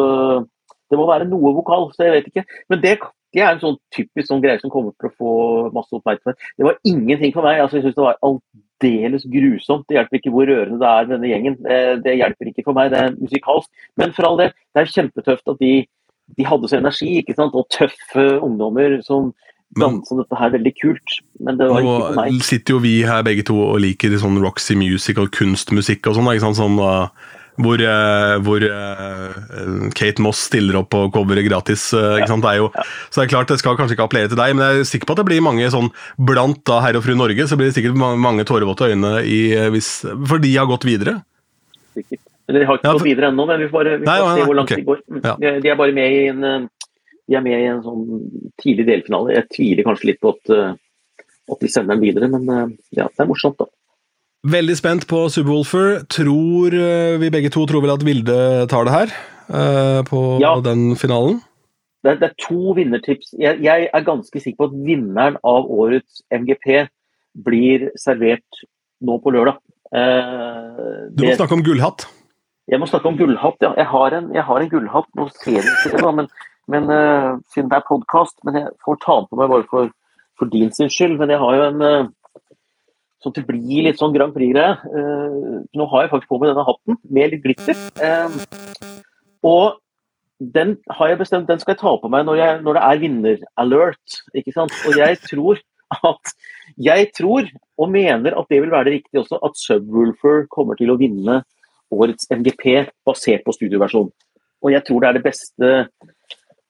det 0.90 0.98
må 0.98 1.06
være 1.10 1.28
noe 1.30 1.54
vokal, 1.58 1.90
så 1.94 2.08
jeg 2.08 2.16
vet 2.16 2.32
ikke. 2.32 2.46
Men 2.72 2.82
det, 2.82 2.96
det 3.36 3.44
er 3.44 3.52
en 3.52 3.62
sånn 3.62 3.78
typisk 3.94 4.30
sånn 4.32 4.42
greie 4.44 4.62
som 4.62 4.72
kommer 4.74 4.96
til 4.98 5.12
å 5.12 5.18
få 5.18 5.34
masse 5.76 5.94
oppmerksomhet. 5.94 6.40
Det 6.58 6.66
var 6.66 6.80
ingenting 6.88 7.36
for 7.36 7.46
meg. 7.46 7.62
altså 7.62 7.80
Jeg 7.80 7.90
syns 7.90 8.00
det 8.00 8.08
var 8.08 8.22
aldeles 8.78 9.26
grusomt. 9.32 9.86
Det 9.90 9.98
hjelper 9.98 10.20
ikke 10.20 10.34
hvor 10.34 10.50
rørende 10.50 10.80
det 10.82 10.88
er 10.88 11.12
denne 11.12 11.30
gjengen. 11.32 11.60
Det, 11.64 11.78
det, 12.06 12.18
hjelper 12.22 12.52
ikke 12.52 12.66
for 12.66 12.78
meg, 12.78 12.92
det 12.94 13.00
er 13.02 13.16
musikalsk. 13.18 13.70
Men 13.98 14.14
for 14.14 14.30
all 14.30 14.42
del, 14.42 14.52
det 14.74 14.84
er 14.84 14.96
kjempetøft 14.96 15.54
at 15.54 15.62
de 15.62 15.76
de 16.36 16.44
hadde 16.44 16.68
så 16.68 16.76
energi, 16.82 17.22
ikke 17.22 17.38
sant? 17.38 17.56
og 17.56 17.70
tøffe 17.72 18.26
ungdommer 18.44 18.98
som 19.06 19.30
dansa 19.80 20.18
dette 20.20 20.40
her 20.40 20.52
veldig 20.58 20.74
kult. 20.82 21.18
Men 21.40 21.60
det 21.60 21.70
var 21.70 21.80
ikke 21.80 21.94
for 22.02 22.20
meg. 22.20 22.34
Nå 22.36 22.48
sitter 22.50 22.76
jo 22.76 22.82
vi 22.84 22.94
her 23.08 23.24
begge 23.24 23.46
to 23.48 23.56
og 23.64 23.80
liker 23.84 24.16
sånn 24.20 24.40
Roxy 24.44 24.76
Music 24.80 25.20
og 25.22 25.32
kunstmusikk 25.36 26.10
og 26.10 26.18
sånn, 26.18 26.28
ikke 26.34 26.46
sant? 26.48 26.60
Sånn, 26.60 26.80
uh, 26.84 27.08
hvor, 27.62 27.82
uh, 27.82 28.36
hvor 28.46 28.64
uh, 28.64 29.88
Kate 29.98 30.24
Moss 30.24 30.46
stiller 30.50 30.80
opp 30.82 30.96
og 30.98 31.10
coveret 31.16 31.48
gratis. 31.48 31.90
ikke 31.94 32.30
sant? 32.30 32.46
Det 32.46 32.54
er 32.54 32.62
jo. 32.62 32.70
Så 33.10 33.22
det 33.22 33.26
er 33.26 33.34
klart 33.34 33.52
det 33.54 33.60
skal 33.62 33.80
kanskje 33.80 33.98
ikke 33.98 34.08
appellere 34.10 34.34
til 34.34 34.40
deg, 34.40 34.56
men 34.58 34.66
jeg 34.66 34.84
er 34.84 34.92
sikker 34.92 35.10
på 35.10 35.18
at 35.18 35.24
det 35.24 35.28
blir 35.30 35.44
mange 35.46 35.72
sånn 35.74 35.92
blant 36.30 36.64
da 36.70 36.80
herr 36.86 37.00
og 37.00 37.06
fru 37.06 37.18
Norge, 37.18 37.50
så 37.50 37.60
blir 37.60 37.72
det 37.72 37.78
sikkert 37.78 37.98
mange, 37.98 38.46
tårevåte 38.48 38.92
øyne 38.94 39.20
i, 39.26 39.42
hvis, 39.74 39.92
for 40.30 40.42
de 40.44 40.56
har 40.56 40.70
gått 40.70 40.88
videre. 40.88 41.20
Sikkert. 41.98 42.24
De 42.48 42.64
har 42.64 42.80
ikke 42.80 42.94
gått 42.96 43.04
videre 43.04 43.28
ennå, 43.34 43.44
men 43.50 43.60
vi 43.60 43.68
får, 43.68 43.90
vi 43.98 44.08
får 44.08 44.08
nei, 44.08 44.36
se 44.40 44.48
hvor 44.48 44.56
langt 44.56 44.70
okay. 44.72 44.80
de 44.80 44.88
går. 44.88 45.02
Ja. 45.20 45.34
De, 45.36 45.68
er 45.68 45.80
bare 45.80 45.96
med 45.96 46.14
i 46.16 46.28
en 46.32 46.70
de 47.28 47.36
er 47.36 47.44
med 47.44 47.60
i 47.60 47.70
en 47.70 47.84
sånn 47.84 48.06
tidlig 48.62 48.88
delfinale. 48.88 49.36
Jeg 49.36 49.50
tviler 49.52 49.88
kanskje 49.88 50.12
litt 50.12 50.22
på 50.24 50.32
at, 50.36 50.54
eh, 50.54 51.24
at 51.52 51.64
de 51.64 51.72
sender 51.72 51.96
dem 51.96 52.06
videre, 52.06 52.30
men 52.32 52.48
eh, 52.54 52.76
ja, 53.02 53.10
det 53.10 53.24
er 53.24 53.30
morsomt, 53.30 53.60
da. 53.60 53.68
Veldig 54.48 54.78
spent 54.80 55.08
på 55.10 55.26
Subwoolfer. 55.34 56.06
Tror 56.14 56.76
eh, 56.76 57.18
vi 57.20 57.32
begge 57.34 57.52
to 57.54 57.66
tror 57.68 57.84
vel 57.84 57.96
at 57.96 58.06
Vilde 58.08 58.40
tar 58.72 58.88
det 58.88 58.96
her 58.96 59.18
på 60.08 60.22
ja. 60.44 60.50
den 60.60 60.98
finalen? 61.00 61.38
Det 62.04 62.12
er, 62.12 62.18
det 62.20 62.28
er 62.28 62.34
to 62.44 62.74
vinnertips. 62.76 63.32
Jeg, 63.40 63.62
jeg, 63.64 63.88
er 63.94 64.04
ganske 64.04 64.42
sikker 64.44 64.58
på 64.60 64.68
at 64.70 64.76
vinneren 64.84 65.38
av 65.48 65.70
årets 65.72 66.20
MGP 66.36 66.84
blir 67.48 67.88
servert 68.00 68.62
nå 69.04 69.18
på 69.24 69.32
lørdag. 69.36 69.62
Eh, 69.96 71.08
du 71.16 71.24
må 71.24 71.32
det, 71.32 71.38
snakke 71.40 71.56
om 71.58 71.64
gullhatt. 71.64 72.08
Jeg 72.68 72.82
må 72.82 72.90
snakke 72.90 73.08
om 73.12 73.18
gullhatt, 73.20 73.60
ja. 73.64 73.72
Jeg 73.80 73.88
har 73.92 74.18
en, 74.20 74.30
jeg 74.36 74.44
har 74.44 74.64
en 74.64 74.72
gullhatt. 74.72 75.10
Nå 75.16 75.30
ser 75.40 75.60
jeg 75.62 75.66
ikke 75.68 75.96
det, 75.96 76.14
men 76.22 76.32
men 76.68 76.90
uh, 76.92 77.40
siden 77.54 77.70
det 77.72 77.78
er 77.78 77.88
podkast, 77.88 78.42
men 78.44 78.58
jeg 78.60 78.74
får 78.84 78.98
ta 79.00 79.14
den 79.22 79.28
på 79.30 79.38
meg 79.40 79.52
bare 79.54 79.64
for, 79.72 79.92
for 80.36 80.52
din 80.52 80.74
sin 80.76 80.92
skyld. 80.92 81.16
Men 81.22 81.32
jeg 81.32 81.40
har 81.40 81.56
jo 81.56 81.68
en 81.70 82.10
Sånn 83.24 83.34
til 83.34 83.44
det 83.44 83.50
blir 83.50 83.88
litt 83.88 84.00
sånn 84.00 84.14
Grand 84.14 84.36
Prix-greie. 84.36 84.78
Uh, 84.94 85.66
nå 85.78 85.88
har 85.94 86.06
jeg 86.06 86.14
faktisk 86.14 86.32
på 86.32 86.40
meg 86.42 86.52
denne 86.52 86.66
hatten 86.68 87.00
med 87.18 87.34
litt 87.34 87.44
glitter. 87.46 87.80
og 89.46 89.80
den 90.38 90.76
har 90.94 91.10
jeg 91.10 91.18
bestemt, 91.18 91.48
den 91.50 91.58
skal 91.58 91.74
jeg 91.74 91.82
ta 91.82 91.96
på 91.98 92.10
meg 92.14 92.28
når, 92.28 92.38
jeg, 92.38 92.58
når 92.62 92.78
det 92.78 92.84
er 92.86 93.00
vinner-alert. 93.02 94.18
ikke 94.38 94.54
sant? 94.54 94.76
Og 94.86 95.00
jeg 95.00 95.18
tror 95.26 95.64
at 96.06 96.34
Jeg 96.78 97.12
tror, 97.16 97.48
og 97.80 97.90
mener 97.90 98.36
at 98.38 98.50
det 98.52 98.60
vil 98.62 98.72
være 98.72 98.90
det 98.90 98.94
riktige 98.98 99.22
også, 99.22 99.40
at 99.42 99.56
Subwoolfer 99.56 100.44
kommer 100.52 100.76
til 100.76 100.92
å 100.92 100.98
vinne 101.00 101.40
årets 101.96 102.28
MGP 102.30 102.90
basert 103.08 103.46
på 103.46 103.56
studioversjon. 103.56 104.10
Og 104.62 104.74
jeg 104.74 104.84
tror 104.86 105.02
det 105.02 105.10
er 105.10 105.18
det 105.18 105.24
beste 105.24 105.72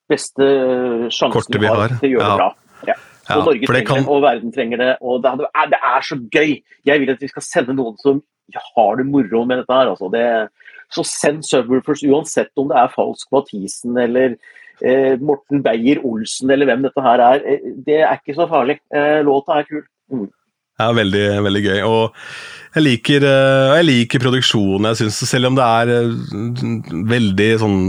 beste 0.08 0.48
sjansen 1.12 1.60
vi 1.60 1.68
har, 1.68 1.98
til 2.00 2.10
å 2.10 2.14
gjøre 2.16 2.24
ja. 2.24 2.30
det 2.30 2.40
bra. 2.40 2.50
Ja. 2.88 2.96
Og 3.36 3.44
Norge 3.50 3.68
trenger 3.68 3.90
kan... 3.90 4.04
det, 4.04 4.12
og 4.14 4.24
verden 4.24 4.54
trenger 4.56 4.82
det. 4.84 4.92
Og 5.02 5.24
det, 5.24 5.34
er, 5.48 5.72
det, 5.74 5.80
er, 5.92 6.06
så 6.06 6.20
gøy! 6.32 6.54
Jeg 6.88 7.04
vil 7.04 7.14
at 7.14 7.24
vi 7.24 7.32
skal 7.32 7.46
sende 7.46 7.76
noen 7.78 7.98
som 8.04 8.22
har 8.56 9.00
det 9.00 9.08
moro 9.10 9.44
med 9.48 9.62
dette 9.62 9.80
her. 9.80 9.92
Altså. 9.92 10.10
Det, 10.14 10.24
så 10.94 11.04
send 11.08 11.44
Subwoolfers, 11.48 12.06
uansett 12.08 12.54
om 12.60 12.72
det 12.72 12.80
er 12.80 12.94
Falsk 12.94 13.28
Mathisen 13.36 14.00
eller 14.00 14.38
eh, 14.80 15.20
Morten 15.20 15.64
Beyer-Olsen 15.66 16.54
eller 16.54 16.70
hvem 16.70 16.88
dette 16.88 17.04
her 17.04 17.24
er. 17.34 17.44
Eh, 17.44 17.72
det 17.88 18.02
er 18.02 18.20
ikke 18.22 18.38
så 18.38 18.48
farlig. 18.52 18.80
Eh, 18.96 19.20
låta 19.28 19.60
er 19.60 19.70
kul. 19.70 19.84
Mm. 20.14 20.30
Ja, 20.78 20.92
veldig, 20.94 21.26
veldig 21.42 21.64
gøy. 21.66 21.80
Og 21.90 22.18
jeg 22.76 22.86
liker, 22.86 23.24
eh, 23.26 23.76
jeg 23.80 23.86
liker 23.88 24.22
produksjonen. 24.22 24.92
Jeg 24.92 25.02
synes, 25.02 25.16
Selv 25.30 25.50
om 25.50 25.56
det 25.58 25.66
er 25.66 25.88
eh, 25.96 26.12
veldig 27.14 27.50
sånn 27.64 27.80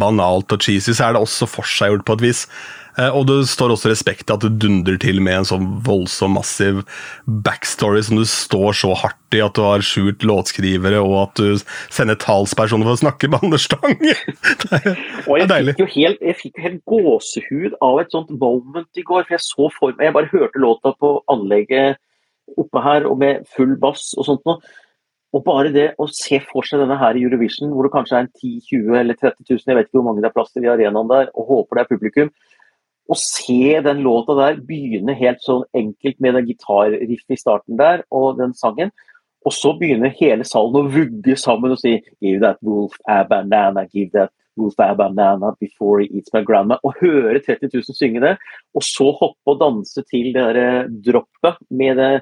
banalt 0.00 0.54
og 0.56 0.64
cheesy, 0.64 0.94
så 0.96 1.08
er 1.10 1.12
det 1.14 1.20
også 1.20 1.50
forseggjort 1.50 2.06
på 2.08 2.16
et 2.16 2.24
vis. 2.24 2.46
Eh, 2.98 3.10
og 3.10 3.26
det 3.26 3.40
står 3.50 3.74
også 3.74 3.90
respekt 3.90 4.26
til 4.28 4.36
at 4.36 4.44
du 4.44 4.60
dundrer 4.64 4.98
til 5.02 5.20
med 5.24 5.40
en 5.40 5.48
sånn 5.48 5.66
voldsom, 5.86 6.36
massiv 6.38 6.82
backstory 7.26 8.04
som 8.06 8.20
du 8.20 8.24
står 8.28 8.76
så 8.84 8.92
hardt 8.98 9.34
i, 9.34 9.42
at 9.42 9.56
du 9.58 9.64
har 9.66 9.82
skjult 9.84 10.22
låtskrivere, 10.26 11.00
og 11.02 11.16
at 11.24 11.42
du 11.42 11.64
sender 11.92 12.18
talspersoner 12.22 12.86
for 12.86 12.94
å 12.94 13.02
snakke 13.02 13.30
med 13.32 13.42
Anders 13.42 13.66
Stang. 13.66 13.98
det 14.04 14.80
er, 14.80 14.88
og 15.26 15.42
jeg 15.42 15.50
Fikk 15.74 15.82
jo 15.82 15.90
helt, 15.96 16.22
jeg 16.22 16.38
fikk 16.38 16.58
jo 16.58 16.66
helt 16.68 16.82
gåsehud 16.90 17.76
av 17.82 18.00
et 18.02 18.14
sånt 18.14 18.30
moment 18.38 19.00
i 19.00 19.06
går. 19.06 19.26
for 19.26 19.36
Jeg 19.36 19.46
så 19.46 19.68
for 19.74 19.94
meg, 19.94 20.06
jeg 20.08 20.16
bare 20.16 20.32
hørte 20.32 20.62
låta 20.62 20.94
på 21.00 21.16
anlegget 21.32 22.00
oppe 22.60 22.80
her 22.84 23.06
og 23.08 23.18
med 23.22 23.46
full 23.56 23.74
bass 23.80 24.12
og 24.18 24.28
sånt 24.28 24.44
noe. 24.46 24.60
Og 25.34 25.42
bare 25.42 25.72
det 25.74 25.88
å 25.98 26.06
se 26.14 26.38
for 26.46 26.66
seg 26.66 26.78
denne 26.84 26.94
her 27.00 27.16
i 27.18 27.24
Eurovision, 27.26 27.72
hvor 27.74 27.88
det 27.88 27.94
kanskje 27.96 28.20
er 28.20 28.26
en 28.26 28.34
10 28.36 28.60
20 28.68 28.98
eller 29.00 29.16
30 29.18 29.48
000, 29.48 29.62
jeg 29.66 29.78
vet 29.78 29.88
ikke 29.88 29.98
hvor 29.98 30.06
mange 30.06 30.22
det 30.22 30.28
er 30.28 30.36
plass 30.36 30.52
til 30.54 30.66
i 30.66 30.70
arenaen 30.70 31.10
der, 31.10 31.32
og 31.34 31.48
håper 31.48 31.80
det 31.80 31.82
er 31.82 31.90
publikum. 31.90 32.30
Å 33.04 33.16
se 33.20 33.80
den 33.84 34.00
låta 34.04 34.36
der 34.38 34.60
begynne 34.64 35.16
helt 35.18 35.42
sånn 35.44 35.64
enkelt 35.76 36.20
med 36.24 36.38
den 36.38 36.46
gitarriffet 36.48 37.36
i 37.36 37.40
starten 37.40 37.76
der, 37.80 38.04
og 38.14 38.38
den 38.40 38.54
sangen. 38.56 38.94
Og 39.44 39.52
så 39.52 39.74
begynner 39.76 40.14
hele 40.16 40.46
salen 40.48 40.78
å 40.78 40.88
vugge 40.88 41.36
sammen 41.36 41.74
og 41.74 41.82
si 41.82 41.98
Give 42.24 42.40
that 42.40 42.62
wolf 42.64 42.96
a 43.04 43.20
banana, 43.28 43.84
give 43.92 44.14
that 44.16 44.32
wolf 44.56 44.78
a 44.80 44.94
banana 44.94 45.52
before 45.60 46.00
he 46.00 46.08
eats 46.16 46.32
my 46.32 46.40
grandma. 46.46 46.78
Og 46.82 46.96
høre 47.02 47.42
30 47.44 47.68
000 47.74 47.98
synge 47.98 48.24
det, 48.24 48.38
og 48.72 48.86
så 48.86 49.10
hoppe 49.12 49.52
og 49.52 49.60
danse 49.60 50.06
til 50.08 50.32
det 50.32 50.48
der 50.56 50.88
droppet 51.04 51.60
med 51.68 52.00
det 52.00 52.14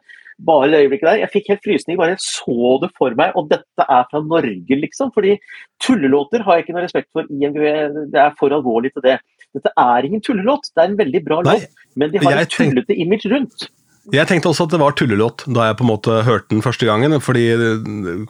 bare 0.43 0.71
det 0.71 0.81
øyeblikket 0.83 1.07
der. 1.07 1.21
Jeg 1.23 1.33
fikk 1.33 1.51
helt 1.53 1.65
frysning 1.65 1.99
bare 2.01 2.15
jeg 2.15 2.25
så 2.25 2.79
det 2.83 2.91
for 2.99 3.15
meg, 3.19 3.37
og 3.39 3.51
dette 3.53 3.87
er 3.87 4.09
fra 4.11 4.23
Norge, 4.25 4.79
liksom. 4.85 5.13
Fordi 5.15 5.37
tullelåter 5.85 6.43
har 6.43 6.59
jeg 6.59 6.67
ikke 6.67 6.77
noe 6.77 6.87
respekt 6.87 7.11
for 7.13 7.29
Det 7.31 8.21
er 8.25 8.35
for 8.39 8.57
alvorlig 8.57 8.93
til 8.95 9.07
det. 9.07 9.19
Dette 9.53 9.73
er 9.79 10.09
ingen 10.09 10.23
tullelåt, 10.25 10.71
det 10.73 10.85
er 10.85 10.91
en 10.91 10.99
veldig 10.99 11.23
bra 11.27 11.41
Nei, 11.47 11.59
låt, 11.61 11.81
men 12.01 12.13
de 12.13 12.23
har 12.25 12.43
et 12.43 12.53
tullete 12.53 12.97
image 13.05 13.29
rundt. 13.33 13.67
Jeg 14.11 14.27
tenkte 14.27 14.51
også 14.51 14.67
at 14.67 14.73
det 14.75 14.81
var 14.83 14.97
tullelåt 14.99 15.45
da 15.47 15.69
jeg 15.69 15.77
på 15.79 15.85
en 15.85 15.93
måte 15.93 16.23
hørte 16.27 16.51
den 16.51 16.65
første 16.65 16.89
gangen, 16.89 17.15
fordi 17.23 17.45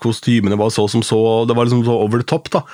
kostymene 0.03 0.59
var 0.61 0.73
så 0.75 0.85
som 0.91 1.05
så, 1.07 1.21
det 1.49 1.57
var 1.57 1.69
liksom 1.69 1.87
så 1.87 1.97
over 2.05 2.21
the 2.21 2.29
top. 2.29 2.51
da. 2.53 2.67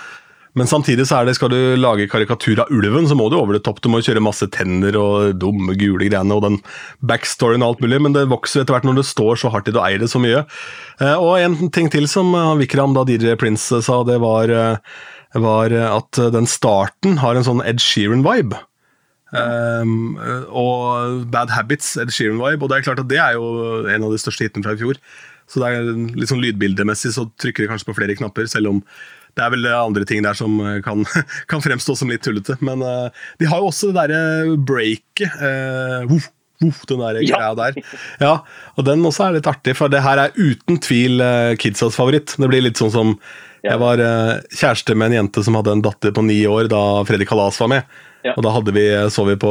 Men 0.58 0.66
samtidig 0.66 1.06
så 1.06 1.20
er 1.20 1.28
det, 1.28 1.36
skal 1.38 1.52
du 1.52 1.76
lage 1.78 2.08
karikatur 2.10 2.64
av 2.64 2.72
ulven, 2.74 3.06
så 3.08 3.14
må 3.18 3.28
du 3.30 3.36
over 3.38 3.54
det 3.54 3.62
topp. 3.66 3.82
Du 3.84 3.90
må 3.92 4.00
kjøre 4.02 4.22
masse 4.24 4.48
tenner 4.54 4.96
og 4.98 5.36
dumme, 5.38 5.76
gule 5.78 6.08
greiene 6.08 6.34
og 6.34 6.42
den 6.46 6.58
backstoryen 7.06 7.62
og 7.62 7.74
alt 7.74 7.84
mulig, 7.84 8.00
men 8.02 8.16
det 8.16 8.26
vokser 8.32 8.64
etter 8.64 8.74
hvert 8.74 8.88
når 8.88 8.98
det 9.00 9.06
står 9.06 9.38
så 9.42 9.52
hardt 9.54 9.70
i 9.70 9.74
det 9.76 9.80
og 9.80 9.86
eier 9.86 10.02
det 10.02 10.10
så 10.10 10.22
mye. 10.22 10.42
Eh, 10.98 11.14
og 11.14 11.38
en 11.38 11.70
ting 11.74 11.92
til 11.92 12.08
som 12.10 12.34
Vikram 12.58 12.96
da 12.96 13.06
DJ 13.06 13.36
Prince 13.38 13.82
sa, 13.84 14.00
det 14.08 14.18
var, 14.24 14.50
eh, 14.50 14.98
var 15.36 15.74
at 15.76 16.18
den 16.32 16.48
starten 16.48 17.18
har 17.20 17.36
en 17.36 17.46
sånn 17.46 17.60
Ed 17.66 17.82
Sheeran-vibe. 17.84 18.56
Um, 19.28 20.16
og 20.48 21.26
Bad 21.32 21.52
Habits, 21.52 21.96
Ed 22.00 22.14
Sheeran-vibe. 22.14 22.64
Og 22.64 22.70
det 22.70 22.78
er 22.78 22.86
klart 22.86 23.02
at 23.02 23.10
det 23.10 23.20
er 23.20 23.36
jo 23.36 23.84
en 23.84 24.06
av 24.06 24.14
de 24.14 24.20
største 24.22 24.46
hitene 24.46 24.64
fra 24.64 24.76
i 24.76 24.80
fjor. 24.80 25.00
Så 25.48 25.60
det 25.62 25.68
er 25.68 25.92
litt 26.16 26.30
sånn 26.30 26.42
lydbildemessig 26.44 27.14
så 27.16 27.26
trykker 27.40 27.64
de 27.64 27.70
kanskje 27.70 27.88
på 27.88 27.96
flere 27.96 28.16
knapper, 28.18 28.48
selv 28.50 28.72
om 28.72 28.82
det 29.36 29.44
er 29.44 29.52
vel 29.54 29.68
andre 29.70 30.06
ting 30.08 30.24
der 30.24 30.36
som 30.36 30.56
eh, 30.64 30.80
kan, 30.84 31.04
kan 31.50 31.62
fremstå 31.64 31.94
som 31.98 32.10
litt 32.12 32.24
tullete. 32.26 32.58
Men 32.64 32.82
uh, 32.84 33.08
de 33.40 33.48
har 33.48 33.62
jo 33.62 33.70
også 33.70 33.92
det 33.92 34.00
derre 34.00 34.56
breaket. 34.68 35.38
Uh, 35.38 36.18
uh, 36.18 36.80
den 36.90 37.04
der 37.04 37.20
ja. 37.22 37.38
greia 37.38 37.52
der. 37.54 37.78
Ja, 38.18 38.32
og 38.74 38.88
den 38.88 39.04
også 39.06 39.28
er 39.28 39.38
litt 39.38 39.50
artig, 39.50 39.76
for 39.78 39.92
det 39.92 40.02
her 40.02 40.24
er 40.24 40.34
uten 40.34 40.80
tvil 40.82 41.22
uh, 41.22 41.54
kidsas 41.60 41.96
favoritt. 41.96 42.34
Det 42.34 42.50
blir 42.50 42.66
litt 42.66 42.80
sånn 42.80 42.94
som. 42.94 43.14
Jeg 43.64 43.80
var 43.80 44.02
kjæreste 44.54 44.94
med 44.94 45.10
en 45.10 45.16
jente 45.22 45.42
som 45.46 45.56
hadde 45.58 45.72
en 45.74 45.82
datter 45.82 46.12
på 46.14 46.22
ni 46.26 46.38
år 46.46 46.68
da 46.70 46.82
Freddy 47.08 47.26
Kalas 47.28 47.58
var 47.62 47.72
med. 47.72 47.96
Ja. 48.26 48.34
Og 48.34 48.42
da 48.42 48.52
hadde 48.54 48.74
vi, 48.74 48.84
så 49.14 49.22
vi 49.28 49.36
på 49.38 49.50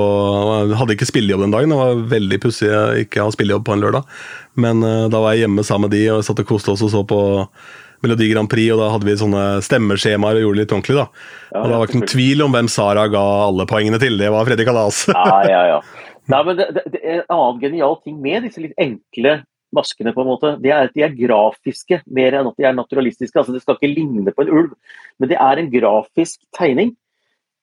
Hadde 0.75 0.95
ikke 0.97 1.07
spillejobb 1.07 1.45
den 1.45 1.53
dagen, 1.55 1.71
det 1.71 1.79
var 1.79 2.01
veldig 2.11 2.39
pussig 2.43 2.67
å 2.67 2.81
ikke 2.99 3.23
ha 3.23 3.31
spillejobb 3.33 3.65
på 3.67 3.75
en 3.75 3.83
lørdag. 3.83 4.07
Men 4.59 4.83
da 4.83 5.21
var 5.23 5.35
jeg 5.35 5.45
hjemme 5.45 5.65
sammen 5.67 5.87
med 5.87 5.95
de 5.95 6.05
og 6.15 6.23
satt 6.27 6.43
og 6.43 6.49
koste 6.49 6.73
oss 6.75 6.83
og 6.85 6.91
så 6.93 7.03
på 7.07 7.19
Melodi 8.05 8.29
Grand 8.31 8.49
Prix, 8.49 8.71
og 8.73 8.81
da 8.81 8.91
hadde 8.93 9.07
vi 9.07 9.17
sånne 9.17 9.43
stemmeskjemaer 9.65 10.37
og 10.37 10.45
gjorde 10.45 10.59
det 10.59 10.65
litt 10.65 10.75
ordentlig. 10.75 10.97
da. 10.99 11.05
Ja, 11.51 11.61
og 11.61 11.69
Det 11.69 11.77
var 11.77 11.87
ikke 11.87 11.99
noen 12.01 12.13
tvil 12.13 12.45
om 12.45 12.57
hvem 12.57 12.69
Sara 12.71 13.07
ga 13.11 13.25
alle 13.47 13.67
poengene 13.69 13.99
til, 14.01 14.17
det 14.19 14.31
var 14.33 14.47
Freddy 14.49 14.67
Kalas. 14.67 15.05
ja, 15.13 15.39
ja, 15.49 15.63
ja. 15.75 15.81
Nei, 16.31 16.41
men 16.43 16.57
det, 16.59 16.65
det, 16.75 16.81
det, 16.91 16.99
er 17.07 17.21
En 17.21 17.37
annen 17.37 17.61
genial 17.61 17.93
ting 18.03 18.17
med 18.19 18.43
disse 18.43 18.59
litt 18.59 18.75
enkle 18.83 19.37
maskene, 19.75 20.13
på 20.15 20.23
en 20.23 20.29
måte, 20.29 20.53
det 20.63 20.71
er 20.71 20.87
at 20.87 20.95
de 20.95 21.03
er 21.05 21.17
grafiske 21.17 22.01
mer 22.05 22.37
enn 22.37 22.49
at 22.49 22.57
de 22.59 22.67
er 22.67 22.77
naturalistiske. 22.77 23.35
altså 23.37 23.55
Det 23.55 23.63
skal 23.63 23.77
ikke 23.77 23.93
ligne 23.93 24.33
på 24.33 24.45
en 24.45 24.53
ulv, 24.53 24.71
men 25.19 25.31
det 25.31 25.39
er 25.41 25.61
en 25.61 25.71
grafisk 25.73 26.41
tegning. 26.55 26.95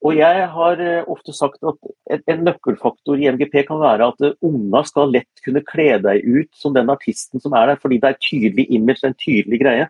Og 0.04 0.18
jeg 0.18 0.48
har 0.52 0.80
eh, 0.84 1.06
ofte 1.08 1.32
sagt 1.32 1.64
at 1.64 2.26
en 2.28 2.42
nøkkelfaktor 2.44 3.20
i 3.20 3.30
MGP 3.32 3.62
kan 3.70 3.80
være 3.80 4.10
at 4.12 4.26
eh, 4.26 4.34
unga 4.44 4.82
skal 4.84 5.14
lett 5.14 5.44
kunne 5.44 5.64
kle 5.64 5.94
deg 6.04 6.26
ut 6.26 6.50
som 6.60 6.74
den 6.76 6.92
artisten 6.92 7.40
som 7.40 7.56
er 7.56 7.72
der, 7.72 7.80
fordi 7.80 8.02
det 8.02 8.10
er 8.10 8.20
tydelig 8.20 8.66
image, 8.76 9.00
en 9.06 9.16
tydelig 9.16 9.62
greie. 9.62 9.88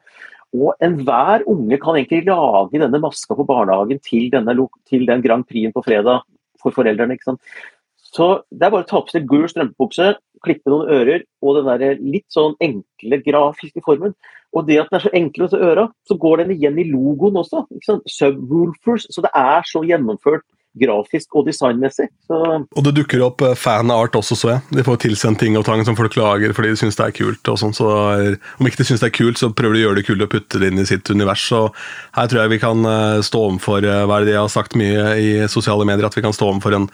Og 0.54 0.78
enhver 0.86 1.42
unge 1.50 1.80
kan 1.82 1.98
egentlig 1.98 2.28
lage 2.28 2.78
denne 2.78 3.00
maska 3.02 3.34
på 3.34 3.46
barnehagen 3.48 3.98
til, 4.06 4.28
denne, 4.30 4.54
til 4.86 5.02
den 5.08 5.24
Grand 5.24 5.48
Prix 5.50 5.74
på 5.74 5.82
fredag 5.82 6.22
for 6.62 6.74
foreldrene. 6.76 7.18
Så 8.14 8.28
det 8.54 8.66
er 8.66 8.72
bare 8.74 8.86
å 8.86 8.88
ta 8.88 9.02
på 9.02 9.10
seg 9.10 9.26
gul 9.30 9.48
strømpebukse, 9.50 10.14
klippe 10.44 10.70
noen 10.70 10.90
ører 10.92 11.24
og 11.42 11.58
den 11.58 11.70
der 11.70 12.02
litt 12.02 12.26
sånn 12.32 12.54
enkle 12.62 13.20
grafiske 13.24 13.82
formen. 13.84 14.14
Og 14.54 14.68
det 14.68 14.78
at 14.82 14.90
den 14.92 15.00
er 15.00 15.06
så 15.06 15.14
enkel 15.16 15.48
å 15.48 15.62
øra, 15.70 15.88
så 16.06 16.16
går 16.20 16.44
den 16.44 16.54
igjen 16.54 16.78
i 16.78 16.86
logoen 16.86 17.40
også. 17.40 17.64
Subwoolfers. 18.06 19.08
Så 19.10 19.24
det 19.24 19.32
er 19.34 19.66
så 19.66 19.82
gjennomført 19.86 20.46
grafisk 20.74 21.36
og 21.38 21.46
designmessig. 21.46 22.08
Så 22.26 22.38
Og 22.64 22.86
det 22.86 22.94
dukker 22.96 23.22
opp 23.26 23.42
eh, 23.46 23.54
fanart 23.58 24.16
også, 24.18 24.36
så 24.38 24.50
jeg. 24.54 24.62
De 24.74 24.84
får 24.86 25.00
tilsendt 25.04 25.38
ting 25.42 25.58
og 25.58 25.66
tang 25.68 25.84
som 25.86 25.96
folk 25.98 26.16
lager 26.18 26.54
fordi 26.56 26.72
de 26.72 26.80
syns 26.80 26.98
det 26.98 27.06
er 27.06 27.14
kult. 27.14 27.50
og 27.50 27.60
sånn, 27.60 27.74
så 27.76 27.90
Om 28.58 28.68
ikke 28.68 28.82
de 28.82 28.88
syns 28.88 29.04
det 29.04 29.10
er 29.12 29.18
kult, 29.18 29.38
så 29.38 29.52
prøver 29.54 29.78
de 29.78 29.84
å 29.84 29.86
gjøre 29.88 30.00
det 30.00 30.06
kult 30.08 30.24
og 30.26 30.32
putte 30.34 30.60
det 30.62 30.72
inn 30.72 30.82
i 30.82 30.88
sitt 30.88 31.10
univers. 31.10 31.46
så 31.46 31.68
Her 32.16 32.30
tror 32.30 32.42
jeg 32.42 32.54
vi 32.56 32.62
kan 32.62 32.84
eh, 32.90 33.22
stå 33.22 33.44
overfor 33.50 33.86
eh, 33.86 34.02
hva 34.04 34.18
er 34.18 34.26
det 34.26 34.34
de 34.34 34.40
har 34.40 34.50
sagt 34.50 34.74
mye 34.78 35.14
i 35.18 35.30
sosiale 35.50 35.86
medier, 35.86 36.06
at 36.06 36.18
vi 36.18 36.26
kan 36.26 36.34
stå 36.34 36.50
overfor 36.50 36.74
en 36.74 36.90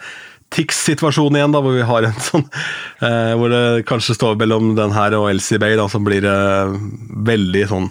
Tix-situasjon 0.51 1.37
igjen, 1.37 1.53
da, 1.53 1.61
hvor 1.63 1.75
vi 1.77 1.85
har 1.87 2.07
en 2.07 2.17
sånn 2.25 2.43
eh, 3.07 3.31
Hvor 3.39 3.53
det 3.53 3.85
kanskje 3.89 4.17
står 4.17 4.35
mellom 4.41 4.73
den 4.75 4.91
her 4.95 5.15
og 5.19 5.29
Elsie 5.31 5.61
Bay, 5.61 5.77
da, 5.79 5.87
som 5.91 6.03
blir 6.07 6.27
eh, 6.27 6.73
veldig 7.31 7.63
sånn 7.71 7.87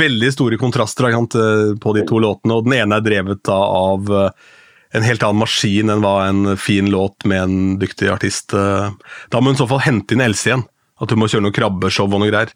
Veldig 0.00 0.30
store 0.32 0.56
kontraster 0.60 1.10
sant, 1.10 1.34
på 1.82 1.92
de 1.96 2.04
to 2.06 2.20
låtene, 2.22 2.54
og 2.54 2.68
den 2.68 2.76
ene 2.76 3.00
er 3.00 3.02
drevet 3.02 3.40
da, 3.48 3.56
av 3.58 4.06
en 4.14 5.02
helt 5.02 5.24
annen 5.26 5.40
maskin 5.42 5.90
enn 5.90 6.04
hva 6.04 6.12
en 6.28 6.52
fin 6.62 6.86
låt 6.92 7.26
med 7.26 7.42
en 7.42 7.56
dyktig 7.80 8.06
artist 8.12 8.54
Da 8.54 9.40
må 9.40 9.50
hun 9.50 9.58
i 9.58 9.58
så 9.58 9.66
fall 9.66 9.82
hente 9.82 10.14
inn 10.14 10.22
Else 10.22 10.46
igjen. 10.46 10.62
At 11.02 11.10
hun 11.10 11.18
må 11.18 11.26
kjøre 11.32 11.42
noe 11.48 11.56
krabbeshow 11.56 12.06
og 12.06 12.22
noe 12.22 12.30
greier. 12.30 12.54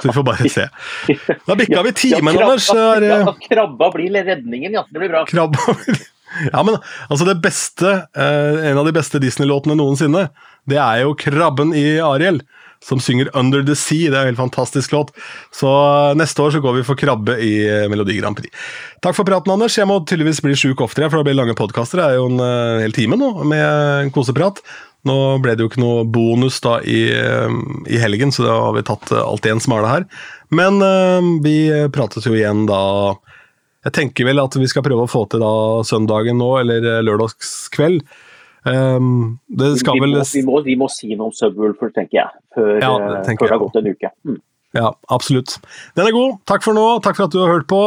Så 0.00 0.08
vi 0.08 0.14
får 0.14 0.22
bare 0.22 0.48
se. 0.48 0.68
Da 1.46 1.56
bikka 1.58 1.82
vi 1.82 1.92
timen, 1.92 2.34
ja, 2.38 2.46
Anders. 2.46 2.66
krabba, 2.70 3.06
ja, 3.06 3.34
krabba 3.48 3.90
blir 3.92 4.24
redningen, 4.24 4.72
ja. 4.72 4.86
Det 4.90 4.98
blir 5.02 5.12
bra. 5.12 5.24
Krabba 5.28 5.76
Ja, 6.52 6.62
men 6.62 6.78
altså 7.08 7.26
det 7.28 7.40
beste, 7.42 8.06
eh, 8.14 8.70
En 8.70 8.78
av 8.78 8.88
de 8.88 8.94
beste 8.96 9.20
Disney-låtene 9.22 9.78
noensinne, 9.78 10.28
det 10.68 10.78
er 10.78 11.02
jo 11.04 11.14
'Krabben 11.14 11.74
i 11.74 11.98
Ariel', 11.98 12.42
som 12.84 13.00
synger 13.00 13.30
'Under 13.34 13.62
the 13.62 13.74
Sea'. 13.74 14.10
Det 14.10 14.16
er 14.16 14.20
en 14.20 14.34
helt 14.34 14.50
fantastisk 14.50 14.92
låt. 14.92 15.10
Så 15.52 15.66
eh, 15.66 16.14
neste 16.14 16.42
år 16.42 16.50
så 16.50 16.60
går 16.60 16.76
vi 16.78 16.84
for 16.84 16.94
krabbe 16.94 17.38
i 17.40 17.66
eh, 17.66 17.88
Melodi 17.88 18.20
Grand 18.20 18.36
Prix. 18.36 18.52
Takk 19.02 19.16
for 19.16 19.24
praten, 19.24 19.52
Anders. 19.52 19.76
Jeg 19.76 19.88
må 19.88 20.00
tydeligvis 20.04 20.42
bli 20.42 20.54
sjuk 20.54 20.80
oftere, 20.80 21.10
for 21.10 21.18
det 21.18 21.30
blir 21.30 21.40
lange 21.40 21.56
podkaster. 21.56 21.98
Det 21.98 22.06
er 22.06 22.20
jo 22.20 22.28
en 22.30 22.80
hel 22.80 22.92
time 22.92 23.16
nå 23.16 23.44
med 23.44 24.12
koseprat. 24.12 24.62
Nå 25.04 25.40
ble 25.40 25.56
det 25.56 25.64
jo 25.64 25.70
ikke 25.70 25.80
noe 25.80 26.04
bonus 26.04 26.60
da 26.60 26.76
i, 26.84 27.08
i 27.88 27.96
helgen, 27.96 28.28
så 28.30 28.44
da 28.44 28.58
har 28.66 28.74
vi 28.76 28.84
tatt 28.84 29.08
alt 29.16 29.46
i 29.48 29.52
en 29.54 29.60
smale 29.60 29.88
her. 29.88 30.04
Men 30.52 30.76
vi 31.40 31.88
prates 31.88 32.28
jo 32.28 32.36
igjen 32.36 32.66
da 32.68 33.16
jeg 33.86 33.96
tenker 33.96 34.28
vel 34.28 34.42
at 34.42 34.56
vi 34.60 34.68
skal 34.68 34.84
prøve 34.84 35.06
å 35.06 35.10
få 35.10 35.24
til 35.32 35.40
da 35.42 35.54
søndagen 35.88 36.40
nå, 36.40 36.50
eller 36.62 37.00
lørdagskveld. 37.06 38.04
Um, 38.60 39.40
det 39.48 39.72
skal 39.80 39.96
vi, 39.96 40.04
vel 40.04 40.18
må, 40.18 40.24
vi, 40.28 40.42
må, 40.44 40.60
vi 40.66 40.76
må 40.76 40.88
si 40.92 41.14
noe 41.14 41.30
om 41.30 41.34
Subwoolfer, 41.34 41.94
tenker 41.96 42.18
jeg, 42.18 42.40
før, 42.52 42.74
Ja, 42.76 42.92
eh, 42.92 43.08
det 43.14 43.24
tenker 43.30 43.46
før 43.46 43.48
det 43.48 43.56
har 43.56 43.62
gått 43.64 43.80
en 43.80 43.92
uke. 43.94 44.12
Mm. 44.28 44.40
Ja, 44.76 44.92
absolutt. 45.08 45.56
Den 45.96 46.10
er 46.10 46.14
god. 46.14 46.40
Takk 46.46 46.66
for 46.66 46.76
nå. 46.76 46.86
Takk 47.02 47.16
for 47.16 47.30
at 47.30 47.34
du 47.34 47.40
har 47.42 47.54
hørt 47.56 47.70
på. 47.70 47.86